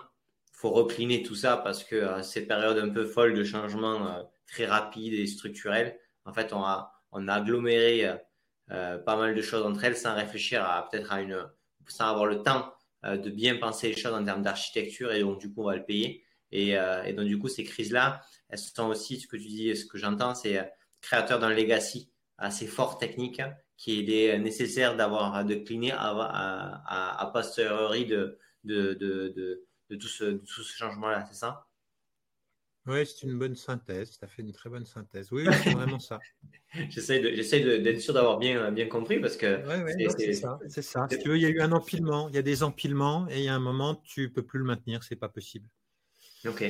faut 0.54 0.72
recliner 0.72 1.22
tout 1.24 1.36
ça 1.36 1.58
parce 1.58 1.84
que 1.84 1.96
euh, 1.96 2.22
ces 2.24 2.48
périodes 2.48 2.80
un 2.80 2.90
peu 2.90 3.06
folles 3.06 3.36
de 3.36 3.44
changement 3.44 4.28
très 4.48 4.66
rapides 4.66 5.14
et 5.14 5.28
structurels, 5.28 6.00
en 6.26 6.34
fait, 6.34 6.52
on 6.52 6.64
a, 6.64 6.92
on 7.12 7.28
a 7.28 7.36
aggloméré 7.36 8.12
pas 8.68 9.16
mal 9.16 9.34
de 9.34 9.42
choses 9.42 9.66
entre 9.66 9.84
elles 9.86 9.96
sans 9.96 10.14
réfléchir 10.16 10.64
à 10.66 10.90
peut-être 10.90 11.14
à 11.14 11.22
une, 11.22 11.48
sans 11.88 12.10
avoir 12.10 12.26
le 12.26 12.44
temps 12.44 12.74
de 13.04 13.30
bien 13.30 13.58
penser 13.58 13.90
les 13.90 13.96
choses 13.98 14.14
en 14.14 14.24
termes 14.24 14.42
d'architecture 14.42 15.12
et 15.12 15.22
donc 15.22 15.40
du 15.40 15.54
coup 15.54 15.62
on 15.62 15.66
va 15.68 15.76
le 15.76 15.86
payer. 15.86 16.24
Et, 16.52 16.78
euh, 16.78 17.04
et 17.04 17.14
donc 17.14 17.26
du 17.28 17.38
coup 17.38 17.48
ces 17.50 17.64
crises-là, 17.64 18.22
elles 18.50 18.58
sont 18.58 18.88
aussi, 18.88 19.20
ce 19.20 19.28
que 19.28 19.38
tu 19.38 19.48
dis, 19.48 19.76
ce 19.76 19.86
que 19.86 19.98
j'entends, 19.98 20.34
c'est 20.34 20.58
euh, 20.58 20.64
créateur 21.02 21.40
d'un 21.40 21.50
legacy 21.50 22.12
assez 22.38 22.68
fort 22.68 22.98
technique 22.98 23.42
qui 23.78 24.12
est 24.12 24.40
nécessaire 24.40 24.96
d'avoir 24.96 25.46
de 25.46 25.56
cliner 25.56 25.92
à, 25.92 26.82
à, 27.20 27.30
posteriori 27.34 28.06
de, 28.06 28.40
de, 28.64 28.94
de, 28.94 29.66
de, 29.90 30.08
ce, 30.08 30.38
tout 30.38 30.64
ce 30.64 30.76
changement-là, 30.76 31.26
c'est 31.28 31.38
ça? 31.38 31.68
Oui, 32.88 33.06
c'est 33.06 33.28
une 33.28 33.38
bonne 33.38 33.56
synthèse. 33.56 34.18
Tu 34.18 34.24
as 34.24 34.28
fait 34.28 34.42
une 34.42 34.54
très 34.54 34.70
bonne 34.70 34.86
synthèse. 34.86 35.30
Oui, 35.32 35.46
c'est 35.64 35.72
vraiment 35.76 36.00
ça. 36.00 36.20
J'essaie 36.90 37.20
d'être 37.20 38.00
sûr 38.00 38.14
d'avoir 38.14 38.38
bien, 38.38 38.72
bien 38.72 38.88
compris 38.88 39.20
parce 39.20 39.36
que. 39.36 39.62
c'est 40.18 40.34
ça. 40.34 40.60
C'est 40.68 40.82
ça. 40.82 41.08
Si 41.12 41.20
tu 41.20 41.30
veux, 41.30 41.38
il 41.38 41.42
y 41.42 41.46
a 41.46 41.50
eu 41.50 41.60
un 41.60 41.72
empilement. 41.72 42.30
Il 42.30 42.36
y 42.36 42.40
a 42.40 42.44
des 42.44 42.64
empilements 42.64 43.28
et 43.30 43.40
il 43.40 43.44
y 43.44 43.50
a 43.50 43.56
un 43.56 43.60
moment, 43.60 43.96
tu 43.96 44.22
ne 44.22 44.28
peux 44.28 44.44
plus 44.44 44.60
le 44.60 44.66
maintenir. 44.66 45.04
C'est 45.04 45.18
pas 45.18 45.30
possible. 45.30 45.68
Ok. 46.46 46.64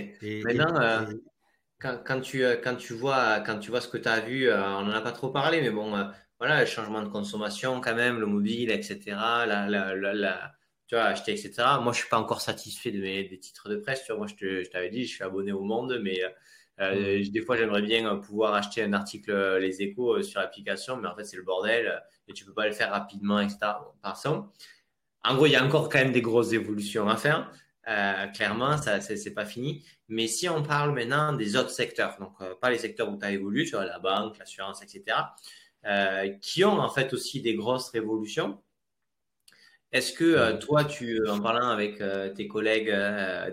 Maintenant, 0.43 0.81
euh, 0.81 1.05
quand, 1.79 1.99
quand, 2.03 2.21
tu, 2.21 2.43
euh, 2.43 2.55
quand, 2.55 2.75
tu 2.75 2.93
vois, 2.93 3.41
quand 3.41 3.59
tu 3.59 3.69
vois 3.69 3.81
ce 3.81 3.87
que 3.87 3.97
tu 3.97 4.07
as 4.07 4.21
vu, 4.21 4.47
euh, 4.47 4.57
on 4.77 4.83
n'en 4.83 4.93
a 4.93 5.01
pas 5.01 5.11
trop 5.11 5.29
parlé, 5.29 5.61
mais 5.61 5.69
bon, 5.69 5.91
voilà, 6.39 6.61
le 6.61 6.65
changement 6.65 7.03
de 7.03 7.09
consommation 7.09 7.79
quand 7.81 7.95
même, 7.95 8.19
le 8.19 8.25
mobile, 8.25 8.71
etc. 8.71 9.01
La, 9.45 9.67
la, 9.67 9.95
la, 9.95 10.56
tu 10.87 10.95
vois, 10.95 11.05
acheter, 11.05 11.31
etc. 11.31 11.51
Moi, 11.81 11.93
je 11.93 11.99
suis 11.99 12.09
pas 12.09 12.19
encore 12.19 12.41
satisfait 12.41 12.91
de 12.91 13.01
mes 13.01 13.23
des 13.25 13.39
titres 13.39 13.69
de 13.69 13.77
presse. 13.77 14.03
Tu 14.03 14.11
vois, 14.11 14.17
moi, 14.17 14.27
je 14.27 14.69
t'avais 14.69 14.89
dit, 14.89 15.05
je 15.05 15.15
suis 15.15 15.23
abonné 15.23 15.51
au 15.51 15.61
Monde, 15.61 15.99
mais 16.01 16.19
euh, 16.79 17.19
mm. 17.19 17.29
des 17.29 17.41
fois, 17.41 17.57
j'aimerais 17.57 17.81
bien 17.81 18.15
pouvoir 18.17 18.53
acheter 18.53 18.83
un 18.83 18.93
article 18.93 19.57
Les 19.57 19.81
Échos 19.81 20.21
sur 20.23 20.39
l'application, 20.39 20.97
mais 20.97 21.07
en 21.07 21.15
fait, 21.15 21.25
c'est 21.25 21.37
le 21.37 21.43
bordel 21.43 22.01
et 22.27 22.33
tu 22.33 22.45
peux 22.45 22.53
pas 22.53 22.67
le 22.67 22.73
faire 22.73 22.91
rapidement, 22.91 23.39
etc. 23.39 23.57
Par. 24.01 24.21
En 25.23 25.35
gros, 25.35 25.45
il 25.45 25.51
y 25.51 25.55
a 25.55 25.63
encore 25.63 25.89
quand 25.89 25.99
même 25.99 26.11
des 26.11 26.21
grosses 26.21 26.53
évolutions 26.53 27.07
à 27.09 27.17
faire. 27.17 27.51
Euh, 27.87 28.27
clairement, 28.27 28.77
ça, 28.77 28.99
c'est 29.01 29.33
pas 29.33 29.45
fini. 29.45 29.85
Mais 30.09 30.27
si 30.27 30.49
on 30.49 30.61
parle 30.61 30.93
maintenant 30.93 31.33
des 31.33 31.55
autres 31.55 31.69
secteurs, 31.69 32.17
donc 32.19 32.33
euh, 32.41 32.53
pas 32.55 32.69
les 32.69 32.77
secteurs 32.77 33.09
où 33.09 33.17
tu 33.17 33.25
as 33.25 33.31
évolué, 33.31 33.65
sur 33.65 33.81
la 33.81 33.99
banque, 33.99 34.37
l'assurance, 34.37 34.81
etc., 34.81 35.17
euh, 35.85 36.29
qui 36.41 36.65
ont 36.65 36.79
en 36.79 36.89
fait 36.89 37.13
aussi 37.13 37.41
des 37.41 37.55
grosses 37.55 37.89
révolutions. 37.89 38.61
Est-ce 39.91 40.11
que 40.13 40.57
toi, 40.57 40.83
tu, 40.83 41.25
en 41.27 41.39
parlant 41.39 41.69
avec 41.69 42.01
tes 42.35 42.47
collègues 42.47 42.93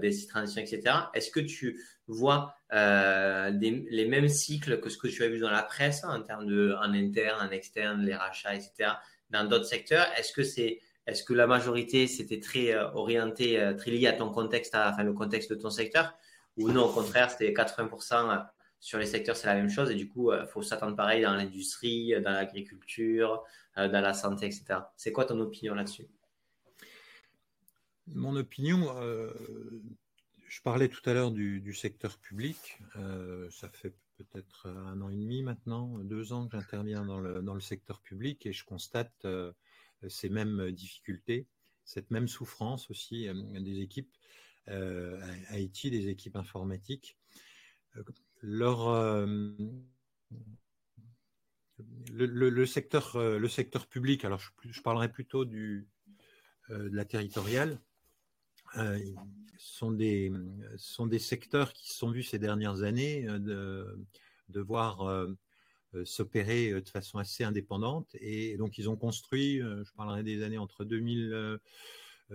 des 0.01 0.27
transitions, 0.27 0.63
etc., 0.63 0.83
est-ce 1.15 1.31
que 1.31 1.41
tu 1.41 1.79
vois 2.09 2.57
les 2.73 4.07
mêmes 4.09 4.29
cycles 4.29 4.81
que 4.81 4.91
ce 4.91 4.99
que 4.99 5.07
tu 5.07 5.23
as 5.23 5.29
vu 5.29 5.39
dans 5.39 5.51
la 5.51 5.63
presse 5.63 6.03
en 6.05 6.21
termes 6.23 6.47
de 6.47 6.75
en 6.83 6.93
interne, 6.93 7.47
en 7.47 7.51
externe, 7.51 8.05
les 8.05 8.17
rachats, 8.17 8.55
etc., 8.55 8.91
dans 9.31 9.45
d'autres 9.45 9.67
secteurs? 9.67 10.07
Est-ce 10.19 10.33
que 10.33 10.43
c'est 10.43 10.81
est-ce 11.07 11.23
que 11.23 11.35
la 11.35 11.47
majorité, 11.47 12.07
c'était 12.07 12.41
très 12.41 12.73
euh, 12.73 12.91
orienté, 12.93 13.61
euh, 13.61 13.75
très 13.75 13.91
lié 13.91 14.07
à 14.07 14.15
ton 14.15 14.31
contexte, 14.31 14.75
enfin 14.75 15.03
le 15.03 15.13
contexte 15.13 15.51
de 15.51 15.57
ton 15.57 15.71
secteur? 15.71 16.15
Ou 16.57 16.71
non, 16.71 16.87
au 16.87 16.93
contraire, 16.93 17.31
c'était 17.31 17.53
80% 17.53 18.31
euh, 18.31 18.39
sur 18.81 18.99
les 18.99 19.07
secteurs, 19.07 19.37
c'est 19.37 19.47
la 19.47 19.55
même 19.55 19.69
chose. 19.69 19.91
Et 19.91 19.95
du 19.95 20.09
coup, 20.09 20.33
il 20.33 20.47
faut 20.47 20.63
s'attendre 20.63 20.97
pareil 20.97 21.23
dans 21.23 21.35
l'industrie, 21.35 22.15
dans 22.23 22.33
l'agriculture, 22.33 23.43
dans 23.77 24.01
la 24.01 24.13
santé, 24.13 24.47
etc. 24.47 24.65
C'est 24.95 25.11
quoi 25.11 25.25
ton 25.25 25.41
opinion 25.41 25.75
là-dessus? 25.75 26.07
Mon 28.09 28.37
opinion, 28.37 28.95
je 30.47 30.63
parlais 30.63 30.89
tout 30.89 31.09
à 31.09 31.15
l'heure 31.15 31.31
du, 31.31 31.73
secteur 31.73 32.19
public. 32.19 32.79
ça 33.51 33.69
fait 33.71 33.95
peut-être 34.19 34.69
un 34.69 35.01
an 35.01 35.09
et 35.09 35.17
demi 35.17 35.43
maintenant, 35.43 35.99
deux 36.01 36.33
ans 36.33 36.47
que 36.47 36.57
j'interviens 36.57 37.05
dans 37.05 37.19
le, 37.19 37.61
secteur 37.61 38.01
public 38.01 38.47
et 38.47 38.53
je 38.53 38.65
constate 38.65 39.27
ces 40.09 40.29
mêmes 40.29 40.71
difficultés, 40.71 41.47
cette 41.85 42.11
même 42.11 42.29
souffrance 42.29 42.91
aussi 42.91 43.29
euh, 43.29 43.35
des 43.61 43.81
équipes 43.81 44.13
euh, 44.69 45.21
Haïti, 45.49 45.91
des 45.91 46.09
équipes 46.09 46.37
informatiques. 46.37 47.19
Euh, 47.97 48.03
le, 52.13 52.67
secteur, 52.67 53.87
public, 53.89 54.25
alors 54.25 54.41
je, 54.63 54.81
parlerai 54.83 55.11
plutôt 55.11 55.45
du, 55.45 55.87
de 56.71 56.91
la 56.93 57.05
territoriale, 57.05 57.81
sont, 59.59 59.91
des, 59.91 60.33
sont 60.77 61.07
des 61.07 61.19
secteurs 61.19 61.73
qui 61.73 61.91
se 61.91 61.99
sont 61.99 62.11
vus 62.11 62.23
ces 62.23 62.39
dernières 62.39 62.83
années 62.83 63.23
de, 63.23 63.99
de 64.49 64.61
voir 64.61 65.35
euh, 65.95 66.05
s'opérer 66.05 66.71
euh, 66.71 66.81
de 66.81 66.89
façon 66.89 67.19
assez 67.19 67.45
indépendante. 67.45 68.09
Et 68.21 68.57
donc, 68.57 68.79
ils 68.79 68.89
ont 68.89 68.97
construit, 68.97 69.61
euh, 69.61 69.85
je 69.85 69.93
parlerai 69.93 70.23
des 70.23 70.43
années 70.43 70.59
entre 70.59 70.85
2000, 70.85 71.59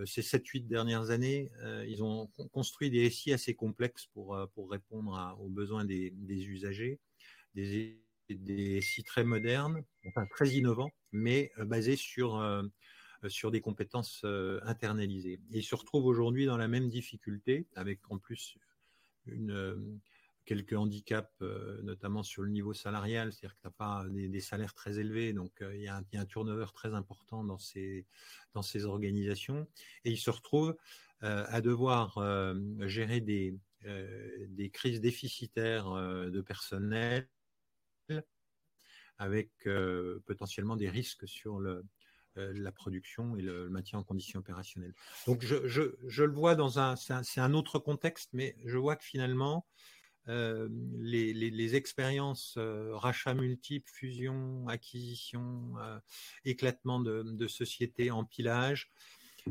ces 0.06 0.22
7-8 0.22 0.68
dernières 0.68 1.10
années, 1.10 1.50
ils 1.88 2.02
ont 2.04 2.28
construit 2.52 2.90
des 2.90 3.10
SI 3.10 3.32
assez 3.32 3.54
complexes 3.54 4.06
pour, 4.14 4.38
pour 4.54 4.70
répondre 4.70 5.36
aux 5.40 5.48
besoins 5.48 5.84
des, 5.84 6.12
des 6.12 6.46
usagers, 6.46 7.00
des, 7.56 8.00
des, 8.28 8.80
SI 8.80 9.02
très 9.02 9.24
modernes, 9.24 9.82
enfin 10.06 10.26
très 10.30 10.50
innovants, 10.50 10.92
mais 11.10 11.50
basés 11.58 11.96
sur, 11.96 12.40
sur 13.28 13.50
des 13.50 13.60
compétences 13.60 14.24
internalisées. 14.62 15.40
Et 15.52 15.58
ils 15.58 15.64
se 15.64 15.74
retrouvent 15.74 16.06
aujourd'hui 16.06 16.46
dans 16.46 16.56
la 16.56 16.68
même 16.68 16.88
difficulté, 16.88 17.66
avec 17.74 18.00
en 18.10 18.18
plus 18.18 18.56
une, 19.26 20.00
quelques 20.50 20.72
handicaps, 20.72 21.30
euh, 21.42 21.80
notamment 21.82 22.24
sur 22.24 22.42
le 22.42 22.50
niveau 22.50 22.74
salarial, 22.74 23.32
c'est-à-dire 23.32 23.54
que 23.54 23.60
tu 23.60 23.66
n'as 23.68 23.72
pas 23.72 24.04
des, 24.08 24.40
salaires 24.40 24.74
très 24.74 24.98
élevés, 24.98 25.32
donc 25.32 25.62
euh, 25.62 25.76
il 25.76 25.82
y, 25.82 25.88
a 25.88 26.02
un 26.12 26.24
turnover 26.24 26.66
très 26.74 26.92
important 26.92 27.44
dans 27.44 27.58
ces, 27.58 28.04
organisations, 28.84 29.68
et 30.04 30.10
ils 30.10 30.18
se 30.18 30.28
retrouvent 30.30 30.76
euh, 31.22 31.44
à 31.48 31.60
devoir 31.60 32.18
gérer 32.80 33.20
des, 33.20 33.56
des 34.48 34.70
crises 34.70 35.00
déficitaires 35.00 35.88
de 35.88 36.40
personnel 36.40 37.28
avec 39.18 39.50
potentiellement 40.26 40.74
des 40.74 40.90
risques 40.90 41.28
sur 41.28 41.60
le, 41.60 41.84
la 42.36 42.72
production 42.72 43.36
et 43.36 43.42
le, 43.42 43.68
maintien 43.68 43.98
en 43.98 44.02
conditions 44.02 44.40
opérationnelles. 44.40 44.94
Donc 45.26 45.44
je, 45.44 45.66
je, 45.66 45.82
je 46.06 46.24
le 46.24 46.32
vois 46.32 46.54
dans 46.54 46.78
un, 46.78 46.96
c'est 46.96 47.40
un, 47.40 47.54
autre 47.54 47.78
contexte, 47.78 48.30
mais 48.32 48.56
je 48.64 48.78
vois 48.78 48.96
que 48.96 49.04
finalement, 49.04 49.66
euh, 50.28 50.68
les, 50.98 51.74
expériences 51.74 52.54
euh, 52.58 52.94
rachats 52.94 53.34
multiples, 53.34 53.90
fusion, 53.90 54.68
acquisition, 54.68 55.74
euh, 55.78 55.98
éclatement 56.44 57.00
de, 57.00 57.46
sociétés, 57.48 58.10
empilage, 58.10 58.92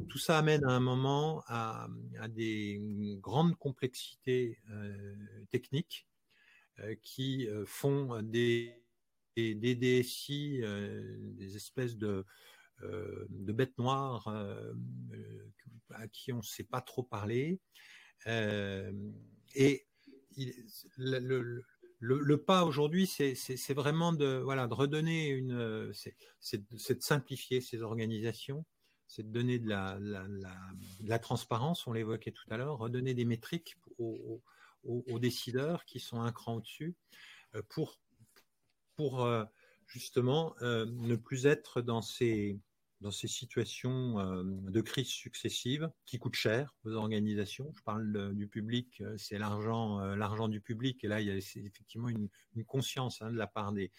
tout 0.08 0.20
ça 0.20 0.38
amène 0.38 0.64
à 0.66 0.70
un 0.70 0.80
moment 0.80 1.44
à, 1.48 1.88
des 2.30 2.80
grandes 3.20 3.58
complexités 3.58 4.60
techniques 5.50 6.08
qui 7.02 7.50
font 7.66 8.22
des, 8.22 8.84
des, 9.36 9.76
DSI, 9.76 10.62
des 10.62 11.56
espèces 11.56 11.98
de, 11.98 12.24
de 12.82 13.52
bêtes 13.52 13.78
noires 13.78 14.28
à 15.92 16.08
qui 16.08 16.32
on 16.32 16.38
ne 16.38 16.42
sait 16.42 16.64
pas 16.64 16.82
trop 16.82 17.04
parler. 17.04 17.60
et 18.26 19.86
le, 20.98 22.36
pas 22.38 22.64
aujourd'hui, 22.66 23.08
c'est 23.08 23.74
vraiment 23.74 24.14
de, 24.14 24.42
voilà, 24.44 24.68
de 24.68 24.74
redonner 24.74 25.30
une, 25.30 25.92
c'est 26.40 26.70
de 26.70 27.02
simplifier 27.02 27.62
ces 27.62 27.82
organisations, 27.82 28.66
c'est 29.08 29.24
de 29.24 29.32
donner 29.32 29.60
de 29.60 29.68
la, 29.68 29.98
la, 31.02 31.20
transparence, 31.20 31.88
on 31.88 31.94
l'évoquait 31.94 32.32
tout 32.32 32.46
à 32.50 32.58
l'heure, 32.58 32.78
redonner 32.78 33.14
des 33.14 33.26
métriques 33.26 33.76
aux, 33.98 34.42
aux, 34.84 35.20
décideurs 35.20 35.84
qui 35.86 36.00
sont 36.00 36.22
un 36.22 36.32
cran 36.32 36.56
au-dessus 36.56 36.96
euh, 37.56 37.62
pour, 37.70 38.00
pour 38.96 39.26
euh, 39.26 39.44
justement 39.88 40.56
euh, 40.62 40.86
ne 40.86 41.16
plus 41.16 41.48
être 41.48 41.82
dans 41.82 42.02
ces, 42.02 42.60
dans 43.02 43.12
ces 43.12 43.28
situations 43.28 44.20
euh, 44.20 44.44
de 44.44 44.82
crise 44.82 45.08
successives 45.08 45.90
qui 46.06 46.20
coûtent 46.20 46.36
cher 46.36 46.76
aux 46.84 46.94
organisations. 46.94 47.72
Je 47.76 47.82
parle 47.84 48.36
du 48.36 48.48
public, 48.48 49.02
euh, 49.02 49.16
c'est 49.18 49.38
l'argent, 49.38 50.00
euh, 50.02 50.16
l'argent 50.16 50.48
du 50.48 50.60
public. 50.62 51.04
Et 51.04 51.08
là, 51.08 51.22
il 51.22 51.28
y 51.28 51.32
a 51.32 51.36
effectivement 51.36 52.10
une, 52.10 52.30
conscience 52.66 53.22
hein, 53.22 53.32
de 53.32 53.38
la 53.38 53.48
part 53.48 53.72
des, 53.72 53.92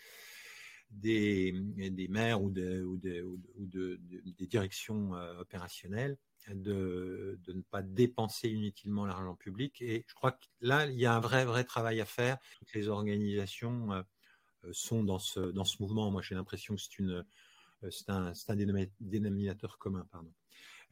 maires 2.08 2.42
ou, 2.42 2.50
de, 2.50 2.82
ou, 2.82 2.98
de, 2.98 3.22
ou 3.22 3.66
de, 3.66 3.98
des 4.38 4.46
directions 4.46 5.12
opérationnelles 5.38 6.18
de, 6.54 7.38
de, 7.42 7.52
ne 7.52 7.62
pas 7.62 7.82
dépenser 7.82 8.48
inutilement 8.48 9.06
l'argent 9.06 9.34
public. 9.34 9.80
Et 9.80 10.04
je 10.06 10.14
crois 10.14 10.32
que 10.32 10.44
là, 10.60 10.86
il 10.86 10.98
y 10.98 11.06
a 11.06 11.14
un 11.14 11.20
vrai, 11.20 11.44
vrai 11.44 11.64
travail 11.64 12.00
à 12.00 12.04
faire. 12.04 12.38
Toutes 12.58 12.74
les 12.74 12.88
organisations 12.88 14.04
sont 14.72 15.04
dans 15.04 15.18
ce, 15.18 15.40
dans 15.40 15.64
ce 15.64 15.82
mouvement. 15.82 16.10
Moi, 16.10 16.22
j'ai 16.22 16.34
l'impression 16.34 16.74
que 16.74 16.80
c'est 16.80 16.98
une 16.98 17.10
euh, 17.10 17.22
c'est 17.90 18.10
un, 18.10 18.32
dénominateur 19.00 19.78
commun. 19.78 20.06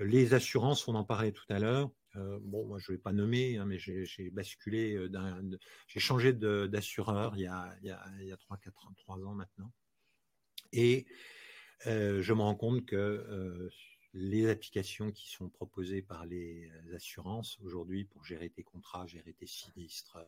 Les 0.00 0.34
assurances, 0.34 0.86
on 0.88 0.94
en 0.94 1.04
parlait 1.04 1.32
tout 1.32 1.44
à 1.48 1.58
l'heure. 1.58 1.90
Euh, 2.16 2.38
bon, 2.40 2.66
moi, 2.66 2.78
je 2.78 2.90
ne 2.90 2.96
vais 2.96 3.02
pas 3.02 3.12
nommer, 3.12 3.58
hein, 3.58 3.66
mais 3.66 3.78
j'ai 3.78 4.30
basculé, 4.30 4.94
euh, 4.94 5.58
j'ai 5.86 6.00
changé 6.00 6.32
d'assureur 6.32 7.36
il 7.36 7.42
y 7.42 7.46
a, 7.46 7.62
a, 7.62 8.10
il 8.20 8.26
y 8.26 8.32
a 8.32 8.36
3, 8.36 8.56
4 8.58 8.86
ans, 8.86 8.92
3 8.96 9.16
ans 9.26 9.34
maintenant. 9.34 9.72
Et 10.72 11.06
je 11.84 12.32
me 12.32 12.40
rends 12.40 12.56
compte 12.56 12.86
que 12.86 13.70
les 14.14 14.48
applications 14.48 15.12
qui 15.12 15.28
sont 15.28 15.48
proposées 15.48 16.02
par 16.02 16.26
les 16.26 16.70
assurances 16.94 17.58
aujourd'hui 17.60 18.04
pour 18.04 18.24
gérer 18.24 18.50
tes 18.50 18.62
contrats, 18.62 19.06
gérer 19.06 19.32
tes 19.32 19.46
sinistres, 19.46 20.18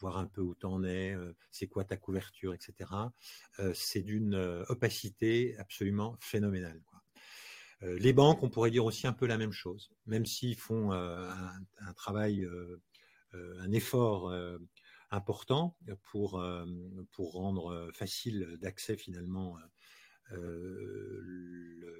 voir 0.00 0.18
un 0.18 0.26
peu 0.26 0.40
où 0.40 0.54
tu 0.54 0.66
en 0.66 0.82
es, 0.84 1.14
euh, 1.14 1.34
c'est 1.50 1.68
quoi 1.68 1.84
ta 1.84 1.96
couverture, 1.96 2.54
etc. 2.54 2.90
Euh, 3.58 3.72
c'est 3.74 4.02
d'une 4.02 4.34
euh, 4.34 4.64
opacité 4.68 5.56
absolument 5.58 6.16
phénoménale. 6.20 6.82
les 7.82 8.12
banques, 8.12 8.42
on 8.42 8.50
pourrait 8.50 8.70
dire 8.70 8.84
aussi 8.84 9.06
un 9.06 9.14
peu 9.14 9.26
la 9.26 9.38
même 9.38 9.52
chose, 9.52 9.90
même 10.04 10.26
s'ils 10.26 10.56
font 10.56 10.92
un, 10.92 11.94
travail 11.96 12.46
un 13.32 13.72
effort 13.72 14.30
important 15.10 15.78
pour, 16.10 16.44
pour 17.12 17.32
rendre 17.32 17.90
facile 17.94 18.58
d'accès 18.60 18.98
finalement 18.98 19.56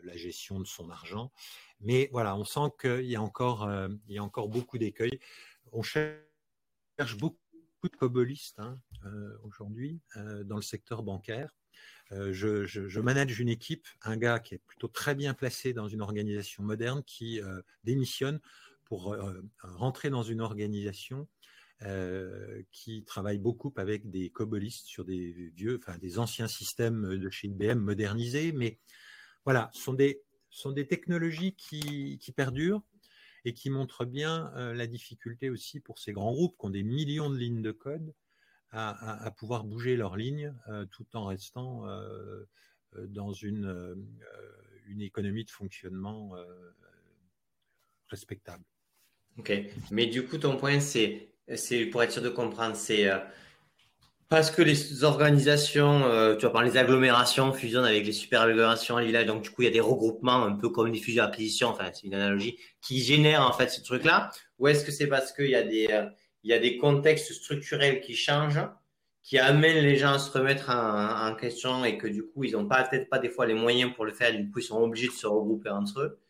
la 0.05 0.17
gestion 0.17 0.61
de 0.61 0.67
son 0.67 0.91
argent. 0.91 1.33
Mais 1.81 2.11
voilà, 2.13 2.37
on 2.37 2.45
sent 2.45 2.69
qu'il 2.79 3.07
y 3.07 3.17
a 3.17 3.23
encore, 3.23 3.67
y 4.07 4.19
a 4.19 4.23
encore 4.23 4.51
beaucoup 4.51 4.77
d'écueils. 4.77 5.19
On 5.73 5.83
cherche 5.83 7.17
beaucoup 7.17 7.40
de 7.89 7.97
cobolistes 7.97 8.59
hein, 8.59 8.79
aujourd'hui 9.43 10.01
dans 10.45 10.57
le 10.57 10.63
secteur 10.63 11.03
bancaire. 11.03 11.51
je, 12.11 12.67
je, 12.67 13.01
manage 13.01 13.41
une 13.41 13.49
équipe, 13.49 13.87
un 14.03 14.17
gars 14.17 14.39
qui 14.39 14.55
est 14.55 14.63
plutôt 14.67 14.89
très 14.89 15.15
bien 15.15 15.35
placé 15.35 15.73
dans 15.73 15.89
une 15.89 16.03
organisation 16.03 16.63
moderne 16.63 17.03
qui 17.05 17.41
démissionne 17.85 18.41
pour 18.85 19.17
rentrer 19.63 20.11
dans 20.11 20.23
une 20.23 20.41
organisation 20.41 21.29
euh, 21.87 22.63
qui 22.73 23.05
travaille 23.05 23.39
beaucoup 23.39 23.73
avec 23.77 24.11
des 24.11 24.29
cobolistes 24.29 24.87
sur 24.87 25.07
des 25.07 25.51
vieux, 25.57 25.81
enfin 25.83 25.97
des 25.97 26.19
anciens 26.19 26.47
systèmes 26.47 27.17
de 27.17 27.31
chez 27.31 27.49
IBM 27.49 27.79
modernisés, 27.79 28.53
mais 28.53 28.79
voilà, 29.47 29.71
ce 29.73 29.85
sont 29.85 29.95
des, 29.95 30.21
sont 30.51 30.73
des 30.73 30.87
technologies 30.87 31.55
qui, 31.55 32.19
qui 32.19 32.33
perdurent 32.33 32.83
et 33.45 33.55
qui 33.55 33.71
montrent 33.71 34.05
bien 34.05 34.53
euh, 34.57 34.75
la 34.75 34.87
difficulté 34.87 35.51
aussi 35.51 35.81
pour 35.81 35.99
ces 35.99 36.13
grands 36.13 36.33
groupes 36.33 36.57
qui 36.59 36.67
ont 36.67 36.71
des 36.71 36.83
millions 36.83 37.31
de 37.31 37.37
lignes 37.37 37.63
de 37.63 37.73
code 37.73 38.15
à, 38.73 39.33
pouvoir 39.37 39.65
bouger 39.65 39.97
leurs 39.97 40.17
lignes 40.17 40.55
euh, 40.69 40.87
tout 40.87 41.07
en 41.15 41.25
restant 41.25 41.87
dans 43.09 43.33
une, 43.33 43.97
une 44.87 45.01
économie 45.01 45.45
de 45.45 45.51
fonctionnement 45.51 46.37
respectable. 48.09 48.65
Ok, 49.39 49.53
mais 49.91 50.07
du 50.07 50.25
coup, 50.25 50.39
ton 50.39 50.57
point, 50.57 50.81
c'est 50.81 51.31
c'est 51.57 51.87
pour 51.87 52.03
être 52.03 52.13
sûr 52.13 52.23
de 52.23 52.29
comprendre, 52.29 52.77
c'est 52.77 53.09
euh, 53.09 53.19
parce 54.31 54.53
que 54.53 54.63
les 54.63 55.03
organisations, 55.03 56.05
euh, 56.05 56.37
tu 56.37 56.47
vas 56.47 56.51
parler 56.51 56.71
des 56.71 56.77
agglomérations 56.79 57.53
fusionnent 57.53 57.85
avec 57.85 58.07
les 58.07 58.13
super 58.13 58.43
agglomérations 58.43 58.97
à 58.97 59.03
village, 59.03 59.27
donc 59.27 59.43
du 59.43 59.51
coup 59.51 59.63
il 59.63 59.65
y 59.65 59.69
a 59.69 59.73
des 59.73 59.81
regroupements 59.81 60.45
un 60.45 60.53
peu 60.53 60.69
comme 60.69 60.93
des 60.93 61.01
fusions-acquisitions, 61.01 61.69
enfin 61.69 61.91
c'est 61.93 62.07
une 62.07 62.15
analogie, 62.15 62.57
qui 62.81 63.01
génèrent 63.01 63.45
en 63.45 63.53
fait 63.53 63.69
ce 63.71 63.83
truc-là, 63.83 64.31
ou 64.61 64.69
est-ce 64.69 64.85
que 64.85 64.93
c'est 64.93 65.09
parce 65.09 65.33
qu'il 65.33 65.51
y 65.51 65.57
a 65.57 65.65
des 65.65 65.89
euh, 65.91 66.07
il 66.45 66.51
y 66.51 66.55
a 66.55 66.61
des 66.61 66.79
contextes 66.79 67.33
structurels 67.33 68.01
qui 68.01 68.15
changent, 68.15 68.65
qui 69.23 69.37
amènent 69.39 69.85
les 69.85 69.97
gens 69.97 70.13
à 70.13 70.19
se 70.21 70.31
remettre 70.31 70.71
en, 70.71 71.35
question 71.35 71.85
et 71.85 71.99
que 71.99 72.07
du 72.07 72.23
coup 72.23 72.45
ils 72.45 72.53
n'ont 72.53 72.69
pas 72.69 72.85
peut-être 72.85 73.11
pas 73.11 73.19
des 73.19 73.31
fois 73.31 73.47
les 73.47 73.55
moyens 73.55 73.93
pour 73.95 74.05
le 74.05 74.13
faire, 74.13 74.33
du 74.33 74.49
coup 74.49 74.61
ils 74.61 74.63
sont 74.63 74.81
obligés 74.81 75.09
de 75.09 75.13
se 75.13 75.27
regrouper 75.27 75.71
entre 75.71 76.01
eux. 76.01 76.21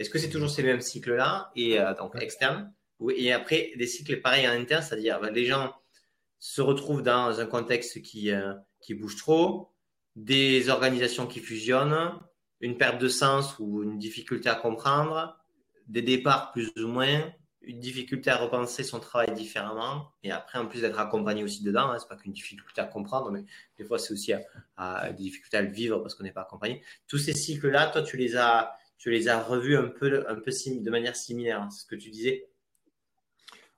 Est-ce 0.00 0.10
que 0.10 0.18
c'est 0.18 0.28
toujours 0.28 0.50
ces 0.50 0.64
mêmes 0.64 0.80
cycles-là 0.80 1.52
et 1.54 1.78
donc 1.98 2.20
externes 2.20 2.72
et 3.16 3.32
après, 3.32 3.72
des 3.76 3.86
cycles 3.86 4.20
pareils 4.20 4.48
en 4.48 4.52
interne, 4.52 4.82
c'est-à-dire 4.82 5.20
ben, 5.20 5.32
les 5.32 5.44
gens 5.44 5.74
se 6.44 6.60
retrouvent 6.60 7.02
dans 7.02 7.40
un 7.40 7.46
contexte 7.46 8.02
qui, 8.02 8.30
euh, 8.30 8.52
qui 8.78 8.92
bouge 8.92 9.16
trop, 9.16 9.72
des 10.14 10.68
organisations 10.68 11.26
qui 11.26 11.40
fusionnent, 11.40 12.20
une 12.60 12.76
perte 12.76 13.00
de 13.00 13.08
sens 13.08 13.58
ou 13.58 13.82
une 13.82 13.98
difficulté 13.98 14.50
à 14.50 14.54
comprendre, 14.54 15.38
des 15.86 16.02
départs 16.02 16.52
plus 16.52 16.70
ou 16.76 16.86
moins, 16.86 17.32
une 17.62 17.80
difficulté 17.80 18.28
à 18.28 18.36
repenser 18.36 18.82
son 18.82 19.00
travail 19.00 19.32
différemment, 19.32 20.12
et 20.22 20.32
après, 20.32 20.58
en 20.58 20.66
plus 20.66 20.82
d'être 20.82 20.98
accompagné 20.98 21.42
aussi 21.42 21.64
dedans, 21.64 21.90
hein, 21.90 21.98
c'est 21.98 22.08
pas 22.08 22.16
qu'une 22.16 22.34
difficulté 22.34 22.78
à 22.82 22.84
comprendre, 22.84 23.30
mais 23.30 23.46
des 23.78 23.84
fois, 23.84 23.98
c'est 23.98 24.12
aussi 24.12 24.34
à, 24.76 25.12
des 25.12 25.22
difficultés 25.22 25.56
à 25.56 25.62
le 25.62 25.70
vivre 25.70 26.00
parce 26.00 26.14
qu'on 26.14 26.24
n'est 26.24 26.32
pas 26.32 26.42
accompagné. 26.42 26.82
Tous 27.08 27.16
ces 27.16 27.32
cycles-là, 27.32 27.86
toi, 27.86 28.02
tu 28.02 28.18
les 28.18 28.36
as, 28.36 28.76
tu 28.98 29.10
les 29.10 29.28
as 29.28 29.42
revus 29.42 29.78
un 29.78 29.88
peu, 29.88 30.28
un 30.28 30.34
peu 30.34 30.50
de 30.50 30.90
manière 30.90 31.16
similaire, 31.16 31.62
hein, 31.62 31.70
ce 31.70 31.86
que 31.86 31.96
tu 31.96 32.10
disais. 32.10 32.50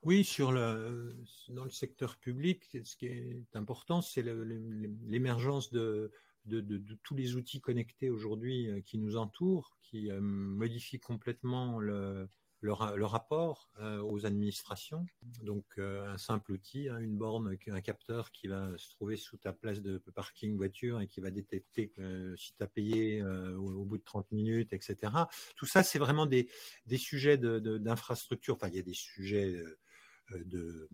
Oui, 0.07 0.23
sur 0.23 0.53
le, 0.53 1.17
dans 1.49 1.65
le 1.65 1.69
secteur 1.69 2.15
public, 2.15 2.63
ce 2.85 2.95
qui 2.95 3.07
est 3.07 3.45
important, 3.55 4.01
c'est 4.01 4.23
l'émergence 5.05 5.69
de, 5.69 6.13
de, 6.45 6.61
de, 6.61 6.97
tous 7.03 7.13
les 7.13 7.35
outils 7.35 7.59
connectés 7.59 8.09
aujourd'hui 8.09 8.69
euh, 8.69 8.79
qui 8.79 8.99
nous 8.99 9.17
entourent, 9.17 9.75
qui 9.81 10.09
euh, 10.09 10.21
modifient 10.21 11.01
complètement 11.01 11.77
le, 11.79 12.29
le, 12.61 12.71
rapport 12.71 13.69
euh, 13.81 14.01
aux 14.01 14.25
administrations. 14.25 15.05
Donc 15.43 15.65
un 15.77 16.17
simple 16.17 16.53
outil, 16.53 16.87
hein, 16.87 16.99
une 16.99 17.17
borne, 17.17 17.57
un 17.67 17.81
capteur 17.81 18.31
qui 18.31 18.47
va 18.47 18.77
se 18.77 18.89
trouver 18.91 19.17
sous 19.17 19.35
ta 19.35 19.51
place 19.51 19.81
de 19.81 19.97
parking 20.15 20.55
voiture 20.55 21.01
et 21.01 21.07
qui 21.07 21.19
va 21.19 21.31
détecter 21.31 21.91
si 22.37 22.53
tu 22.55 22.63
as 22.63 22.67
payé 22.67 23.21
au, 23.23 23.83
bout 23.83 23.97
de 23.97 24.03
30 24.05 24.31
minutes, 24.31 24.71
etc. 24.71 25.11
Tout 25.57 25.65
ça, 25.65 25.83
c'est 25.83 25.99
vraiment 25.99 26.27
des, 26.27 26.49
des 26.85 26.97
sujets 26.97 27.37
d'infrastructure. 27.37 28.55
enfin, 28.55 28.69
il 28.69 28.75
y 28.77 28.79
a 28.79 28.83
des 28.83 28.93
sujets 28.93 29.61
de, 30.33 30.89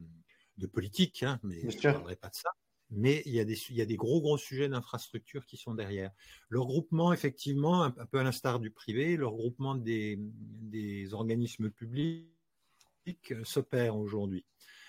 de 0.58 0.68
politique, 0.68 1.24
hein, 1.24 1.40
mais 1.44 1.60
je 1.70 1.78
ne 1.78 1.82
parlerai 1.82 2.16
pas 2.16 2.30
de 2.30 2.36
ça. 2.36 2.50
Mais 2.96 3.24
il 3.26 3.34
y, 3.34 3.40
a 3.40 3.46
des, 3.46 3.58
il 3.70 3.76
y 3.76 3.82
a 3.82 3.86
des 3.86 3.96
gros, 3.96 4.22
gros 4.22 4.38
sujets 4.38 4.70
d'infrastructure 4.70 5.48
qui 5.48 5.58
sont 5.58 5.74
derrière. 5.74 6.12
Le 6.50 6.60
regroupement, 6.60 7.12
effectivement, 7.12 7.82
un, 7.84 7.92
peu 7.92 8.20
à 8.20 8.24
l'instar 8.24 8.60
du 8.60 8.70
privé, 8.70 9.18
le 9.18 9.26
regroupement 9.26 9.74
des, 9.74 10.20
des 10.20 11.14
organismes 11.16 11.72
publics 11.72 12.28
euh, 13.32 13.44
s'opère 13.44 13.98
aujourd'hui. 13.98 14.46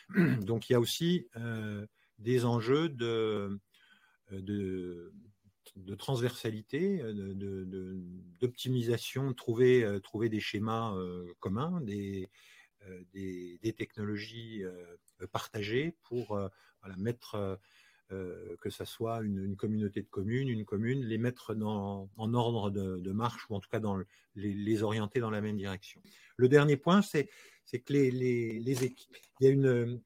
Donc 0.42 0.68
il 0.68 0.74
y 0.74 0.76
a 0.76 0.80
aussi 0.80 1.28
euh, 1.36 1.86
des 2.18 2.44
enjeux 2.44 2.90
de, 2.90 3.58
de, 4.30 5.14
de 5.76 5.94
transversalité, 5.94 7.00
d'optimisation, 8.40 9.28
de, 9.28 9.34
trouver, 9.34 9.98
trouver 10.02 10.28
des 10.28 10.40
schémas 10.40 10.94
communs, 11.40 11.80
des, 11.80 12.28
euh, 12.88 13.04
des, 13.12 13.72
technologies 13.72 14.62
euh, 14.62 14.96
partagées 15.32 15.96
pour 16.02 16.36
euh, 16.36 16.48
mettre 16.96 17.58
que 18.60 18.70
ce 18.70 18.84
soit 18.84 19.22
une, 19.22 19.56
communauté 19.56 20.00
de 20.00 20.06
communes, 20.06 20.48
une 20.48 20.64
commune, 20.64 21.04
les 21.04 21.18
mettre 21.18 21.56
en 21.60 22.34
ordre 22.34 22.70
de, 22.70 23.10
marche 23.10 23.50
ou 23.50 23.56
en 23.56 23.60
tout 23.60 23.68
cas 23.68 23.80
dans 23.80 23.98
les, 24.36 24.82
orienter 24.84 25.18
dans 25.18 25.30
la 25.30 25.40
même 25.40 25.56
direction. 25.56 26.00
Le 26.36 26.48
dernier 26.48 26.76
point, 26.76 27.02
c'est 27.02 27.28
que 27.72 27.92
les, 27.92 28.84
équipes, 28.84 29.16
il 29.40 29.98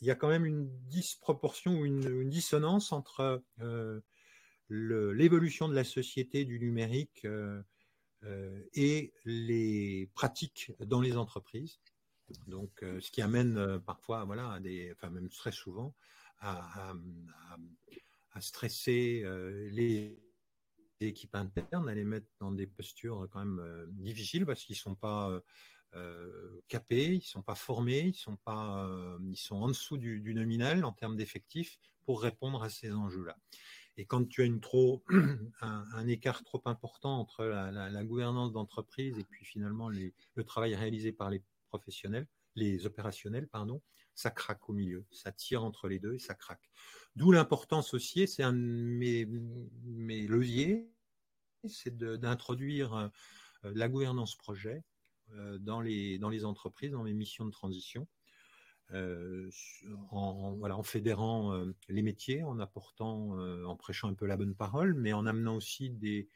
y 0.00 0.10
a 0.10 0.16
quand 0.16 0.28
même 0.28 0.44
une 0.44 0.68
disproportion 0.88 1.78
ou 1.78 1.84
une, 1.84 2.28
dissonance 2.28 2.90
entre 2.90 3.44
l'évolution 4.68 5.68
de 5.68 5.74
la 5.74 5.84
société 5.84 6.44
du 6.44 6.58
numérique 6.58 7.24
et 8.74 9.12
les 9.24 10.10
pratiques 10.14 10.72
dans 10.80 11.00
les 11.00 11.16
entreprises. 11.16 11.78
Donc, 12.46 12.82
euh, 12.82 13.00
ce 13.00 13.10
qui 13.10 13.22
amène 13.22 13.56
euh, 13.56 13.78
parfois, 13.78 14.24
voilà, 14.24 14.58
enfin 14.92 15.10
même 15.10 15.28
très 15.28 15.52
souvent, 15.52 15.94
à, 16.40 16.94
stresser 18.40 19.22
euh, 19.24 19.68
les 19.70 20.18
équipes 21.00 21.34
internes, 21.34 21.88
à 21.88 21.94
les 21.94 22.04
mettre 22.04 22.26
dans 22.40 22.50
des 22.50 22.66
postures 22.66 23.28
quand 23.30 23.44
même 23.44 23.86
difficiles 23.90 24.46
parce 24.46 24.64
qu'ils 24.64 24.76
sont 24.76 24.94
pas 24.94 25.40
capés, 26.68 27.16
ils 27.16 27.22
sont 27.22 27.42
pas 27.42 27.54
formés, 27.54 28.00
ils 28.00 28.14
sont 28.14 28.36
pas, 28.36 28.88
ils 29.28 29.36
sont 29.36 29.56
en 29.56 29.68
dessous 29.68 29.98
du, 29.98 30.34
nominal 30.34 30.84
en 30.84 30.92
termes 30.92 31.16
d'effectifs 31.16 31.78
pour 32.04 32.22
répondre 32.22 32.62
à 32.62 32.70
ces 32.70 32.92
enjeux-là. 32.92 33.36
Et 33.96 34.06
quand 34.06 34.26
tu 34.26 34.42
as 34.42 34.44
une 34.44 34.60
trop, 34.60 35.04
un, 35.60 36.06
écart 36.06 36.42
trop 36.44 36.62
important 36.64 37.18
entre 37.18 37.44
la, 37.44 38.04
gouvernance 38.04 38.52
d'entreprise 38.52 39.18
et 39.18 39.24
puis 39.24 39.44
finalement 39.44 39.90
le 39.90 40.44
travail 40.44 40.74
réalisé 40.74 41.12
par 41.12 41.30
les 41.30 41.42
professionnels, 41.72 42.26
les 42.54 42.84
opérationnels, 42.86 43.48
pardon, 43.48 43.80
ça 44.14 44.30
craque 44.30 44.68
au 44.68 44.74
milieu, 44.74 45.06
ça 45.10 45.32
tire 45.32 45.64
entre 45.64 45.88
les 45.88 45.98
deux 45.98 46.14
et 46.14 46.18
ça 46.18 46.34
craque. 46.34 46.70
D'où 47.16 47.32
l'importance 47.32 47.94
aussi, 47.94 48.28
c'est 48.28 48.42
un 48.42 48.52
de 48.52 48.58
mes, 48.58 50.26
leviers, 50.26 50.90
c'est 51.66 51.96
d'introduire 51.96 52.94
euh, 52.94 53.08
la 53.74 53.88
gouvernance 53.88 54.36
projet 54.36 54.82
euh, 55.32 55.58
dans 55.58 55.80
les, 55.80 56.44
entreprises, 56.44 56.90
dans 56.90 57.04
les 57.04 57.14
missions 57.14 57.46
de 57.46 57.50
transition. 57.50 58.06
Euh, 58.90 59.48
en 60.10 60.82
fédérant 60.82 61.64
les 61.88 62.02
métiers, 62.02 62.42
en 62.42 62.58
apportant, 62.58 63.38
en 63.64 63.76
prêchant 63.76 64.08
un 64.08 64.14
peu 64.14 64.26
la 64.26 64.36
bonne 64.36 64.54
parole, 64.54 64.92
mais 64.92 65.14
en 65.14 65.24
amenant 65.24 65.56
aussi 65.56 65.88
des, 65.88 66.28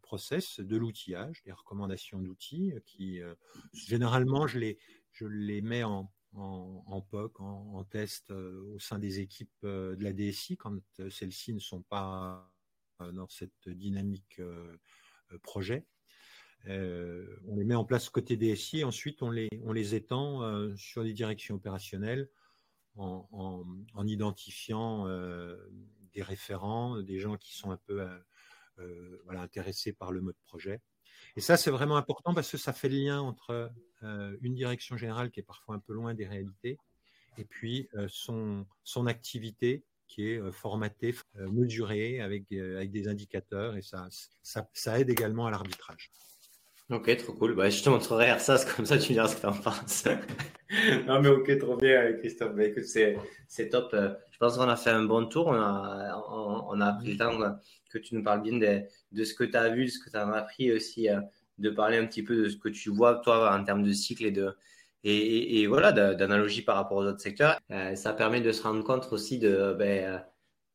process, 0.00 0.60
de 0.60 0.76
l'outillage, 0.76 1.42
des 1.44 1.52
recommandations 1.52 2.18
d'outils 2.20 2.72
euh, 2.72 2.80
qui, 2.84 3.20
euh, 3.20 3.34
généralement, 3.72 4.46
je 4.46 4.58
les, 5.26 5.62
mets 5.62 5.84
en, 5.84 6.10
en, 6.34 7.00
POC, 7.00 7.40
en, 7.40 7.84
test 7.84 8.30
euh, 8.30 8.62
au 8.74 8.78
sein 8.78 8.98
des 8.98 9.20
équipes 9.20 9.50
de 9.62 9.98
la 10.00 10.12
DSI 10.12 10.56
quand 10.56 10.76
celles-ci 11.10 11.52
ne 11.52 11.58
sont 11.58 11.82
pas 11.82 12.50
dans 13.00 13.28
cette 13.28 13.68
dynamique 13.68 14.40
projet. 15.42 15.86
on 16.66 17.56
les 17.56 17.64
met 17.64 17.74
en 17.74 17.84
place 17.84 18.10
côté 18.10 18.36
DSI, 18.36 18.84
ensuite 18.84 19.22
on 19.22 19.30
les, 19.30 19.48
on 19.64 19.74
étend 19.74 20.76
sur 20.76 21.02
les 21.02 21.14
directions 21.14 21.54
opérationnelles 21.54 22.28
en, 22.96 23.64
en 23.94 24.06
identifiant 24.06 25.06
des 26.12 26.22
référents, 26.22 27.00
des 27.00 27.18
gens 27.18 27.36
qui 27.36 27.56
sont 27.56 27.70
un 27.70 27.78
peu 27.78 28.06
voilà, 29.24 29.42
intéressés 29.42 29.92
par 29.92 30.12
le 30.12 30.20
mode 30.20 30.36
projet 30.46 30.80
Et 31.36 31.40
ça, 31.40 31.56
c'est 31.56 31.70
vraiment 31.70 31.96
important 31.96 32.34
parce 32.34 32.50
que 32.50 32.56
ça 32.56 32.72
fait 32.72 32.88
le 32.88 32.96
lien 32.96 33.20
entre 33.20 33.70
une 34.02 34.54
direction 34.54 34.96
générale 34.96 35.30
qui 35.30 35.40
est 35.40 35.44
parfois 35.44 35.74
un 35.74 35.78
peu 35.78 35.92
loin 35.92 36.14
des 36.14 36.26
réalités 36.26 36.78
et 37.38 37.44
puis 37.44 37.88
son, 38.08 38.66
son 38.84 39.06
activité 39.06 39.84
qui 40.08 40.28
est 40.28 40.52
formatée, 40.52 41.14
mesurée 41.34 42.20
avec, 42.20 42.50
avec 42.52 42.90
des 42.90 43.08
indicateurs 43.08 43.76
et 43.76 43.82
ça, 43.82 44.08
ça, 44.42 44.68
ça 44.72 44.98
aide 44.98 45.10
également 45.10 45.46
à 45.46 45.50
l'arbitrage. 45.50 46.10
Ok, 46.90 47.16
trop 47.18 47.32
cool. 47.34 47.54
Bah, 47.54 47.70
je 47.70 47.84
te 47.84 47.88
montrerai 47.88 48.36
ça, 48.40 48.58
comme 48.76 48.84
ça 48.84 48.98
tu 48.98 49.10
me 49.10 49.14
diras 49.14 49.28
ce 49.28 49.36
que 49.36 49.40
tu 49.42 49.46
en 49.46 49.52
penses. 49.52 50.06
non, 51.06 51.20
mais 51.20 51.28
ok, 51.28 51.58
trop 51.58 51.76
bien, 51.76 52.14
Christophe. 52.14 52.56
Bah, 52.56 52.64
écoute, 52.64 52.84
c'est, 52.84 53.16
c'est 53.46 53.68
top. 53.68 53.94
Je 53.94 54.38
pense 54.38 54.56
qu'on 54.56 54.68
a 54.68 54.74
fait 54.74 54.90
un 54.90 55.04
bon 55.04 55.26
tour. 55.26 55.46
On 55.46 55.54
a, 55.54 56.20
on, 56.28 56.80
a 56.80 56.92
pris 56.94 57.12
le 57.12 57.16
temps 57.16 57.38
que 57.90 57.98
tu 57.98 58.14
nous 58.14 58.22
parles 58.22 58.42
bien 58.42 58.58
de, 58.58 58.82
de 59.12 59.24
ce 59.24 59.34
que 59.34 59.44
tu 59.44 59.56
as 59.56 59.68
vu, 59.68 59.86
de 59.86 59.90
ce 59.90 59.98
que 59.98 60.10
tu 60.10 60.16
as 60.16 60.26
appris 60.26 60.72
aussi, 60.72 61.08
de 61.58 61.70
parler 61.70 61.98
un 61.98 62.06
petit 62.06 62.22
peu 62.22 62.36
de 62.36 62.48
ce 62.48 62.56
que 62.56 62.68
tu 62.68 62.90
vois, 62.90 63.16
toi, 63.16 63.54
en 63.54 63.64
termes 63.64 63.82
de 63.82 63.92
cycle 63.92 64.24
et 64.24 64.30
de, 64.30 64.54
et, 65.04 65.60
et, 65.62 65.66
voilà, 65.66 65.92
d'analogie 65.92 66.62
par 66.62 66.76
rapport 66.76 66.98
aux 66.98 67.04
autres 67.04 67.20
secteurs. 67.20 67.58
Euh, 67.70 67.94
ça 67.94 68.12
permet 68.12 68.40
de 68.40 68.52
se 68.52 68.62
rendre 68.62 68.84
compte 68.84 69.08
aussi 69.12 69.38
de, 69.38 69.74
ben, 69.78 70.04
euh, 70.04 70.18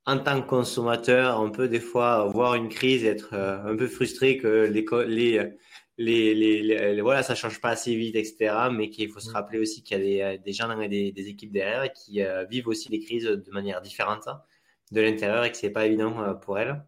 en 0.05 0.19
tant 0.19 0.41
que 0.41 0.47
consommateur, 0.47 1.39
on 1.41 1.51
peut 1.51 1.67
des 1.67 1.79
fois 1.79 2.25
voir 2.27 2.55
une 2.55 2.69
crise 2.69 3.03
et 3.03 3.07
être 3.07 3.33
euh, 3.33 3.63
un 3.65 3.75
peu 3.75 3.87
frustré 3.87 4.37
que 4.37 4.65
les, 4.67 4.85
les, 5.97 6.33
les, 6.33 6.61
les, 6.63 7.01
voilà, 7.01 7.23
ça 7.23 7.35
change 7.35 7.61
pas 7.61 7.69
assez 7.69 7.95
vite, 7.95 8.15
etc. 8.15 8.69
Mais 8.71 8.89
qu'il 8.89 9.09
faut 9.09 9.19
se 9.19 9.29
mm. 9.29 9.33
rappeler 9.33 9.59
aussi 9.59 9.83
qu'il 9.83 10.05
y 10.05 10.21
a 10.21 10.37
des, 10.37 10.43
des 10.43 10.53
gens 10.53 10.79
et 10.79 10.89
des, 10.89 11.11
des, 11.11 11.27
équipes 11.27 11.51
derrière 11.51 11.91
qui 11.93 12.21
vivent 12.49 12.67
aussi 12.67 12.89
les 12.89 12.99
crises 12.99 13.25
de 13.25 13.51
manière 13.51 13.81
différente 13.81 14.27
de 14.91 15.01
l'intérieur 15.01 15.43
et 15.43 15.51
que 15.51 15.57
c'est 15.57 15.71
pas 15.71 15.85
évident 15.85 16.35
pour 16.35 16.59
elles. 16.59 16.83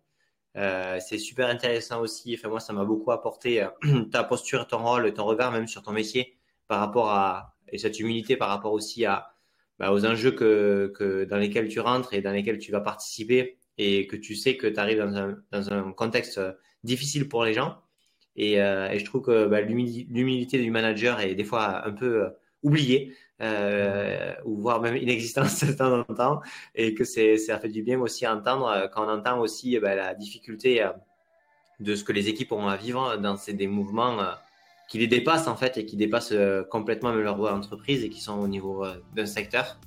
Euh, 0.58 1.00
c'est 1.00 1.18
super 1.18 1.48
intéressant 1.50 2.02
aussi. 2.02 2.36
Enfin, 2.38 2.50
moi, 2.50 2.60
ça 2.60 2.74
m'a 2.74 2.84
beaucoup 2.84 3.12
apporté 3.12 3.66
ta 4.12 4.24
posture, 4.24 4.68
ton 4.68 4.80
rôle, 4.80 5.14
ton 5.14 5.26
regard 5.26 5.52
même 5.52 5.68
sur 5.68 5.84
ton 5.84 5.92
métier 5.92 6.38
par 6.68 6.80
rapport 6.80 7.10
à 7.10 7.54
et 7.70 7.78
cette 7.78 8.00
humilité 8.00 8.38
par 8.38 8.50
rapport 8.50 8.72
aussi 8.72 9.06
à 9.06 9.34
bah, 9.80 9.92
aux 9.92 10.06
enjeux 10.06 10.32
que, 10.32 10.92
que 10.96 11.26
dans 11.26 11.38
lesquels 11.38 11.68
tu 11.68 11.80
rentres 11.80 12.14
et 12.14 12.22
dans 12.22 12.32
lesquels 12.32 12.58
tu 12.58 12.72
vas 12.72 12.82
participer 12.82 13.58
et 13.78 14.08
que 14.08 14.16
tu 14.16 14.36
sais 14.36 14.58
que 14.58 14.68
tu 14.68 14.80
arrives 14.80 14.98
dans 15.00 15.16
un, 15.16 15.38
dans 15.52 15.72
un 15.72 15.92
contexte 15.92 16.42
difficile 16.84 17.30
pour 17.30 17.44
les 17.46 17.54
gens. 17.54 17.78
Et, 18.36 18.62
euh, 18.62 18.98
je 18.98 19.06
trouve 19.06 19.22
que 19.24 19.46
bah, 19.46 19.62
l'humilité 19.62 20.60
du 20.60 20.72
manager 20.72 21.20
est 21.20 21.36
des 21.36 21.44
fois 21.44 21.86
un 21.86 21.92
peu 21.92 22.24
euh, 22.24 22.30
oubliée, 22.64 23.16
euh, 23.40 24.34
ou 24.46 24.60
voire 24.60 24.82
même 24.82 24.98
inexistante 24.98 25.64
de 25.66 25.72
temps 25.72 26.00
en 26.00 26.14
temps, 26.14 26.42
et 26.74 26.96
que 26.96 27.04
c'est, 27.04 27.38
ça 27.38 27.60
fait 27.60 27.70
du 27.70 27.84
bien 27.84 28.00
aussi 28.00 28.26
à 28.26 28.36
entendre 28.36 28.68
euh, 28.68 28.88
quand 28.88 29.06
on 29.06 29.10
entend 29.10 29.40
aussi 29.40 29.78
bah, 29.78 29.94
la 29.94 30.16
difficulté 30.16 30.82
euh, 30.82 30.90
de 31.80 31.96
ce 31.96 32.04
que 32.04 32.14
les 32.14 32.30
équipes 32.30 32.52
ont 32.52 32.68
à 32.68 32.76
vivre 32.76 33.18
dans 33.18 33.38
ces, 33.38 33.54
des 33.54 33.68
mouvements 33.68 34.18
qui 34.90 34.98
les 34.98 35.06
dépassent 35.06 35.48
en 35.48 35.56
fait 35.56 35.78
et 35.78 35.86
qui 35.86 35.96
dépassent 35.96 36.34
complètement 36.72 37.12
même 37.12 37.22
leur 37.22 37.38
d'entreprise 37.38 38.04
et 38.04 38.10
qui 38.10 38.20
sont 38.20 38.40
au 38.40 38.48
niveau 38.48 38.84
d'un 39.16 39.28
secteur. 39.28 39.80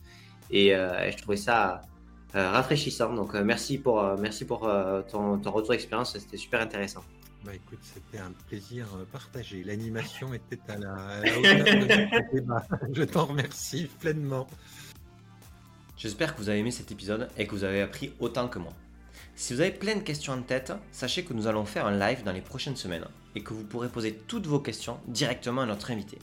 Et, 0.53 0.69
je 0.71 1.17
trouvais 1.17 1.37
ça 1.37 1.81
rafraîchissant. 2.33 3.13
Donc 3.15 3.35
merci 3.35 3.79
pour, 3.79 4.01
merci 4.21 4.45
pour 4.45 4.71
ton, 5.11 5.39
ton 5.41 5.51
retour 5.51 5.73
d'expérience, 5.73 6.17
c'était 6.17 6.37
super 6.37 6.61
intéressant. 6.61 7.03
Bah 7.45 7.55
écoute, 7.55 7.78
c'était 7.82 8.18
un 8.22 8.32
plaisir 8.49 8.86
partagé. 9.11 9.64
L'animation 9.64 10.34
était 10.34 10.59
à 10.68 10.76
la, 10.76 10.95
à 10.95 11.20
la 11.20 11.38
hauteur 11.38 11.64
de 11.64 12.32
débat. 12.34 12.66
Je 12.93 13.03
t'en 13.03 13.26
remercie 13.26 13.88
pleinement. 13.99 14.47
J'espère 15.97 16.34
que 16.34 16.41
vous 16.41 16.49
avez 16.49 16.59
aimé 16.59 16.70
cet 16.70 16.93
épisode 16.93 17.28
et 17.36 17.47
que 17.47 17.53
vous 17.53 17.64
avez 17.64 17.82
appris 17.82 18.12
autant 18.20 18.49
que 18.49 18.59
moi. 18.59 18.72
Si 19.36 19.55
vous 19.55 19.61
avez 19.62 19.70
plein 19.70 19.97
de 19.97 20.01
questions 20.01 20.34
en 20.34 20.43
tête, 20.43 20.72
sachez 20.93 21.24
que 21.24 21.32
nous 21.32 21.47
allons 21.47 21.64
faire 21.64 21.86
un 21.86 21.99
live 21.99 22.22
dans 22.24 22.32
les 22.32 22.41
prochaines 22.43 22.76
semaines 22.76 23.07
et 23.34 23.43
que 23.43 23.55
vous 23.55 23.64
pourrez 23.64 23.88
poser 23.88 24.14
toutes 24.26 24.47
vos 24.47 24.61
questions 24.61 24.99
directement 25.07 25.62
à 25.62 25.66
notre 25.66 25.91
invité. 25.91 26.18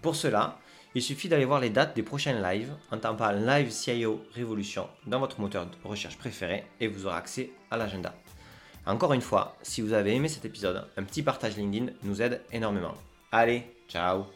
Pour 0.00 0.16
cela, 0.16 0.58
il 0.94 1.02
suffit 1.02 1.28
d'aller 1.28 1.44
voir 1.44 1.60
les 1.60 1.68
dates 1.68 1.94
des 1.94 2.02
prochains 2.02 2.40
lives 2.40 2.72
en 2.90 2.96
tapant 2.98 3.30
Live 3.32 3.70
CIO 3.70 4.24
Révolution 4.32 4.88
dans 5.06 5.18
votre 5.18 5.40
moteur 5.40 5.66
de 5.66 5.76
recherche 5.84 6.16
préféré 6.16 6.64
et 6.80 6.88
vous 6.88 7.06
aurez 7.06 7.16
accès 7.16 7.50
à 7.70 7.76
l'agenda. 7.76 8.14
Encore 8.86 9.12
une 9.12 9.20
fois, 9.20 9.56
si 9.62 9.80
vous 9.80 9.92
avez 9.92 10.14
aimé 10.14 10.28
cet 10.28 10.44
épisode, 10.44 10.86
un 10.96 11.02
petit 11.02 11.22
partage 11.22 11.56
LinkedIn 11.56 11.92
nous 12.04 12.22
aide 12.22 12.40
énormément. 12.52 12.94
Allez, 13.32 13.64
ciao 13.88 14.26